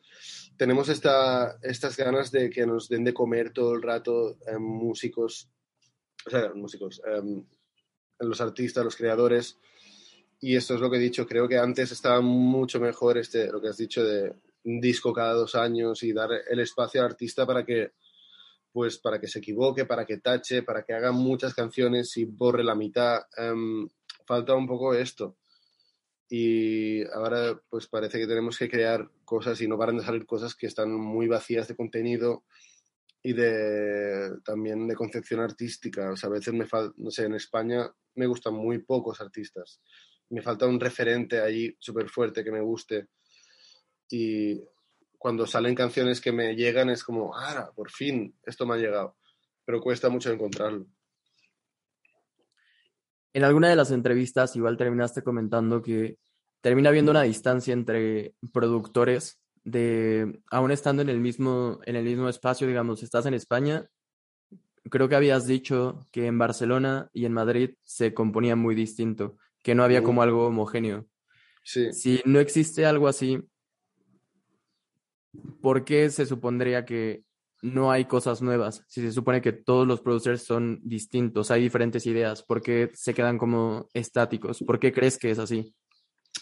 tenemos 0.57 0.89
esta, 0.89 1.59
estas 1.63 1.97
ganas 1.97 2.31
de 2.31 2.51
que 2.51 2.67
nos 2.67 2.89
den 2.89 3.05
de 3.05 3.15
comer 3.15 3.53
todo 3.53 3.75
el 3.75 3.83
rato 3.83 4.39
eh, 4.47 4.59
músicos, 4.59 5.51
o 6.27 6.31
sea, 6.31 6.53
músicos, 6.55 7.03
eh, 7.07 7.43
los 8.21 8.41
artistas, 8.41 8.85
los 8.85 8.97
creadores. 8.97 9.59
Y 10.41 10.57
esto 10.57 10.75
es 10.75 10.81
lo 10.81 10.91
que 10.91 10.97
he 10.97 11.01
dicho, 11.01 11.27
creo 11.27 11.49
que 11.49 11.59
antes 11.59 11.93
estaba 11.93 12.21
mucho 12.21 12.81
mejor 12.81 13.19
este, 13.19 13.51
lo 13.51 13.61
que 13.61 13.69
has 13.69 13.77
dicho 13.77 14.05
de 14.05 14.35
un 14.65 14.81
disco 14.81 15.13
cada 15.13 15.35
dos 15.35 15.55
años 15.55 16.03
y 16.03 16.13
dar 16.13 16.31
el 16.49 16.61
espacio 16.61 17.01
al 17.01 17.07
artista 17.07 17.47
para 17.47 17.65
que 17.65 17.93
pues 18.73 18.99
para 18.99 19.21
que 19.21 19.29
se 19.29 19.39
equivoque, 19.39 19.85
para 19.85 20.05
que 20.05 20.17
tache, 20.19 20.65
para 20.65 20.83
que 20.83 20.95
haga 20.95 21.13
muchas 21.13 21.55
canciones 21.55 22.17
y 22.17 22.25
borre 22.25 22.65
la 22.65 22.75
mitad. 22.75 23.21
Um, 23.39 23.89
falta 24.27 24.55
un 24.55 24.67
poco 24.67 24.95
esto 24.95 25.37
y 26.29 27.05
ahora 27.13 27.61
pues 27.69 27.87
parece 27.87 28.19
que 28.19 28.27
tenemos 28.27 28.59
que 28.59 28.69
crear 28.69 29.09
cosas 29.25 29.61
y 29.61 29.69
no 29.69 29.79
paran 29.79 29.99
de 29.99 30.05
salir 30.05 30.27
cosas 30.27 30.57
que 30.57 30.67
están 30.67 30.93
muy 30.93 31.29
vacías 31.29 31.69
de 31.69 31.77
contenido 31.77 32.43
y 33.23 33.35
de 33.35 34.33
también 34.45 34.89
de 34.89 34.97
concepción 34.97 35.41
artística. 35.41 36.11
O 36.11 36.17
sea, 36.17 36.29
a 36.29 36.33
veces 36.33 36.53
me 36.53 36.67
no 36.97 37.11
sé, 37.13 37.27
en 37.27 37.35
España 37.35 37.89
me 38.17 38.27
gustan 38.27 38.55
muy 38.55 38.79
pocos 38.79 39.21
artistas. 39.21 39.81
Me 40.31 40.43
falta 40.43 40.67
un 40.67 40.81
referente 40.81 41.41
ahí 41.41 41.77
súper 41.79 42.09
fuerte 42.09 42.43
que 42.43 42.51
me 42.51 42.61
guste. 42.61 43.09
Y 44.11 44.61
cuando 45.19 45.47
salen 45.47 45.75
canciones 45.75 46.21
que 46.21 46.33
me 46.33 46.55
llegan 46.55 46.91
es 46.91 47.03
como, 47.03 47.37
ah, 47.37 47.71
por 47.75 47.91
fin, 47.91 48.37
esto 48.45 48.67
me 48.67 48.75
ha 48.75 48.79
llegado. 48.79 49.17
Pero 49.65 49.81
cuesta 49.81 50.09
mucho 50.09 50.31
encontrarlo. 50.31 50.87
En 53.33 53.43
alguna 53.43 53.69
de 53.69 53.77
las 53.77 53.91
entrevistas 53.91 54.55
igual 54.55 54.77
terminaste 54.77 55.23
comentando 55.23 55.83
que 55.83 56.19
termina 56.61 56.91
habiendo 56.91 57.11
una 57.11 57.23
distancia 57.23 57.73
entre 57.73 58.35
productores 58.53 59.41
de 59.65 60.41
aún 60.51 60.71
estando 60.71 61.03
en 61.03 61.09
el 61.09 61.21
mismo 61.21 61.81
en 61.85 61.97
el 61.97 62.05
mismo 62.05 62.29
espacio, 62.29 62.67
digamos, 62.67 63.03
estás 63.03 63.27
en 63.27 63.35
España, 63.35 63.91
creo 64.91 65.09
que 65.09 65.17
habías 65.17 65.47
dicho 65.47 66.07
que 66.13 66.27
en 66.27 66.39
Barcelona 66.39 67.11
y 67.13 67.25
en 67.25 67.33
Madrid 67.33 67.71
se 67.83 68.15
componía 68.15 68.57
muy 68.57 68.75
distinto, 68.75 69.37
que 69.65 69.75
no 69.75 69.83
había 69.83 70.03
como 70.03 70.23
algo 70.23 70.47
homogéneo. 70.47 71.09
Sí. 71.65 71.93
Si 71.95 72.21
no 72.27 72.39
existe 72.39 72.85
algo 72.85 73.09
así, 73.09 73.41
¿por 75.63 75.87
qué 75.87 76.11
se 76.11 76.27
supondría 76.27 76.85
que 76.85 77.25
no 77.63 77.91
hay 77.91 78.05
cosas 78.05 78.43
nuevas? 78.43 78.85
Si 78.87 79.01
se 79.01 79.11
supone 79.11 79.41
que 79.41 79.53
todos 79.53 79.89
los 79.89 80.03
producers 80.03 80.45
son 80.45 80.81
distintos, 80.85 81.51
hay 81.51 81.63
diferentes 81.63 82.05
ideas, 82.05 82.43
¿por 82.43 82.61
qué 82.61 82.91
se 82.93 83.15
quedan 83.15 83.39
como 83.39 83.89
estáticos? 83.95 84.63
¿Por 84.65 84.79
qué 84.79 84.93
crees 84.93 85.17
que 85.17 85.31
es 85.31 85.39
así? 85.39 85.75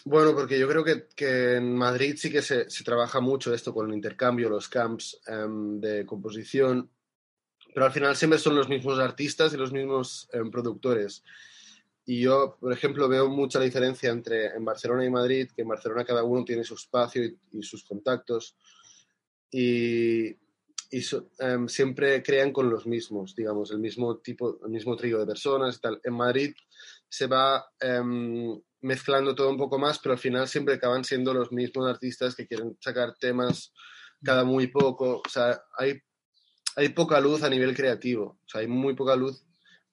Bueno, 0.03 0.35
porque 0.35 0.59
yo 0.59 0.67
creo 0.67 0.83
que, 0.83 1.07
que 1.15 1.55
en 1.55 1.77
Madrid 1.77 2.15
sí 2.17 2.29
que 2.29 2.41
se, 2.41 2.69
se, 2.69 2.83
trabaja 2.83 3.21
mucho 3.21 3.53
esto 3.53 3.73
con 3.73 3.87
el 3.87 3.95
intercambio, 3.95 4.49
los 4.49 4.67
camps 4.67 5.21
um, 5.29 5.79
de 5.79 6.05
composición, 6.05 6.89
pero 7.73 7.85
al 7.85 7.93
final 7.93 8.17
siempre 8.17 8.37
son 8.37 8.55
los 8.55 8.67
mismos 8.67 8.99
artistas 8.99 9.53
y 9.53 9.57
los 9.57 9.71
mismos 9.71 10.27
um, 10.33 10.51
productores. 10.51 11.23
Y 12.05 12.21
yo, 12.21 12.57
por 12.59 12.73
ejemplo, 12.73 13.07
veo 13.07 13.29
mucha 13.29 13.59
diferencia 13.59 14.09
entre 14.09 14.47
en 14.47 14.65
Barcelona 14.65 15.05
y 15.05 15.09
Madrid, 15.09 15.49
que 15.55 15.61
en 15.61 15.69
Barcelona 15.69 16.03
cada 16.03 16.23
uno 16.23 16.43
tiene 16.43 16.63
su 16.63 16.75
espacio 16.75 17.23
y, 17.23 17.37
y 17.53 17.63
sus 17.63 17.83
contactos 17.85 18.57
y, 19.53 20.35
y 20.89 21.01
so, 21.01 21.29
um, 21.39 21.67
siempre 21.67 22.23
crean 22.23 22.51
con 22.51 22.69
los 22.69 22.87
mismos, 22.87 23.35
digamos, 23.35 23.71
el 23.71 23.77
mismo 23.77 24.17
tipo, 24.17 24.59
el 24.65 24.71
mismo 24.71 24.95
trío 24.95 25.19
de 25.19 25.27
personas 25.27 25.77
y 25.77 25.79
tal. 25.79 26.01
En 26.03 26.13
Madrid 26.13 26.55
se 27.07 27.27
va 27.27 27.63
mezclando 28.81 29.35
todo 29.35 29.49
un 29.49 29.57
poco 29.57 29.77
más, 29.77 29.99
pero 29.99 30.13
al 30.13 30.19
final 30.19 30.47
siempre 30.47 30.73
acaban 30.73 31.03
siendo 31.03 31.33
los 31.33 31.51
mismos 31.51 31.87
artistas 31.87 32.35
que 32.35 32.47
quieren 32.47 32.75
sacar 32.79 33.15
temas 33.19 33.71
cada 34.23 34.43
muy 34.43 34.67
poco. 34.67 35.21
O 35.25 35.29
sea, 35.29 35.61
hay, 35.77 36.01
hay 36.75 36.89
poca 36.89 37.19
luz 37.19 37.43
a 37.43 37.49
nivel 37.49 37.75
creativo. 37.75 38.39
O 38.43 38.49
sea, 38.49 38.61
hay 38.61 38.67
muy 38.67 38.95
poca 38.95 39.15
luz 39.15 39.43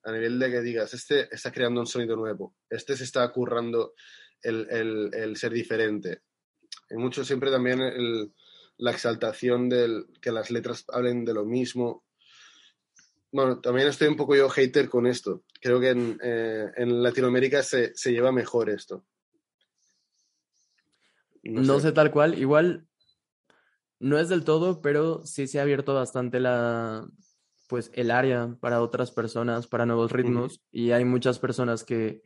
a 0.02 0.12
nivel 0.12 0.38
de 0.38 0.50
que 0.50 0.60
digas, 0.60 0.94
este 0.94 1.32
está 1.34 1.52
creando 1.52 1.80
un 1.80 1.86
sonido 1.86 2.16
nuevo, 2.16 2.54
este 2.68 2.96
se 2.96 3.04
está 3.04 3.30
currando 3.32 3.94
el, 4.42 4.66
el, 4.70 5.10
el 5.14 5.36
ser 5.36 5.52
diferente. 5.52 6.22
Hay 6.90 6.96
mucho 6.96 7.24
siempre 7.24 7.50
también 7.50 7.80
el, 7.80 8.32
la 8.78 8.90
exaltación 8.90 9.68
del 9.68 10.06
que 10.20 10.32
las 10.32 10.50
letras 10.50 10.84
hablen 10.88 11.24
de 11.24 11.34
lo 11.34 11.44
mismo. 11.44 12.04
Bueno, 13.30 13.60
también 13.60 13.88
estoy 13.88 14.08
un 14.08 14.16
poco 14.16 14.34
yo 14.34 14.48
hater 14.48 14.88
con 14.88 15.06
esto. 15.06 15.44
Creo 15.60 15.78
que 15.78 15.90
en, 15.90 16.18
eh, 16.22 16.66
en 16.76 17.02
Latinoamérica 17.02 17.62
se, 17.62 17.94
se, 17.94 18.12
lleva 18.12 18.32
mejor 18.32 18.70
esto. 18.70 19.04
No, 21.42 21.60
no 21.60 21.76
sé. 21.76 21.88
sé. 21.88 21.92
tal 21.92 22.10
cual. 22.10 22.38
Igual 22.38 22.88
no 24.00 24.18
es 24.18 24.28
del 24.28 24.44
todo, 24.44 24.80
pero 24.80 25.24
sí 25.24 25.46
se 25.46 25.58
ha 25.58 25.62
abierto 25.62 25.94
bastante 25.94 26.40
la 26.40 27.06
pues 27.70 27.90
el 27.94 28.10
área 28.10 28.54
para 28.60 28.82
otras 28.82 29.12
personas, 29.12 29.66
para 29.66 29.86
nuevos 29.86 30.12
ritmos. 30.12 30.52
Uh 30.52 30.56
-huh. 30.56 30.68
Y 30.72 30.90
hay 30.90 31.06
muchas 31.06 31.38
personas 31.38 31.84
que 31.84 32.22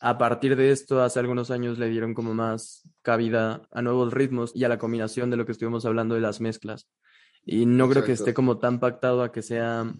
a 0.00 0.16
partir 0.16 0.54
de 0.54 0.70
esto, 0.70 1.02
hace 1.02 1.18
algunos 1.18 1.50
años 1.50 1.78
le 1.78 1.88
dieron 1.88 2.14
como 2.14 2.32
más 2.32 2.88
cabida 3.02 3.66
a 3.72 3.82
nuevos 3.82 4.12
ritmos 4.12 4.52
y 4.54 4.62
a 4.62 4.68
la 4.68 4.78
combinación 4.78 5.30
de 5.30 5.36
lo 5.36 5.44
que 5.44 5.52
estuvimos 5.52 5.84
hablando 5.84 6.14
de 6.14 6.20
las 6.20 6.40
mezclas. 6.40 6.88
Y 7.44 7.66
no 7.66 7.86
Exacto. 7.86 7.90
creo 7.90 8.04
que 8.04 8.12
esté 8.12 8.34
como 8.34 8.58
tan 8.58 8.78
pactado 8.78 9.22
a 9.22 9.32
que 9.32 9.42
sea 9.42 9.92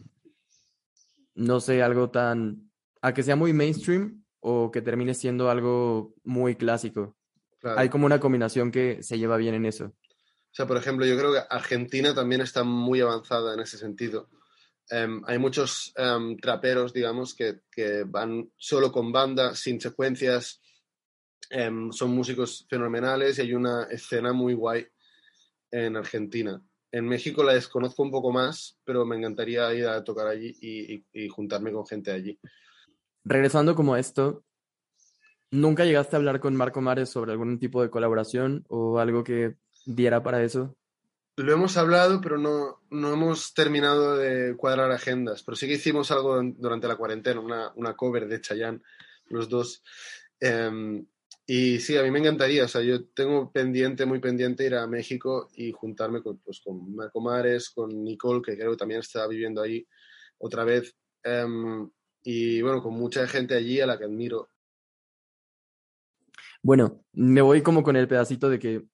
no 1.38 1.60
sé, 1.60 1.82
algo 1.82 2.10
tan, 2.10 2.70
a 3.00 3.14
que 3.14 3.22
sea 3.22 3.36
muy 3.36 3.52
mainstream 3.52 4.24
o 4.40 4.72
que 4.72 4.82
termine 4.82 5.14
siendo 5.14 5.50
algo 5.50 6.14
muy 6.24 6.56
clásico. 6.56 7.16
Claro. 7.60 7.78
Hay 7.78 7.88
como 7.88 8.06
una 8.06 8.18
combinación 8.18 8.72
que 8.72 9.02
se 9.02 9.18
lleva 9.18 9.36
bien 9.36 9.54
en 9.54 9.64
eso. 9.64 9.86
O 9.86 10.52
sea, 10.58 10.66
por 10.66 10.76
ejemplo, 10.76 11.06
yo 11.06 11.16
creo 11.16 11.32
que 11.32 11.40
Argentina 11.48 12.12
también 12.12 12.40
está 12.40 12.64
muy 12.64 13.00
avanzada 13.00 13.54
en 13.54 13.60
ese 13.60 13.78
sentido. 13.78 14.28
Um, 14.90 15.22
hay 15.26 15.38
muchos 15.38 15.92
um, 15.98 16.36
traperos, 16.36 16.92
digamos, 16.92 17.34
que, 17.34 17.60
van 18.06 18.50
solo 18.56 18.90
con 18.90 19.12
banda, 19.12 19.54
sin 19.54 19.80
secuencias. 19.80 20.60
Um, 21.50 21.92
son 21.92 22.10
músicos 22.10 22.66
fenomenales 22.68 23.38
y 23.38 23.42
hay 23.42 23.54
una 23.54 23.84
escena 23.84 24.32
muy 24.32 24.54
guay 24.54 24.86
en 25.70 25.96
Argentina. 25.96 26.62
En 26.90 27.06
México 27.06 27.42
la 27.42 27.52
desconozco 27.52 28.02
un 28.02 28.10
poco 28.10 28.32
más, 28.32 28.78
pero 28.84 29.04
me 29.04 29.16
encantaría 29.16 29.74
ir 29.74 29.86
a 29.86 30.02
tocar 30.02 30.26
allí 30.26 30.56
y, 30.60 31.04
y, 31.12 31.28
juntarme 31.28 31.70
con 31.70 31.86
gente 31.86 32.10
allí. 32.10 32.38
Regresando 33.24 33.74
como 33.74 33.96
esto, 33.96 34.42
¿nunca 35.50 35.84
llegaste 35.84 36.16
a 36.16 36.18
hablar 36.18 36.40
con 36.40 36.56
Marco 36.56 36.80
Mares 36.80 37.10
sobre 37.10 37.32
algún 37.32 37.58
tipo 37.58 37.82
de 37.82 37.90
colaboración 37.90 38.64
o 38.68 38.98
algo 38.98 39.22
que 39.22 39.56
diera 39.84 40.22
para 40.22 40.42
eso? 40.42 40.78
Lo 41.38 41.52
hemos 41.52 41.76
hablado, 41.76 42.20
pero 42.20 42.36
no, 42.36 42.82
no 42.90 43.12
hemos 43.12 43.54
terminado 43.54 44.16
de 44.16 44.56
cuadrar 44.56 44.90
agendas. 44.90 45.42
Pero 45.42 45.56
sí 45.56 45.66
que 45.66 45.74
hicimos 45.74 46.10
algo 46.10 46.42
durante 46.42 46.88
la 46.88 46.96
cuarentena, 46.96 47.40
una, 47.40 47.72
una 47.76 47.94
cover 47.94 48.26
de 48.26 48.40
Chayanne, 48.40 48.82
los 49.28 49.48
dos. 49.48 49.82
Um, 50.42 51.06
y 51.50 51.78
sí, 51.78 51.96
a 51.96 52.02
mí 52.02 52.10
me 52.10 52.18
encantaría, 52.18 52.64
o 52.64 52.68
sea, 52.68 52.82
yo 52.82 53.06
tengo 53.06 53.50
pendiente, 53.50 54.04
muy 54.04 54.20
pendiente 54.20 54.66
ir 54.66 54.74
a 54.74 54.86
México 54.86 55.48
y 55.54 55.72
juntarme 55.72 56.22
con, 56.22 56.38
pues, 56.40 56.60
con 56.60 56.94
Marco 56.94 57.22
Mares, 57.22 57.70
con 57.70 58.04
Nicole, 58.04 58.42
que 58.42 58.54
creo 58.54 58.72
que 58.72 58.76
también 58.76 59.00
está 59.00 59.26
viviendo 59.26 59.62
ahí 59.62 59.86
otra 60.36 60.64
vez, 60.64 60.94
um, 61.24 61.90
y 62.22 62.60
bueno, 62.60 62.82
con 62.82 62.92
mucha 62.92 63.26
gente 63.26 63.54
allí 63.54 63.80
a 63.80 63.86
la 63.86 63.96
que 63.96 64.04
admiro. 64.04 64.50
Bueno, 66.62 67.02
me 67.14 67.40
voy 67.40 67.62
como 67.62 67.82
con 67.82 67.96
el 67.96 68.08
pedacito 68.08 68.50
de 68.50 68.58
que, 68.58 68.84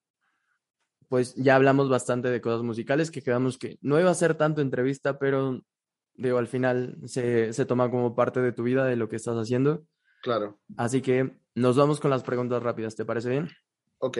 pues 1.08 1.34
ya 1.34 1.56
hablamos 1.56 1.88
bastante 1.88 2.28
de 2.28 2.40
cosas 2.40 2.62
musicales, 2.62 3.10
que 3.10 3.22
quedamos 3.22 3.58
que 3.58 3.78
no 3.80 3.98
iba 3.98 4.10
a 4.10 4.14
ser 4.14 4.34
tanto 4.34 4.60
entrevista, 4.60 5.18
pero 5.18 5.60
digo, 6.14 6.38
al 6.38 6.46
final 6.46 6.96
se, 7.06 7.52
se 7.52 7.66
toma 7.66 7.90
como 7.90 8.14
parte 8.14 8.40
de 8.40 8.52
tu 8.52 8.62
vida, 8.62 8.84
de 8.84 8.96
lo 8.96 9.08
que 9.08 9.16
estás 9.16 9.36
haciendo. 9.36 9.84
Claro. 10.22 10.58
Así 10.76 11.02
que 11.02 11.36
nos 11.54 11.76
vamos 11.76 12.00
con 12.00 12.10
las 12.10 12.22
preguntas 12.22 12.62
rápidas, 12.62 12.96
¿te 12.96 13.04
parece 13.04 13.30
bien? 13.30 13.48
Ok. 13.98 14.18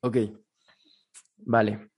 Ok. 0.00 0.16
Vale. 1.38 1.90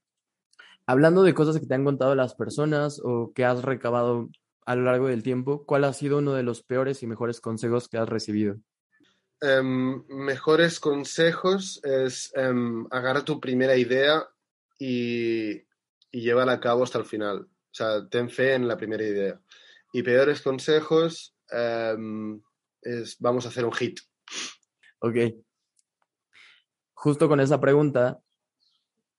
Hablando 0.85 1.23
de 1.23 1.33
cosas 1.33 1.59
que 1.59 1.65
te 1.65 1.75
han 1.75 1.85
contado 1.85 2.15
las 2.15 2.35
personas 2.35 2.99
o 3.03 3.31
que 3.33 3.45
has 3.45 3.63
recabado 3.63 4.29
a 4.65 4.75
lo 4.75 4.83
largo 4.83 5.07
del 5.07 5.23
tiempo, 5.23 5.65
¿cuál 5.65 5.83
ha 5.83 5.93
sido 5.93 6.17
uno 6.17 6.33
de 6.33 6.43
los 6.43 6.63
peores 6.63 7.01
y 7.03 7.07
mejores 7.07 7.41
consejos 7.41 7.87
que 7.87 7.97
has 7.97 8.09
recibido? 8.09 8.57
Um, 9.41 10.05
mejores 10.09 10.81
consejos 10.81 11.79
es 11.83 12.33
um, 12.35 12.87
agarra 12.91 13.23
tu 13.23 13.39
primera 13.39 13.77
idea 13.77 14.27
y, 14.77 15.51
y 16.11 16.21
llévala 16.21 16.51
a 16.53 16.59
cabo 16.59 16.83
hasta 16.83 16.99
el 16.99 17.05
final. 17.05 17.41
O 17.41 17.73
sea, 17.73 18.07
ten 18.09 18.29
fe 18.29 18.55
en 18.55 18.67
la 18.67 18.75
primera 18.75 19.03
idea. 19.03 19.39
Y 19.93 20.03
peores 20.03 20.41
consejos 20.41 21.37
um, 21.51 22.41
es 22.81 23.17
vamos 23.19 23.45
a 23.45 23.49
hacer 23.49 23.65
un 23.65 23.73
hit. 23.73 23.99
Ok. 24.99 25.15
Justo 26.93 27.29
con 27.29 27.39
esa 27.39 27.61
pregunta, 27.61 28.19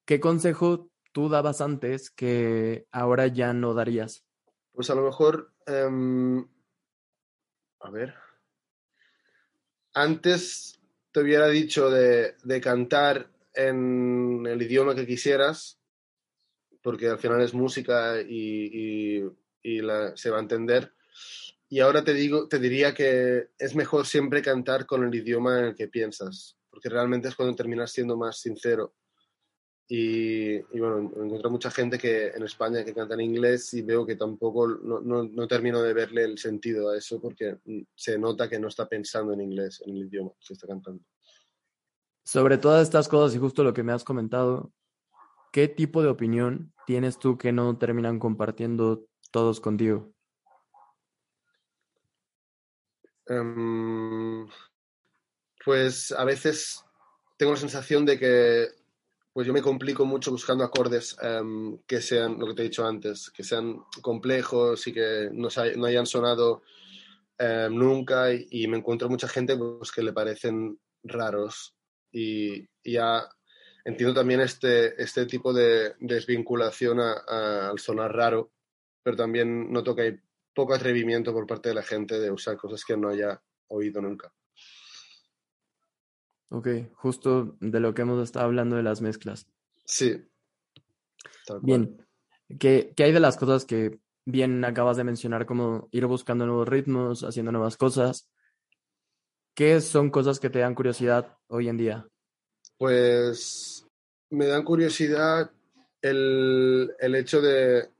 ¿qué 0.04 0.20
consejo 0.20 0.90
tú 1.12 1.30
dabas 1.30 1.62
antes 1.62 2.10
que 2.10 2.86
ahora 2.90 3.26
ya 3.26 3.54
no 3.54 3.72
darías? 3.72 4.26
Pues 4.72 4.90
a 4.90 4.94
lo 4.94 5.02
mejor, 5.02 5.54
a 5.66 5.88
ver, 7.90 8.14
antes 9.94 10.80
te 11.12 11.20
hubiera 11.20 11.48
dicho 11.48 11.90
de, 11.90 12.34
cantar 12.62 13.30
en 13.54 14.46
el 14.46 14.62
idioma 14.62 14.94
que 14.94 15.06
quisieras, 15.06 15.80
porque 16.82 17.08
al 17.08 17.18
final 17.18 17.42
es 17.42 17.52
música 17.52 18.20
y 18.20 19.22
la, 19.62 20.16
se 20.16 20.30
va 20.30 20.38
a 20.38 20.42
entender. 20.42 20.92
Y 21.68 21.78
ahora 21.78 22.02
te 22.02 22.12
digo, 22.12 22.48
te 22.48 22.58
diría 22.58 22.94
que 22.94 23.50
es 23.56 23.76
mejor 23.76 24.04
siempre 24.04 24.42
cantar 24.42 24.86
con 24.86 25.04
el 25.04 25.14
idioma 25.14 25.60
en 25.60 25.64
el 25.66 25.74
que 25.76 25.86
piensas, 25.86 26.56
porque 26.68 26.88
realmente 26.88 27.28
es 27.28 27.36
cuando 27.36 27.54
terminas 27.54 27.92
siendo 27.92 28.16
más 28.16 28.40
sincero. 28.40 28.92
Y, 29.92 30.54
y 30.54 30.78
bueno, 30.78 31.10
encuentro 31.16 31.50
mucha 31.50 31.68
gente 31.68 31.98
que 31.98 32.28
en 32.28 32.44
España 32.44 32.84
que 32.84 32.94
canta 32.94 33.14
en 33.14 33.22
inglés 33.22 33.74
y 33.74 33.82
veo 33.82 34.06
que 34.06 34.14
tampoco 34.14 34.68
no, 34.68 35.00
no, 35.00 35.24
no, 35.24 35.48
termino 35.48 35.82
de 35.82 35.92
verle 35.92 36.22
el 36.22 36.38
sentido 36.38 36.90
a 36.90 36.96
eso 36.96 37.20
porque 37.20 37.58
se 37.96 38.16
nota 38.16 38.48
que 38.48 38.60
no 38.60 38.68
está 38.68 38.88
pensando 38.88 39.32
en 39.32 39.40
inglés, 39.40 39.82
en 39.84 39.96
el 39.96 40.06
idioma 40.06 40.30
que 40.46 40.54
está 40.54 40.68
cantando. 40.68 41.02
Sobre 42.24 42.56
todas 42.56 42.84
estas 42.84 43.08
cosas 43.08 43.34
y 43.34 43.40
justo 43.40 43.64
lo 43.64 43.74
que 43.74 43.82
me 43.82 43.90
has 43.90 44.04
comentado, 44.04 44.72
¿qué 45.50 45.66
tipo 45.66 46.04
de 46.04 46.08
opinión 46.08 46.72
tienes 46.86 47.18
tú 47.18 47.36
que 47.36 47.50
no 47.50 47.76
terminan 47.76 48.20
compartiendo 48.20 49.08
todos 49.32 49.58
contigo? 49.58 50.14
Um, 53.28 54.48
pues 55.64 56.12
a 56.12 56.24
veces 56.24 56.84
tengo 57.36 57.54
la 57.54 57.58
sensación 57.58 58.06
de 58.06 58.20
que 58.20 58.79
pues 59.32 59.46
yo 59.46 59.52
me 59.52 59.62
complico 59.62 60.04
mucho 60.04 60.30
buscando 60.30 60.64
acordes 60.64 61.16
um, 61.22 61.78
que 61.86 62.00
sean, 62.00 62.38
lo 62.38 62.46
que 62.48 62.54
te 62.54 62.62
he 62.62 62.64
dicho 62.64 62.86
antes, 62.86 63.30
que 63.30 63.44
sean 63.44 63.80
complejos 64.00 64.86
y 64.86 64.92
que 64.92 65.30
no, 65.32 65.48
no 65.76 65.86
hayan 65.86 66.06
sonado 66.06 66.62
um, 67.38 67.74
nunca 67.74 68.32
y, 68.32 68.66
me 68.66 68.78
encuentro 68.78 69.08
mucha 69.08 69.28
gente 69.28 69.56
pues, 69.56 69.92
que 69.92 70.02
le 70.02 70.12
parecen 70.12 70.78
raros 71.04 71.74
y, 72.12 72.68
ya 72.84 73.28
entiendo 73.84 74.14
también 74.14 74.40
este, 74.40 75.00
este 75.00 75.26
tipo 75.26 75.52
de 75.52 75.94
desvinculación 76.00 76.98
a, 77.00 77.70
al 77.70 77.78
sonar 77.78 78.14
raro, 78.14 78.50
pero 79.02 79.16
también 79.16 79.72
noto 79.72 79.94
que 79.94 80.02
hay 80.02 80.20
poco 80.54 80.74
atrevimiento 80.74 81.32
por 81.32 81.46
parte 81.46 81.68
de 81.68 81.76
la 81.76 81.82
gente 81.82 82.18
de 82.18 82.30
usar 82.30 82.56
cosas 82.56 82.84
que 82.84 82.96
no 82.96 83.08
haya 83.08 83.40
oído 83.68 84.02
nunca. 84.02 84.32
Ok, 86.50 86.68
justo 86.94 87.56
de 87.60 87.80
lo 87.80 87.94
que 87.94 88.02
hemos 88.02 88.22
estado 88.22 88.46
hablando 88.46 88.76
de 88.76 88.82
las 88.82 89.00
mezclas. 89.00 89.46
Sí. 89.84 90.24
Bien, 91.62 92.06
¿Qué, 92.58 92.92
¿qué 92.96 93.04
hay 93.04 93.12
de 93.12 93.20
las 93.20 93.36
cosas 93.36 93.64
que 93.64 94.00
bien 94.24 94.64
acabas 94.64 94.96
de 94.96 95.04
mencionar, 95.04 95.46
como 95.46 95.88
ir 95.92 96.06
buscando 96.06 96.46
nuevos 96.46 96.68
ritmos, 96.68 97.22
haciendo 97.22 97.52
nuevas 97.52 97.76
cosas? 97.76 98.28
¿Qué 99.54 99.80
son 99.80 100.10
cosas 100.10 100.40
que 100.40 100.50
te 100.50 100.60
dan 100.60 100.74
curiosidad 100.74 101.36
hoy 101.48 101.68
en 101.68 101.76
día? 101.76 102.08
Pues 102.78 103.86
me 104.30 104.46
dan 104.46 104.64
curiosidad 104.64 105.50
el, 106.02 106.92
el 106.98 107.14
hecho 107.14 107.40
de 107.40 107.90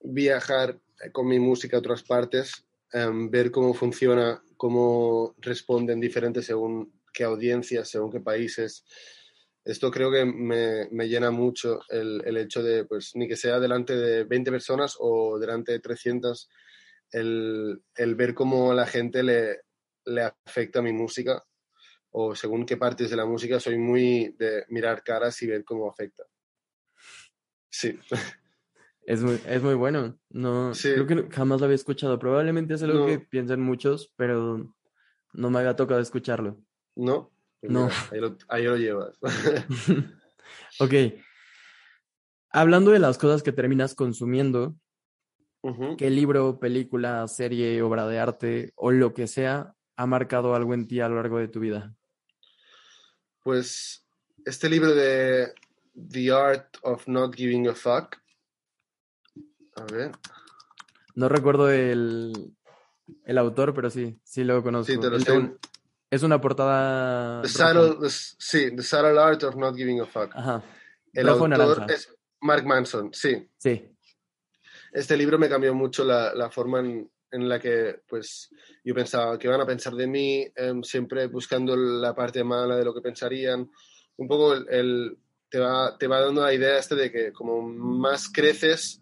viajar 0.00 0.78
con 1.12 1.26
mi 1.26 1.38
música 1.38 1.76
a 1.76 1.80
otras 1.80 2.02
partes, 2.02 2.64
em, 2.92 3.28
ver 3.30 3.50
cómo 3.50 3.74
funciona, 3.74 4.42
cómo 4.56 5.34
responden 5.38 6.00
diferentes 6.00 6.46
según 6.46 6.92
qué 7.12 7.24
audiencias, 7.24 7.88
según 7.90 8.10
qué 8.10 8.20
países. 8.20 8.84
Esto 9.64 9.90
creo 9.90 10.10
que 10.10 10.24
me, 10.24 10.88
me 10.90 11.08
llena 11.08 11.30
mucho 11.30 11.80
el, 11.88 12.22
el, 12.24 12.36
hecho 12.36 12.62
de, 12.62 12.84
pues, 12.84 13.12
ni 13.14 13.28
que 13.28 13.36
sea 13.36 13.60
delante 13.60 13.94
de 13.96 14.24
20 14.24 14.50
personas 14.50 14.96
o 14.98 15.38
delante 15.38 15.72
de 15.72 15.80
300, 15.80 16.48
el, 17.12 17.82
el 17.94 18.14
ver 18.16 18.34
cómo 18.34 18.72
a 18.72 18.74
la 18.74 18.86
gente 18.86 19.22
le, 19.22 19.60
le 20.06 20.22
afecta 20.46 20.82
mi 20.82 20.92
música 20.92 21.44
o 22.10 22.34
según 22.34 22.66
qué 22.66 22.76
partes 22.76 23.10
de 23.10 23.16
la 23.16 23.24
música, 23.24 23.60
soy 23.60 23.78
muy 23.78 24.34
de 24.38 24.64
mirar 24.68 25.02
caras 25.02 25.40
y 25.42 25.46
ver 25.46 25.64
cómo 25.64 25.88
afecta. 25.88 26.24
Sí. 27.70 27.98
Es 29.04 29.22
muy, 29.22 29.40
es 29.46 29.62
muy 29.62 29.74
bueno. 29.74 30.18
No, 30.28 30.74
Sí. 30.74 30.92
Creo 30.92 31.06
que 31.06 31.34
jamás 31.34 31.60
lo 31.60 31.64
había 31.64 31.74
escuchado. 31.74 32.18
Probablemente 32.18 32.74
es 32.74 32.82
algo 32.82 33.00
No. 33.00 33.06
que 33.06 33.18
piensan 33.18 33.60
muchos, 33.60 34.12
pero 34.16 34.74
no 35.32 35.50
me 35.50 35.58
había 35.58 35.74
tocado 35.74 36.00
escucharlo. 36.00 36.62
¿No? 36.96 37.30
Pues 37.60 37.72
No. 37.72 37.84
mira, 37.86 37.96
ahí, 38.10 38.20
lo, 38.20 38.36
ahí 38.48 38.64
lo 38.64 38.76
llevas. 38.76 39.18
ok. 40.80 40.94
Hablando 42.50 42.90
de 42.90 42.98
las 42.98 43.18
cosas 43.18 43.42
que 43.42 43.52
terminas 43.52 43.94
consumiendo. 43.94 44.76
¿qué 45.96 46.10
libro, 46.10 46.58
película, 46.58 47.28
serie, 47.28 47.80
obra 47.82 48.08
de 48.08 48.18
arte 48.18 48.72
o 48.74 48.90
lo 48.90 49.14
que 49.14 49.28
sea 49.28 49.76
ha 49.96 50.06
marcado 50.06 50.56
algo 50.56 50.74
en 50.74 50.88
ti 50.88 50.98
a 50.98 51.08
lo 51.08 51.14
largo 51.14 51.38
de 51.38 51.46
tu 51.46 51.60
vida? 51.60 51.94
Pues 53.44 54.04
este 54.44 54.68
libro 54.68 54.92
de 54.92 55.54
The 56.10 56.32
Art 56.32 56.76
of 56.82 57.06
Not 57.06 57.36
Giving 57.36 57.68
a 57.68 57.74
Fuck. 57.76 58.16
A 59.76 59.84
ver. 59.84 60.10
No 61.14 61.28
recuerdo 61.28 61.70
el, 61.70 62.54
el 63.24 63.38
autor, 63.38 63.72
pero 63.72 63.88
sí, 63.88 64.18
sí 64.24 64.42
lo 64.42 64.64
conozco. 64.64 64.92
Sí, 64.92 64.98
te 64.98 65.10
lo 65.10 65.16
estoy- 65.16 65.36
un- 65.36 65.58
es 66.12 66.22
una 66.22 66.40
portada. 66.40 67.42
The 67.42 67.48
subtle, 67.48 67.96
the- 68.00 68.10
sí, 68.10 68.70
The 68.76 68.82
Subtle 68.82 69.18
Art 69.18 69.42
of 69.44 69.56
Not 69.56 69.74
Giving 69.76 70.00
a 70.00 70.06
Fuck. 70.06 70.30
Ajá. 70.34 70.62
El 71.12 71.26
rojo 71.26 71.44
autor 71.46 71.58
naranja. 71.58 71.86
es 71.94 72.14
Mark 72.40 72.64
Manson, 72.66 73.12
sí. 73.12 73.48
Sí. 73.58 73.88
Este 74.92 75.16
libro 75.16 75.38
me 75.38 75.48
cambió 75.48 75.74
mucho 75.74 76.04
la, 76.04 76.34
la 76.34 76.50
forma 76.50 76.80
en, 76.80 77.10
en 77.30 77.48
la 77.48 77.58
que 77.58 78.02
pues 78.08 78.50
yo 78.84 78.94
pensaba 78.94 79.38
que 79.38 79.46
iban 79.48 79.60
a 79.60 79.66
pensar 79.66 79.94
de 79.94 80.06
mí, 80.06 80.46
em, 80.54 80.82
siempre 80.82 81.26
buscando 81.28 81.74
la 81.76 82.14
parte 82.14 82.44
mala 82.44 82.76
de 82.76 82.84
lo 82.84 82.92
que 82.94 83.00
pensarían. 83.00 83.70
Un 84.16 84.28
poco 84.28 84.52
el, 84.54 84.66
el- 84.70 85.18
te, 85.48 85.58
va, 85.58 85.96
te 85.98 86.06
va 86.06 86.20
dando 86.20 86.42
la 86.42 86.52
idea 86.54 86.78
este 86.78 86.94
de 86.94 87.10
que 87.10 87.32
como 87.32 87.62
más 87.62 88.28
creces, 88.30 89.00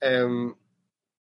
em, 0.00 0.50
o 0.50 0.56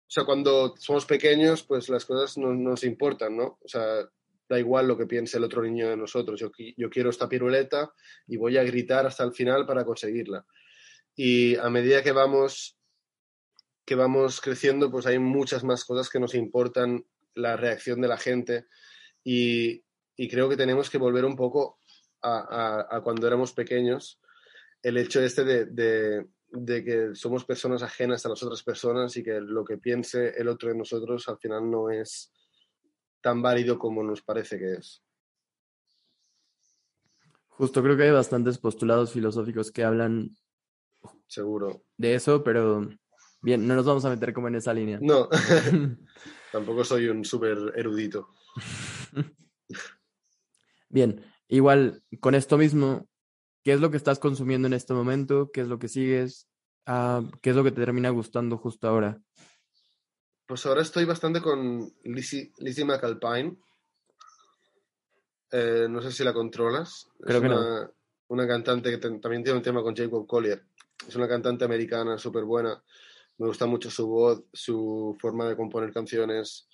sea, 0.09 0.25
cuando 0.25 0.75
somos 0.79 1.05
pequeños, 1.07 1.63
pues 1.65 1.89
las 1.89 2.05
cosas 2.05 2.37
no 2.39 2.53
nos 2.55 2.83
importan, 2.85 3.37
¿no? 3.37 3.59
O 3.63 3.69
sea, 3.69 4.09
da 4.49 4.59
igual 4.59 4.87
lo 4.87 4.97
que 4.97 5.07
piense 5.07 5.39
el 5.39 5.45
otro 5.45 5.63
niño 5.63 5.89
de 5.89 5.97
nosotros. 5.97 6.39
Yo, 6.41 6.51
yo 6.77 6.91
quiero 6.91 7.11
esta 7.11 7.29
piruleta 7.29 7.93
y 8.27 8.37
voy 8.37 8.57
a 8.57 8.65
gritar 8.65 9.07
hasta 9.07 9.25
el 9.25 9.33
final 9.33 9.67
para 9.67 9.85
conseguirla. 9.85 10.47
Y 11.15 11.57
a 11.57 11.69
medida 11.71 12.03
que 12.03 12.13
vamos 12.13 12.79
que 13.85 13.95
vamos 13.95 14.41
creciendo, 14.41 14.91
pues 14.91 15.07
hay 15.07 15.21
muchas 15.21 15.63
más 15.63 15.85
cosas 15.85 16.11
que 16.11 16.19
nos 16.19 16.35
importan 16.35 17.07
la 17.35 17.57
reacción 17.57 18.01
de 18.01 18.09
la 18.09 18.19
gente 18.19 18.67
y, 19.23 19.85
y 20.17 20.29
creo 20.29 20.49
que 20.49 20.57
tenemos 20.57 20.91
que 20.91 20.99
volver 20.99 21.25
un 21.25 21.37
poco 21.37 21.79
a, 22.21 23.01
cuando 23.05 23.29
éramos 23.29 23.53
pequeños, 23.53 24.21
el 24.83 24.97
hecho 24.97 25.23
este 25.23 25.45
de- 25.45 26.27
de 26.51 26.85
que 26.85 27.15
somos 27.15 27.45
personas 27.45 27.83
ajenas 27.83 28.25
a 28.25 28.29
las 28.29 28.43
otras 28.43 28.63
personas 28.63 29.17
y 29.17 29.23
que 29.23 29.41
lo 29.41 29.65
que 29.65 29.79
piense 29.79 30.33
el 30.37 30.49
otro 30.49 30.69
de 30.69 30.77
nosotros 30.77 31.29
al 31.29 31.39
final 31.39 31.71
no 31.71 31.91
es 31.91 32.33
tan 33.27 33.43
válido 33.43 33.77
como 33.77 34.05
nos 34.05 34.23
parece 34.23 34.57
que 34.57 34.75
es. 34.75 35.03
Justo 37.49 37.83
creo 37.83 37.97
que 37.97 38.05
hay 38.05 38.13
bastantes 38.13 38.57
postulados 38.57 39.13
filosóficos 39.13 39.73
que 39.73 39.83
hablan 39.83 40.37
Seguro. 41.27 41.83
de 41.97 42.15
eso, 42.15 42.45
pero 42.45 42.89
bien, 43.43 43.67
no 43.67 43.75
nos 43.75 43.85
vamos 43.85 44.05
a 44.05 44.11
meter 44.11 44.33
como 44.33 44.47
en 44.47 44.55
esa 44.55 44.73
línea. 44.73 45.01
No, 45.03 45.29
tampoco 46.53 46.85
soy 46.85 47.09
un 47.09 47.25
súper 47.25 47.59
erudito. 47.75 48.29
Bien, 50.89 51.21
igual 51.49 52.05
con 52.21 52.37
esto 52.37 52.57
mismo, 52.57 53.09
¿qué 53.65 53.73
es 53.73 53.81
lo 53.81 53.91
que 53.91 53.97
estás 53.97 54.21
consumiendo 54.21 54.69
en 54.69 54.75
este 54.75 54.95
momento? 54.95 55.51
¿Qué 55.53 55.63
es 55.63 55.67
lo 55.67 55.81
que 55.81 55.89
sigues? 55.89 56.47
Ah, 56.87 57.29
¿qué 57.43 57.51
es 57.51 57.57
lo 57.57 57.65
que 57.65 57.73
te 57.73 57.81
termina 57.81 58.11
gustando 58.11 58.57
justo 58.57 58.87
ahora? 58.87 59.21
Pues 60.47 60.65
ahora 60.67 60.83
estoy 60.83 61.05
bastante 61.05 61.41
con 61.41 61.93
Lizzie, 62.05 62.53
Lizzie 62.59 62.85
McAlpine. 62.85 63.57
Eh, 65.51 65.87
no 65.89 66.01
sé 66.03 66.13
si 66.13 66.23
la 66.25 66.33
controlas. 66.33 67.09
Creo 67.21 67.37
es 67.39 67.43
que 67.43 67.49
no. 67.49 67.57
una, 67.61 67.91
una 68.29 68.47
cantante 68.47 68.91
que 68.91 68.99
también 68.99 69.43
tiene 69.43 69.57
un 69.59 69.63
tema 69.63 69.83
con 69.83 69.95
Jacob 69.97 70.27
Collier. 70.27 70.63
Es 71.07 71.17
una 71.17 71.29
cantante 71.29 71.65
americana 71.65 72.17
súper 72.19 72.45
buena. 72.45 72.83
Me 73.39 73.47
gusta 73.49 73.67
mucho 73.67 73.91
su 73.91 74.07
voz, 74.07 74.45
su 74.53 75.17
forma 75.21 75.49
de 75.49 75.57
componer 75.57 75.93
canciones. 75.93 76.69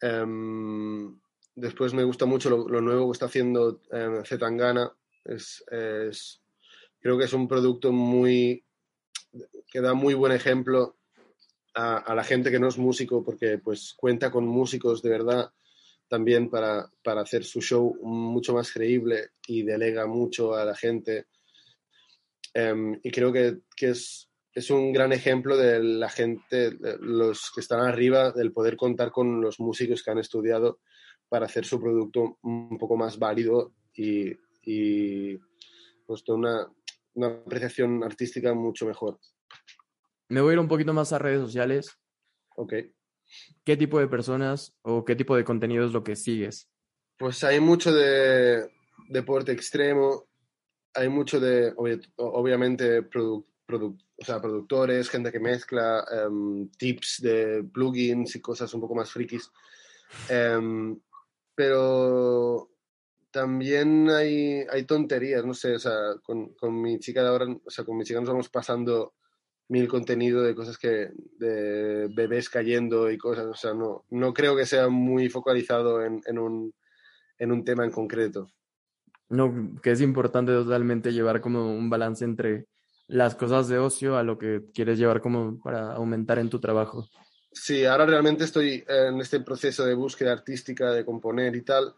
Em, 0.00 1.18
después 1.54 1.92
me 1.92 2.04
gusta 2.04 2.24
mucho 2.24 2.50
lo, 2.50 2.68
lo 2.68 2.80
nuevo 2.80 3.06
que 3.10 3.12
está 3.16 3.26
haciendo 3.26 3.80
eh, 3.92 4.22
Zetangana. 4.24 4.92
Es, 5.24 5.64
es- 5.70 6.40
creo 7.00 7.18
que 7.18 7.24
es 7.24 7.32
un 7.32 7.46
producto 7.48 7.92
muy 7.92 8.64
que 9.70 9.80
da 9.80 9.92
muy 9.94 10.14
buen 10.14 10.32
ejemplo 10.32 10.95
a, 11.76 12.14
la 12.14 12.24
gente 12.24 12.50
que 12.50 12.58
no 12.58 12.68
es 12.68 12.78
músico, 12.78 13.22
porque 13.22 13.58
pues 13.58 13.94
cuenta 13.96 14.30
con 14.30 14.46
músicos 14.46 15.02
de 15.02 15.10
verdad 15.10 15.52
también 16.08 16.48
para, 16.48 16.90
para 17.04 17.20
hacer 17.20 17.44
su 17.44 17.60
show 17.60 17.98
mucho 18.02 18.54
más 18.54 18.72
creíble 18.72 19.32
y 19.46 19.62
delega 19.62 20.06
mucho 20.06 20.54
a 20.54 20.64
la 20.64 20.74
gente. 20.74 21.26
Em, 22.54 22.98
y 23.02 23.10
creo 23.10 23.30
que, 23.30 23.58
que 23.76 23.90
es, 23.90 24.30
es 24.54 24.70
un 24.70 24.90
gran 24.92 25.12
ejemplo 25.12 25.56
de 25.56 25.82
la 25.82 26.08
gente, 26.08 26.70
de 26.70 26.96
los 26.98 27.50
que 27.54 27.60
están 27.60 27.80
arriba, 27.80 28.32
del 28.32 28.52
poder 28.52 28.76
contar 28.76 29.10
con 29.10 29.42
los 29.42 29.60
músicos 29.60 30.02
que 30.02 30.10
han 30.10 30.18
estudiado 30.18 30.80
para 31.28 31.44
hacer 31.44 31.66
su 31.66 31.78
producto 31.78 32.38
un 32.42 32.78
poco 32.78 32.96
más 32.96 33.18
válido 33.18 33.74
y, 33.92 34.32
y 34.62 35.36
pues, 36.06 36.26
una, 36.28 36.66
una 37.14 37.26
apreciación 37.26 38.02
artística 38.02 38.54
mucho 38.54 38.86
mejor. 38.86 39.18
Me 40.28 40.40
voy 40.40 40.50
a 40.50 40.52
ir 40.54 40.58
un 40.58 40.68
poquito 40.68 40.92
más 40.92 41.12
a 41.12 41.18
redes 41.18 41.40
sociales. 41.40 41.98
Ok. 42.56 42.72
¿Qué 43.64 43.76
tipo 43.76 43.98
de 43.98 44.08
personas 44.08 44.76
o 44.82 45.04
qué 45.04 45.16
tipo 45.16 45.36
de 45.36 45.44
contenido 45.44 45.84
es 45.84 45.92
lo 45.92 46.02
que 46.04 46.16
sigues? 46.16 46.70
Pues 47.18 47.42
hay 47.44 47.60
mucho 47.60 47.92
de 47.92 48.70
deporte 49.08 49.52
extremo, 49.52 50.28
hay 50.94 51.08
mucho 51.08 51.40
de, 51.40 51.74
obvi- 51.74 52.12
obviamente, 52.16 53.00
o 53.00 53.44
sea, 54.24 54.40
productores, 54.40 55.08
gente 55.10 55.32
que 55.32 55.40
mezcla, 55.40 56.04
em, 56.10 56.68
tips 56.70 57.20
de 57.22 57.64
plugins 57.72 58.36
y 58.36 58.40
cosas 58.40 58.72
un 58.74 58.80
poco 58.80 58.94
más 58.94 59.10
frikis. 59.10 59.50
Em, 60.28 60.98
pero 61.54 62.70
también 63.30 64.08
hay, 64.10 64.64
hay 64.70 64.84
tonterías, 64.84 65.44
no 65.44 65.54
sé, 65.54 65.74
o 65.74 65.78
sea, 65.78 65.94
con, 66.22 66.54
con 66.54 66.80
mi 66.80 66.98
chica 66.98 67.22
de 67.22 67.28
ahora, 67.28 67.46
o 67.64 67.70
sea, 67.70 67.84
con 67.84 67.96
mi 67.96 68.04
chica 68.04 68.20
nos 68.20 68.28
vamos 68.28 68.48
pasando 68.48 69.14
mil 69.68 69.88
contenido 69.88 70.42
de 70.42 70.54
cosas 70.54 70.78
que, 70.78 71.10
de 71.38 72.08
bebés 72.14 72.48
cayendo 72.48 73.10
y 73.10 73.18
cosas, 73.18 73.46
o 73.46 73.54
sea, 73.54 73.74
no, 73.74 74.04
no 74.10 74.32
creo 74.32 74.56
que 74.56 74.66
sea 74.66 74.88
muy 74.88 75.28
focalizado 75.28 76.04
en, 76.04 76.22
en 76.26 76.38
un, 76.38 76.74
en 77.38 77.52
un 77.52 77.64
tema 77.64 77.84
en 77.84 77.90
concreto. 77.90 78.48
No, 79.28 79.72
que 79.82 79.90
es 79.90 80.00
importante 80.00 80.52
totalmente 80.52 81.12
llevar 81.12 81.40
como 81.40 81.76
un 81.76 81.90
balance 81.90 82.24
entre 82.24 82.66
las 83.08 83.34
cosas 83.34 83.68
de 83.68 83.78
ocio 83.78 84.16
a 84.16 84.22
lo 84.22 84.38
que 84.38 84.62
quieres 84.72 84.98
llevar 84.98 85.20
como 85.20 85.58
para 85.58 85.92
aumentar 85.94 86.38
en 86.38 86.50
tu 86.50 86.60
trabajo. 86.60 87.08
Sí, 87.52 87.84
ahora 87.84 88.06
realmente 88.06 88.44
estoy 88.44 88.84
en 88.86 89.20
este 89.20 89.40
proceso 89.40 89.84
de 89.84 89.94
búsqueda 89.94 90.32
artística, 90.32 90.92
de 90.92 91.04
componer 91.04 91.56
y 91.56 91.62
tal, 91.62 91.94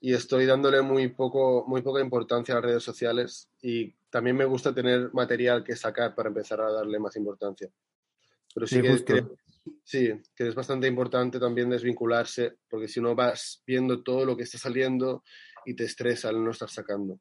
y 0.00 0.14
estoy 0.14 0.46
dándole 0.46 0.80
muy 0.82 1.08
poco, 1.08 1.64
muy 1.66 1.82
poca 1.82 2.00
importancia 2.00 2.54
a 2.54 2.58
las 2.58 2.64
redes 2.64 2.82
sociales 2.82 3.48
y 3.60 3.92
también 4.10 4.36
me 4.36 4.44
gusta 4.44 4.74
tener 4.74 5.12
material 5.12 5.64
que 5.64 5.76
sacar 5.76 6.14
para 6.14 6.28
empezar 6.28 6.60
a 6.60 6.70
darle 6.70 6.98
más 6.98 7.16
importancia. 7.16 7.68
Pero 8.54 8.66
sí, 8.66 8.76
Sí, 8.76 8.82
que 8.82 9.04
creo, 9.04 9.36
Sí, 9.84 10.12
que 10.34 10.48
es 10.48 10.54
bastante 10.54 10.86
importante 10.86 11.38
también 11.38 11.70
desvincularse, 11.70 12.56
porque 12.68 12.88
si 12.88 13.00
no 13.00 13.14
vas 13.14 13.62
viendo 13.66 14.02
todo 14.02 14.24
lo 14.24 14.36
que 14.36 14.44
está 14.44 14.58
saliendo 14.58 15.22
y 15.64 15.74
te 15.74 15.84
estresa 15.84 16.28
al 16.28 16.42
no 16.42 16.50
estar 16.50 16.70
sacando. 16.70 17.20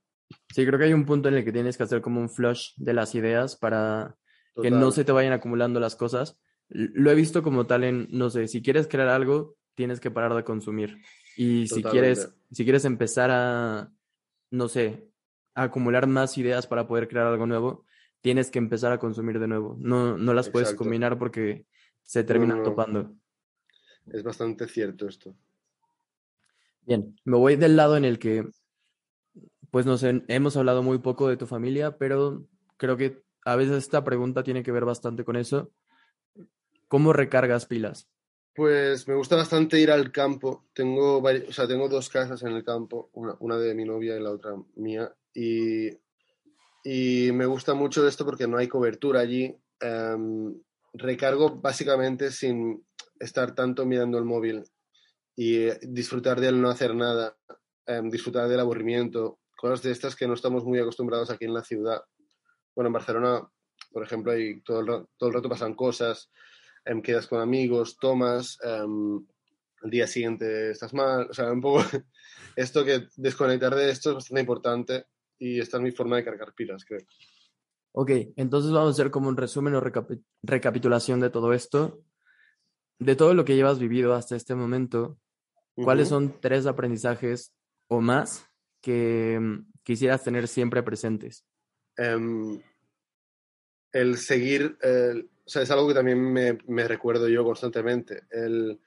Sí, 0.54 0.66
creo 0.66 0.80
que 0.80 0.86
hay 0.86 0.94
un 0.94 1.06
punto 1.06 1.30
en 1.30 1.36
el 1.36 1.44
que 1.44 1.52
tienes 1.52 1.78
que 1.78 1.84
hacer 1.84 2.02
como 2.02 2.22
un 2.22 2.30
flush 2.30 2.74
de 2.78 2.94
las 2.94 3.16
ideas 3.16 3.56
para 3.56 4.16
que 4.62 4.72
no 4.72 4.92
se 4.92 5.04
te 5.04 5.12
vayan 5.12 5.34
acumulando 5.34 5.80
las 5.80 5.96
cosas. 5.96 6.40
Lo 6.70 7.12
he 7.12 7.16
visto 7.16 7.42
como 7.44 7.66
tal 7.66 7.84
en, 7.84 8.08
no 8.12 8.30
sé, 8.30 8.48
si 8.48 8.62
quieres 8.62 8.88
crear 8.88 9.10
algo, 9.10 9.58
tienes 9.74 10.00
que 10.00 10.12
parar 10.12 10.36
de 10.36 10.44
consumir. 10.44 10.98
Y 11.36 11.68
si 11.68 11.82
quieres, 11.82 12.34
si 12.52 12.64
quieres 12.64 12.86
empezar 12.86 13.32
a, 13.32 13.92
no 14.52 14.68
sé, 14.68 15.09
acumular 15.64 16.08
más 16.08 16.38
ideas 16.38 16.68
para 16.68 16.88
poder 16.88 17.08
crear 17.08 17.28
algo 17.28 17.46
nuevo, 17.46 17.86
tienes 18.22 18.52
que 18.52 18.60
empezar 18.60 18.92
a 18.92 19.00
consumir 19.00 19.40
de 19.40 19.48
nuevo. 19.48 19.76
No, 19.80 20.18
no 20.18 20.34
las 20.34 20.50
puedes 20.50 20.74
combinar 20.74 21.18
porque 21.18 21.66
se 22.04 22.24
terminan 22.24 22.64
topando. 22.64 23.14
Es 24.08 24.24
bastante 24.24 24.68
cierto 24.68 25.08
esto. 25.08 25.36
Bien, 26.82 27.16
me 27.24 27.38
voy 27.38 27.56
del 27.56 27.76
lado 27.76 27.98
en 27.98 28.06
el 28.06 28.18
que, 28.18 28.50
pues 29.70 29.86
no 29.86 29.98
sé, 29.98 30.24
hemos 30.28 30.58
hablado 30.58 30.82
muy 30.82 30.98
poco 30.98 31.28
de 31.28 31.38
tu 31.38 31.46
familia, 31.46 31.98
pero 31.98 32.46
creo 32.78 32.98
que 32.98 33.22
a 33.46 33.56
veces 33.56 33.78
esta 33.78 34.04
pregunta 34.04 34.44
tiene 34.44 34.64
que 34.64 34.72
ver 34.72 34.86
bastante 34.86 35.24
con 35.24 35.36
eso. 35.36 35.72
¿Cómo 36.88 37.14
recargas 37.14 37.68
pilas? 37.68 38.10
Pues 38.56 39.08
me 39.08 39.16
gusta 39.16 39.36
bastante 39.36 39.80
ir 39.80 39.92
al 39.92 40.12
campo. 40.12 40.66
Tengo, 40.74 41.20
o 41.20 41.52
sea, 41.52 41.68
tengo 41.68 41.88
dos 41.88 42.10
casas 42.10 42.42
en 42.44 42.50
el 42.50 42.64
campo, 42.64 43.10
una, 43.14 43.58
de 43.58 43.76
mi 43.76 43.86
novia 43.86 44.18
y 44.18 44.22
la 44.22 44.32
otra 44.32 44.56
mía. 44.76 45.14
Y, 45.34 45.90
y, 46.84 47.32
me 47.32 47.46
gusta 47.46 47.74
mucho 47.74 48.08
esto 48.08 48.26
porque 48.26 48.48
no 48.48 48.58
hay 48.58 48.68
cobertura 48.68 49.20
allí. 49.20 49.56
Em, 49.80 50.60
recargo 50.94 51.56
básicamente 51.60 52.32
sin 52.32 52.86
estar 53.20 53.54
tanto 53.54 53.86
mirando 53.86 54.18
el 54.18 54.26
móvil 54.26 54.64
y 55.36 55.70
disfrutar 55.88 56.40
de 56.40 56.52
no 56.52 56.70
hacer 56.70 56.96
nada, 56.96 57.38
em, 57.86 58.10
disfrutar 58.10 58.50
del 58.50 58.60
aburrimiento, 58.60 59.40
cosas 59.56 59.82
de 59.84 59.92
estas 59.92 60.16
que 60.16 60.28
no 60.28 60.34
estamos 60.34 60.66
muy 60.66 60.80
acostumbrados 60.80 61.30
aquí 61.30 61.46
en 61.46 61.54
la 61.54 61.64
ciudad. 61.64 62.02
Bueno, 62.76 62.88
en 62.88 62.94
Barcelona, 62.94 63.50
por 63.92 64.04
ejemplo, 64.04 64.32
hay 64.32 64.62
todo, 64.62 64.80
el, 64.80 65.08
todo 65.18 65.30
el 65.30 65.36
rato 65.36 65.50
pasan 65.50 65.76
cosas, 65.76 66.32
em, 66.86 67.02
quedas 67.02 67.28
con 67.28 67.40
amigos, 67.40 67.98
tomas, 67.98 68.58
el 69.82 69.90
día 69.90 70.08
siguiente 70.08 70.72
estás 70.72 70.94
mal, 70.94 71.28
o 71.30 71.34
sea, 71.34 71.52
un 71.52 71.62
poco 71.62 71.84
esto 72.56 72.84
que 72.84 73.08
desconectar 73.16 73.76
de 73.76 73.90
esto 73.90 74.10
es 74.10 74.16
bastante 74.16 74.42
importante 74.42 75.06
y 75.40 75.60
esta 75.60 75.78
es 75.78 75.84
mi 75.84 75.92
forma 75.92 76.18
de 76.18 76.26
cargar 76.26 76.54
pilas, 76.54 76.86
creo. 76.86 77.02
Ok, 77.94 78.12
entonces 78.36 78.72
vamos 78.72 78.90
a 78.90 78.92
hacer 78.92 79.10
como 79.10 79.30
un 79.30 79.38
resumen 79.38 79.74
o 79.74 79.82
recapitulación 80.44 81.20
de 81.20 81.30
todo 81.30 81.54
esto. 81.54 82.04
De 83.00 83.16
todo 83.16 83.34
lo 83.34 83.46
que 83.46 83.56
llevas 83.56 83.80
vivido 83.80 84.14
hasta 84.14 84.36
este 84.36 84.54
momento, 84.56 85.18
¿cuáles 85.74 86.10
son 86.10 86.40
tres 86.42 86.66
aprendizajes 86.66 87.54
o 87.88 88.02
más 88.02 88.46
que 88.82 89.40
mm, 89.40 89.72
quisieras 89.84 90.24
tener 90.24 90.48
siempre 90.48 90.84
presentes? 90.84 91.46
Em, 91.96 92.62
el 93.94 94.18
seguir, 94.18 94.78
o 94.84 95.50
sea, 95.50 95.62
es 95.62 95.72
algo 95.72 95.88
que 95.88 95.94
también 95.94 96.22
me, 96.22 96.58
me 96.68 96.88
recuerdo 96.88 97.28
yo 97.28 97.44
constantemente. 97.44 98.24
El, 98.30 98.80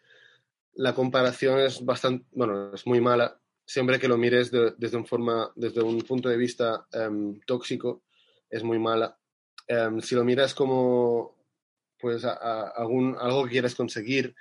la 0.74 0.94
comparación 0.94 1.60
es 1.60 1.84
bastante, 1.84 2.24
bueno, 2.32 2.74
es 2.74 2.86
muy 2.86 3.00
mala. 3.00 3.41
Siempre 3.64 3.98
que 3.98 4.08
lo 4.08 4.18
mires 4.18 4.50
desde, 4.50 4.96
un 4.96 5.06
forma, 5.06 5.52
desde 5.54 5.82
un 5.82 6.00
punto 6.02 6.28
de 6.28 6.36
vista 6.36 6.86
em, 6.92 7.40
tóxico, 7.46 8.02
es 8.50 8.62
muy 8.62 8.78
mala. 8.78 9.18
Em, 9.66 10.00
si 10.00 10.14
lo 10.14 10.24
miras 10.24 10.54
como 10.54 11.36
pues 11.98 12.24
algún, 12.24 13.16
algo 13.18 13.44
que 13.44 13.52
quieres 13.52 13.76
conseguir 13.76 14.34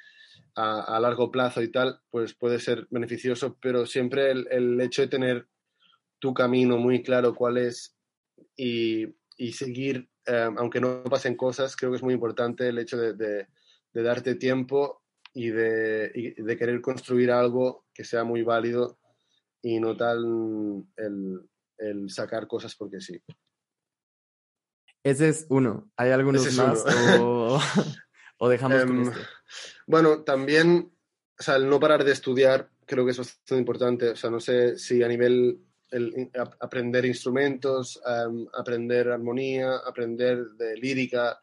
a, 0.56 1.00
largo 1.00 1.32
plazo 1.32 1.62
y 1.62 1.70
tal, 1.70 2.02
pues 2.10 2.34
puede 2.34 2.60
ser 2.60 2.88
beneficioso, 2.90 3.58
pero 3.62 3.86
siempre 3.86 4.32
el, 4.32 4.82
hecho 4.82 5.04
de 5.04 5.08
tener 5.08 5.48
tu 6.20 6.34
camino 6.34 6.78
muy 6.78 7.04
claro 7.04 7.36
cuál 7.36 7.58
es 7.58 7.96
y, 8.58 9.06
y 9.38 9.54
seguir, 9.54 10.10
em, 10.26 10.58
aunque 10.58 10.82
no 10.82 11.04
pasen 11.04 11.36
cosas, 11.36 11.76
creo 11.76 11.92
que 11.92 11.98
es 11.98 12.04
muy 12.04 12.16
importante 12.16 12.68
el 12.68 12.80
hecho 12.80 12.98
de, 12.98 13.48
darte 13.94 14.36
tiempo 14.36 15.04
y 15.34 15.50
de, 15.50 16.12
y 16.14 16.42
de, 16.42 16.58
querer 16.58 16.82
construir 16.82 17.32
algo 17.32 17.86
que 17.94 18.04
sea 18.04 18.24
muy 18.24 18.42
válido 18.42 19.00
y 19.62 19.80
no 19.80 19.96
tal 19.96 20.86
el, 20.96 21.50
el 21.78 22.10
sacar 22.10 22.48
cosas 22.48 22.76
porque 22.76 23.02
sí. 23.02 23.22
Ese 25.04 25.30
es 25.30 25.46
uno. 25.50 25.92
¿Hay 25.98 26.12
algunos 26.12 26.54
más 26.56 26.84
o, 27.20 28.50
dejamos 28.50 28.84
con 28.84 28.98
em, 28.98 29.02
este? 29.08 29.20
Bueno, 29.88 30.24
también, 30.24 30.92
o 31.40 31.44
sea, 31.44 31.56
el 31.56 31.68
no 31.68 31.80
parar 31.80 32.04
de 32.04 32.12
estudiar 32.12 32.70
creo 32.86 33.06
que 33.06 33.12
es 33.12 33.18
bastante 33.18 33.58
importante. 33.58 34.10
O 34.10 34.16
sea, 34.16 34.30
no 34.30 34.40
sé 34.40 34.78
si 34.78 35.02
a 35.02 35.08
nivel 35.08 35.60
el, 35.90 36.30
aprender 36.60 37.06
instrumentos, 37.06 38.02
aprender 38.54 39.10
armonía, 39.10 39.78
aprender 39.78 40.46
de 40.52 40.78
lírica, 40.78 41.42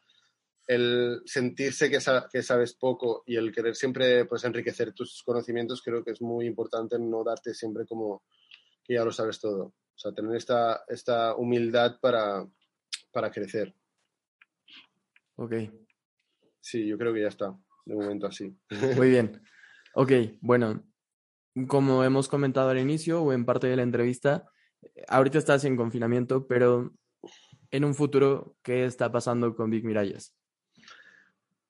el 0.69 1.23
sentirse 1.25 1.89
que, 1.89 1.97
que, 2.31 2.43
sabes 2.43 2.75
poco 2.75 3.23
y 3.25 3.37
el 3.37 3.51
querer 3.51 3.75
siempre 3.75 4.25
pues, 4.25 4.43
enriquecer 4.43 4.93
tus 4.93 5.23
conocimientos, 5.23 5.81
creo 5.81 6.03
que 6.03 6.11
es 6.11 6.21
muy 6.21 6.45
importante 6.45 6.99
no 6.99 7.23
darte 7.23 7.55
siempre 7.55 7.87
como 7.87 8.21
que 8.83 8.93
ya 8.93 9.03
lo 9.03 9.11
sabes 9.11 9.39
todo. 9.39 9.63
O 9.63 9.97
sea, 9.97 10.11
tener 10.13 10.35
esta, 10.35 10.83
esta 10.87 11.35
humildad 11.35 11.99
para, 11.99 12.47
para 13.11 13.31
crecer. 13.31 13.73
Ok. 15.37 15.55
Sí, 16.61 16.85
yo 16.85 16.99
creo 16.99 17.15
que 17.15 17.21
ya 17.21 17.29
está, 17.29 17.57
de 17.85 17.95
momento 17.95 18.27
así. 18.27 18.55
Muy 18.95 19.09
bien. 19.09 19.41
Ok, 19.95 20.11
bueno, 20.39 20.83
como 21.67 22.03
hemos 22.03 22.27
comentado 22.27 22.69
al 22.69 22.77
inicio 22.77 23.23
o 23.23 23.33
en 23.33 23.43
parte 23.43 23.65
de 23.65 23.75
la 23.75 23.81
entrevista, 23.81 24.47
ahorita 25.07 25.39
estás 25.39 25.65
en 25.65 25.75
confinamiento, 25.75 26.45
pero 26.45 26.93
en 27.71 27.83
un 27.83 27.95
futuro, 27.95 28.55
¿qué 28.61 28.85
está 28.85 29.11
pasando 29.11 29.55
con 29.55 29.71
Big 29.71 29.83
Miralles? 29.83 30.38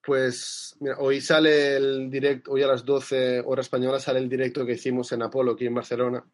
Pues 0.04 0.78
mira, 0.80 0.98
hoy 1.00 1.20
sale 1.20 1.76
el 1.76 2.10
directo, 2.10 2.52
hoy 2.52 2.64
a 2.64 2.68
las 2.68 2.86
12 2.86 3.42
horas 3.42 3.66
españolas 3.66 4.04
sale 4.04 4.20
el 4.20 4.30
directo 4.30 4.66
que 4.66 4.74
hicimos 4.74 5.12
en 5.12 5.22
Apolo, 5.22 5.52
aquí 5.52 5.66
en 5.66 5.76
Barcelona, 5.76 6.26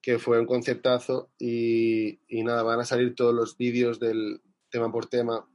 que 0.00 0.18
fue 0.18 0.38
un 0.38 0.46
conceptazo 0.46 1.32
y, 1.38 2.18
nada, 2.30 2.62
van 2.62 2.80
a 2.80 2.84
salir 2.84 3.14
todos 3.14 3.34
los 3.34 3.56
vídeos 3.56 3.98
del 3.98 4.40
tema 4.70 4.92
por 4.92 5.06
tema 5.06 5.48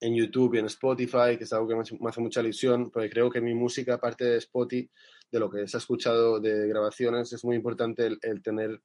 en 0.00 0.14
YouTube 0.14 0.54
y 0.54 0.58
en 0.58 0.66
Spotify, 0.66 1.36
que 1.38 1.44
es 1.44 1.52
algo 1.52 1.68
que 1.68 1.76
me 1.76 2.08
hace 2.08 2.20
mucha 2.20 2.40
ilusión, 2.40 2.90
porque 2.90 3.08
creo 3.08 3.30
que 3.30 3.40
mi 3.40 3.54
música, 3.54 3.94
aparte 3.94 4.24
de 4.24 4.38
Spotify, 4.38 4.90
de 5.30 5.40
lo 5.40 5.50
que 5.50 5.66
se 5.66 5.76
ha 5.76 5.78
escuchado 5.78 6.40
de 6.40 6.68
grabaciones, 6.68 7.32
es 7.32 7.44
muy 7.44 7.56
importante 7.56 8.06
el, 8.06 8.42
tener 8.42 8.80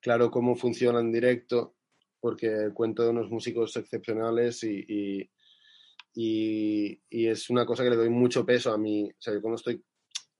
claro 0.00 0.30
cómo 0.30 0.56
funciona 0.56 1.00
en 1.00 1.12
directo, 1.12 1.74
porque 2.20 2.70
cuento 2.74 3.02
de 3.02 3.10
unos 3.10 3.30
músicos 3.30 3.76
excepcionales 3.76 4.62
y, 4.64 5.30
y, 6.14 7.00
es 7.10 7.50
una 7.50 7.64
cosa 7.64 7.84
que 7.84 7.90
le 7.90 7.96
doy 7.96 8.08
mucho 8.08 8.44
peso 8.44 8.72
a 8.72 8.78
mí. 8.78 9.10
O 9.10 9.20
sea, 9.20 9.34
yo 9.34 9.40
cuando 9.40 9.56
estoy 9.56 9.82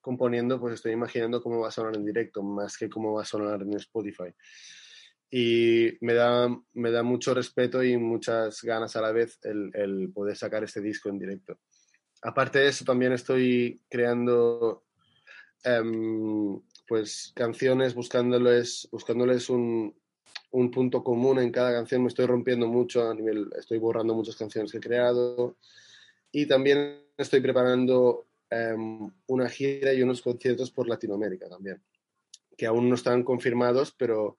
componiendo, 0.01 0.59
pues 0.59 0.75
estoy 0.75 0.93
imaginando 0.93 1.43
cómo 1.43 1.61
va 1.61 1.68
a 1.68 1.73
sonar 1.73 1.97
en 1.97 2.05
directo, 2.05 2.43
más 2.43 2.77
que 2.77 2.89
cómo 2.89 3.14
va 3.14 3.23
a 3.23 3.27
sonar 3.27 3.62
en 3.62 3.75
Spotify. 3.75 4.33
Y 5.31 5.93
me 6.01 6.14
da, 6.14 6.49
me 6.73 6.91
da 6.91 7.03
mucho 7.03 7.35
respeto 7.35 7.83
y 7.85 7.97
muchas 7.97 8.62
ganas 8.62 8.97
a 8.97 9.01
la 9.01 9.12
vez 9.12 9.39
el, 9.43 10.11
poder 10.12 10.37
sacar 10.37 10.64
este 10.64 10.81
disco 10.81 11.09
en 11.09 11.18
directo. 11.18 11.59
Aparte 12.23 12.59
de 12.59 12.68
eso, 12.68 12.85
también 12.85 13.12
estoy 13.12 13.81
creando 13.89 14.85
em, 15.62 16.61
pues 16.89 17.33
canciones, 17.35 17.95
buscándoles, 17.95 18.89
buscándoles 18.91 19.49
un, 19.49 19.95
un 20.51 20.70
punto 20.70 21.03
común 21.03 21.38
en 21.38 21.51
cada 21.51 21.72
canción. 21.72 22.03
Me 22.03 22.09
estoy 22.09 22.26
rompiendo 22.26 22.66
mucho 22.66 23.09
a 23.09 23.14
nivel, 23.14 23.51
estoy 23.59 23.78
borrando 23.78 24.14
muchas 24.14 24.36
canciones 24.36 24.72
que 24.72 24.78
he 24.78 24.80
creado. 24.80 25.57
Y 26.32 26.46
también 26.46 27.03
estoy 27.16 27.40
preparando 27.40 28.26
Em, 28.51 29.09
una 29.28 29.48
gira 29.48 29.92
y 29.92 30.03
unos 30.03 30.22
conciertos 30.22 30.72
por 30.72 30.88
Latinoamérica 30.88 31.48
también, 31.48 31.80
que 32.57 32.66
aún 32.66 32.88
no 32.88 32.96
están 32.96 33.22
confirmados, 33.22 33.92
pero, 33.92 34.38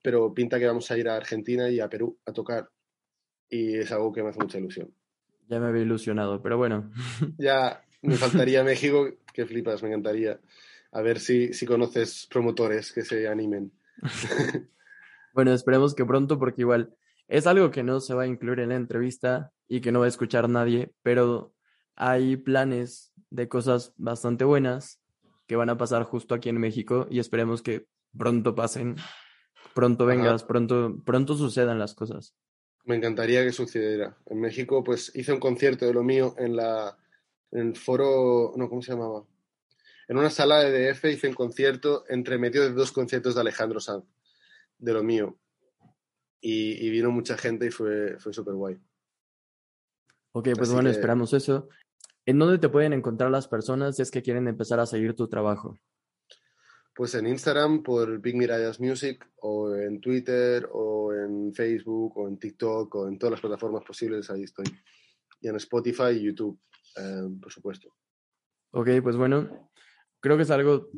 pero 0.00 0.32
pinta 0.32 0.58
que 0.58 0.66
vamos 0.66 0.90
a 0.90 0.96
ir 0.96 1.10
a 1.10 1.16
Argentina 1.16 1.68
y 1.68 1.78
a 1.78 1.90
Perú 1.90 2.18
a 2.24 2.32
tocar. 2.32 2.70
Y 3.50 3.76
es 3.76 3.92
algo 3.92 4.12
que 4.12 4.22
me 4.22 4.30
hace 4.30 4.40
mucha 4.40 4.56
ilusión. 4.56 4.94
Ya 5.46 5.60
me 5.60 5.66
había 5.66 5.82
ilusionado, 5.82 6.40
pero 6.40 6.56
bueno. 6.56 6.90
Ya 7.36 7.84
me 8.00 8.16
faltaría 8.16 8.64
México, 8.64 9.10
que 9.34 9.44
flipas, 9.44 9.82
me 9.82 9.90
encantaría. 9.90 10.40
A 10.92 11.02
ver 11.02 11.20
si, 11.20 11.52
si 11.52 11.66
conoces 11.66 12.26
promotores 12.30 12.92
que 12.92 13.02
se 13.02 13.28
animen. 13.28 13.72
bueno, 15.32 15.52
esperemos 15.52 15.94
que 15.94 16.04
pronto, 16.04 16.38
porque 16.38 16.62
igual 16.62 16.94
es 17.28 17.46
algo 17.46 17.70
que 17.70 17.82
no 17.82 18.00
se 18.00 18.14
va 18.14 18.24
a 18.24 18.26
incluir 18.26 18.60
en 18.60 18.70
la 18.70 18.76
entrevista 18.76 19.52
y 19.68 19.80
que 19.80 19.92
no 19.92 20.00
va 20.00 20.06
a 20.06 20.08
escuchar 20.08 20.48
nadie, 20.48 20.92
pero 21.02 21.54
hay 21.94 22.36
planes 22.36 23.12
de 23.30 23.48
cosas 23.48 23.94
bastante 23.96 24.44
buenas 24.44 25.00
que 25.46 25.56
van 25.56 25.70
a 25.70 25.78
pasar 25.78 26.04
justo 26.04 26.34
aquí 26.34 26.48
en 26.48 26.58
México 26.58 27.06
y 27.10 27.18
esperemos 27.18 27.62
que 27.62 27.86
pronto 28.16 28.54
pasen, 28.54 28.96
pronto 29.74 30.06
vengas, 30.06 30.44
pronto, 30.44 30.96
pronto 31.04 31.34
sucedan 31.34 31.78
las 31.78 31.94
cosas. 31.94 32.34
Me 32.84 32.96
encantaría 32.96 33.44
que 33.44 33.52
sucediera. 33.52 34.16
En 34.26 34.40
México, 34.40 34.82
pues 34.82 35.12
hice 35.14 35.32
un 35.32 35.40
concierto 35.40 35.86
de 35.86 35.94
lo 35.94 36.02
mío 36.02 36.34
en 36.38 36.56
la, 36.56 36.96
en 37.52 37.68
el 37.68 37.76
foro, 37.76 38.52
no, 38.56 38.68
¿cómo 38.68 38.82
se 38.82 38.92
llamaba? 38.92 39.24
En 40.08 40.16
una 40.16 40.30
sala 40.30 40.60
de 40.64 40.92
DF 40.92 41.04
hice 41.04 41.28
un 41.28 41.34
concierto 41.34 42.04
entre 42.08 42.38
medio 42.38 42.62
de 42.62 42.72
dos 42.72 42.90
conciertos 42.90 43.34
de 43.34 43.42
Alejandro 43.42 43.78
Sanz, 43.78 44.04
de 44.80 44.92
lo 44.92 45.02
mío. 45.02 45.38
Y, 46.40 46.84
y 46.86 46.90
vino 46.90 47.10
mucha 47.10 47.36
gente 47.36 47.66
y 47.66 47.70
fue, 47.70 48.18
fue 48.18 48.32
súper 48.32 48.54
guay. 48.54 48.74
Ok, 50.32 50.44
pues 50.56 50.60
Así 50.68 50.72
bueno, 50.72 50.88
que- 50.88 50.92
esperamos 50.94 51.32
eso. 51.34 51.68
¿En 52.26 52.38
dónde 52.38 52.58
te 52.58 52.68
pueden 52.68 52.92
encontrar 52.92 53.30
las 53.30 53.48
personas 53.48 53.96
si 53.96 54.02
es 54.02 54.10
que 54.10 54.22
quieren 54.22 54.46
empezar 54.46 54.78
a 54.78 54.86
seguir 54.86 55.14
tu 55.16 55.28
trabajo? 55.28 55.76
Pues 56.94 57.14
en 57.14 57.26
Instagram 57.26 57.82
por 57.82 58.20
Big 58.20 58.36
Mirallas 58.36 58.78
Music 58.78 59.26
o 59.40 59.74
en 59.74 60.00
Twitter 60.00 60.68
o 60.72 61.12
en 61.14 61.52
Facebook 61.54 62.16
o 62.18 62.28
en 62.28 62.38
TikTok 62.38 62.94
o 62.94 63.08
en 63.08 63.18
todas 63.18 63.32
las 63.32 63.40
plataformas 63.40 63.84
posibles, 63.84 64.30
ahí 64.30 64.42
estoy. 64.42 64.66
Y 65.40 65.48
en 65.48 65.56
Spotify 65.56 66.10
y 66.12 66.22
YouTube, 66.24 66.60
eh, 66.96 67.28
por 67.40 67.50
supuesto. 67.50 67.94
Ok, 68.72 68.88
pues 69.02 69.16
bueno, 69.16 69.70
creo 70.20 70.36
que 70.36 70.42
es 70.42 70.50
algo... 70.50 70.88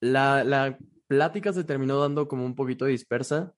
La, 0.00 0.42
la 0.44 0.78
plática 1.06 1.52
se 1.52 1.64
terminó 1.64 2.00
dando 2.00 2.28
como 2.28 2.44
un 2.44 2.54
poquito 2.54 2.84
dispersa. 2.84 3.54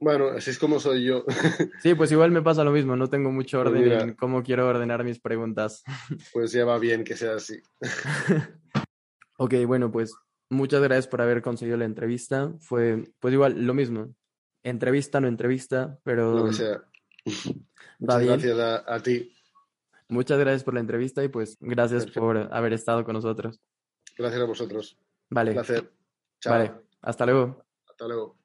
Bueno, 0.00 0.28
así 0.28 0.50
es 0.50 0.58
como 0.58 0.80
soy 0.80 1.04
yo. 1.04 1.24
Sí, 1.82 1.94
pues 1.94 2.10
igual 2.12 2.30
me 2.30 2.42
pasa 2.42 2.64
lo 2.64 2.72
mismo, 2.72 2.96
no 2.96 3.08
tengo 3.08 3.30
mucho 3.30 3.58
Pues 3.62 3.68
orden 3.70 3.84
mira. 3.84 4.02
en 4.02 4.14
cómo 4.14 4.42
quiero 4.42 4.66
ordenar 4.68 5.04
mis 5.04 5.20
preguntas. 5.20 5.82
pues 6.32 6.52
ya 6.52 6.64
va 6.64 6.78
bien 6.78 7.04
que 7.04 7.16
sea 7.16 7.34
así. 7.36 7.60
Ok, 9.36 9.52
bueno, 9.66 9.90
pues 9.90 10.14
muchas 10.48 10.80
gracias 10.80 11.08
por 11.08 11.20
haber 11.20 11.42
conseguido 11.42 11.76
la 11.76 11.86
entrevista. 11.86 12.52
Fue, 12.60 13.02
pues 13.18 13.34
igual, 13.34 13.66
lo 13.66 13.74
mismo. 13.74 14.14
Entrevista, 14.62 15.20
no 15.20 15.26
entrevista, 15.26 15.98
pero 16.04 16.34
Lo 16.38 16.44
que 16.46 16.52
sea. 16.52 16.84
Muchas 17.98 18.20
bien. 18.20 18.32
gracias 18.32 18.58
a, 18.60 18.94
a 18.94 19.00
ti. 19.02 19.34
Muchas 20.08 20.38
gracias 20.38 20.62
por 20.62 20.74
la 20.74 20.80
entrevista 20.80 21.24
y 21.24 21.28
pues 21.28 21.56
gracias 21.60 22.04
Perfecto. 22.04 22.20
por 22.20 22.36
haber 22.54 22.74
estado 22.74 23.04
con 23.04 23.14
nosotros. 23.14 23.60
Gracias 24.16 24.40
a 24.40 24.44
vosotros. 24.44 24.96
Vale, 25.30 25.50
Un 25.50 25.54
placer. 25.54 25.92
Chao. 26.44 26.52
vale, 26.52 26.72
hasta 27.00 27.24
luego. 27.24 27.64
Hasta 27.88 28.06
luego. 28.06 28.43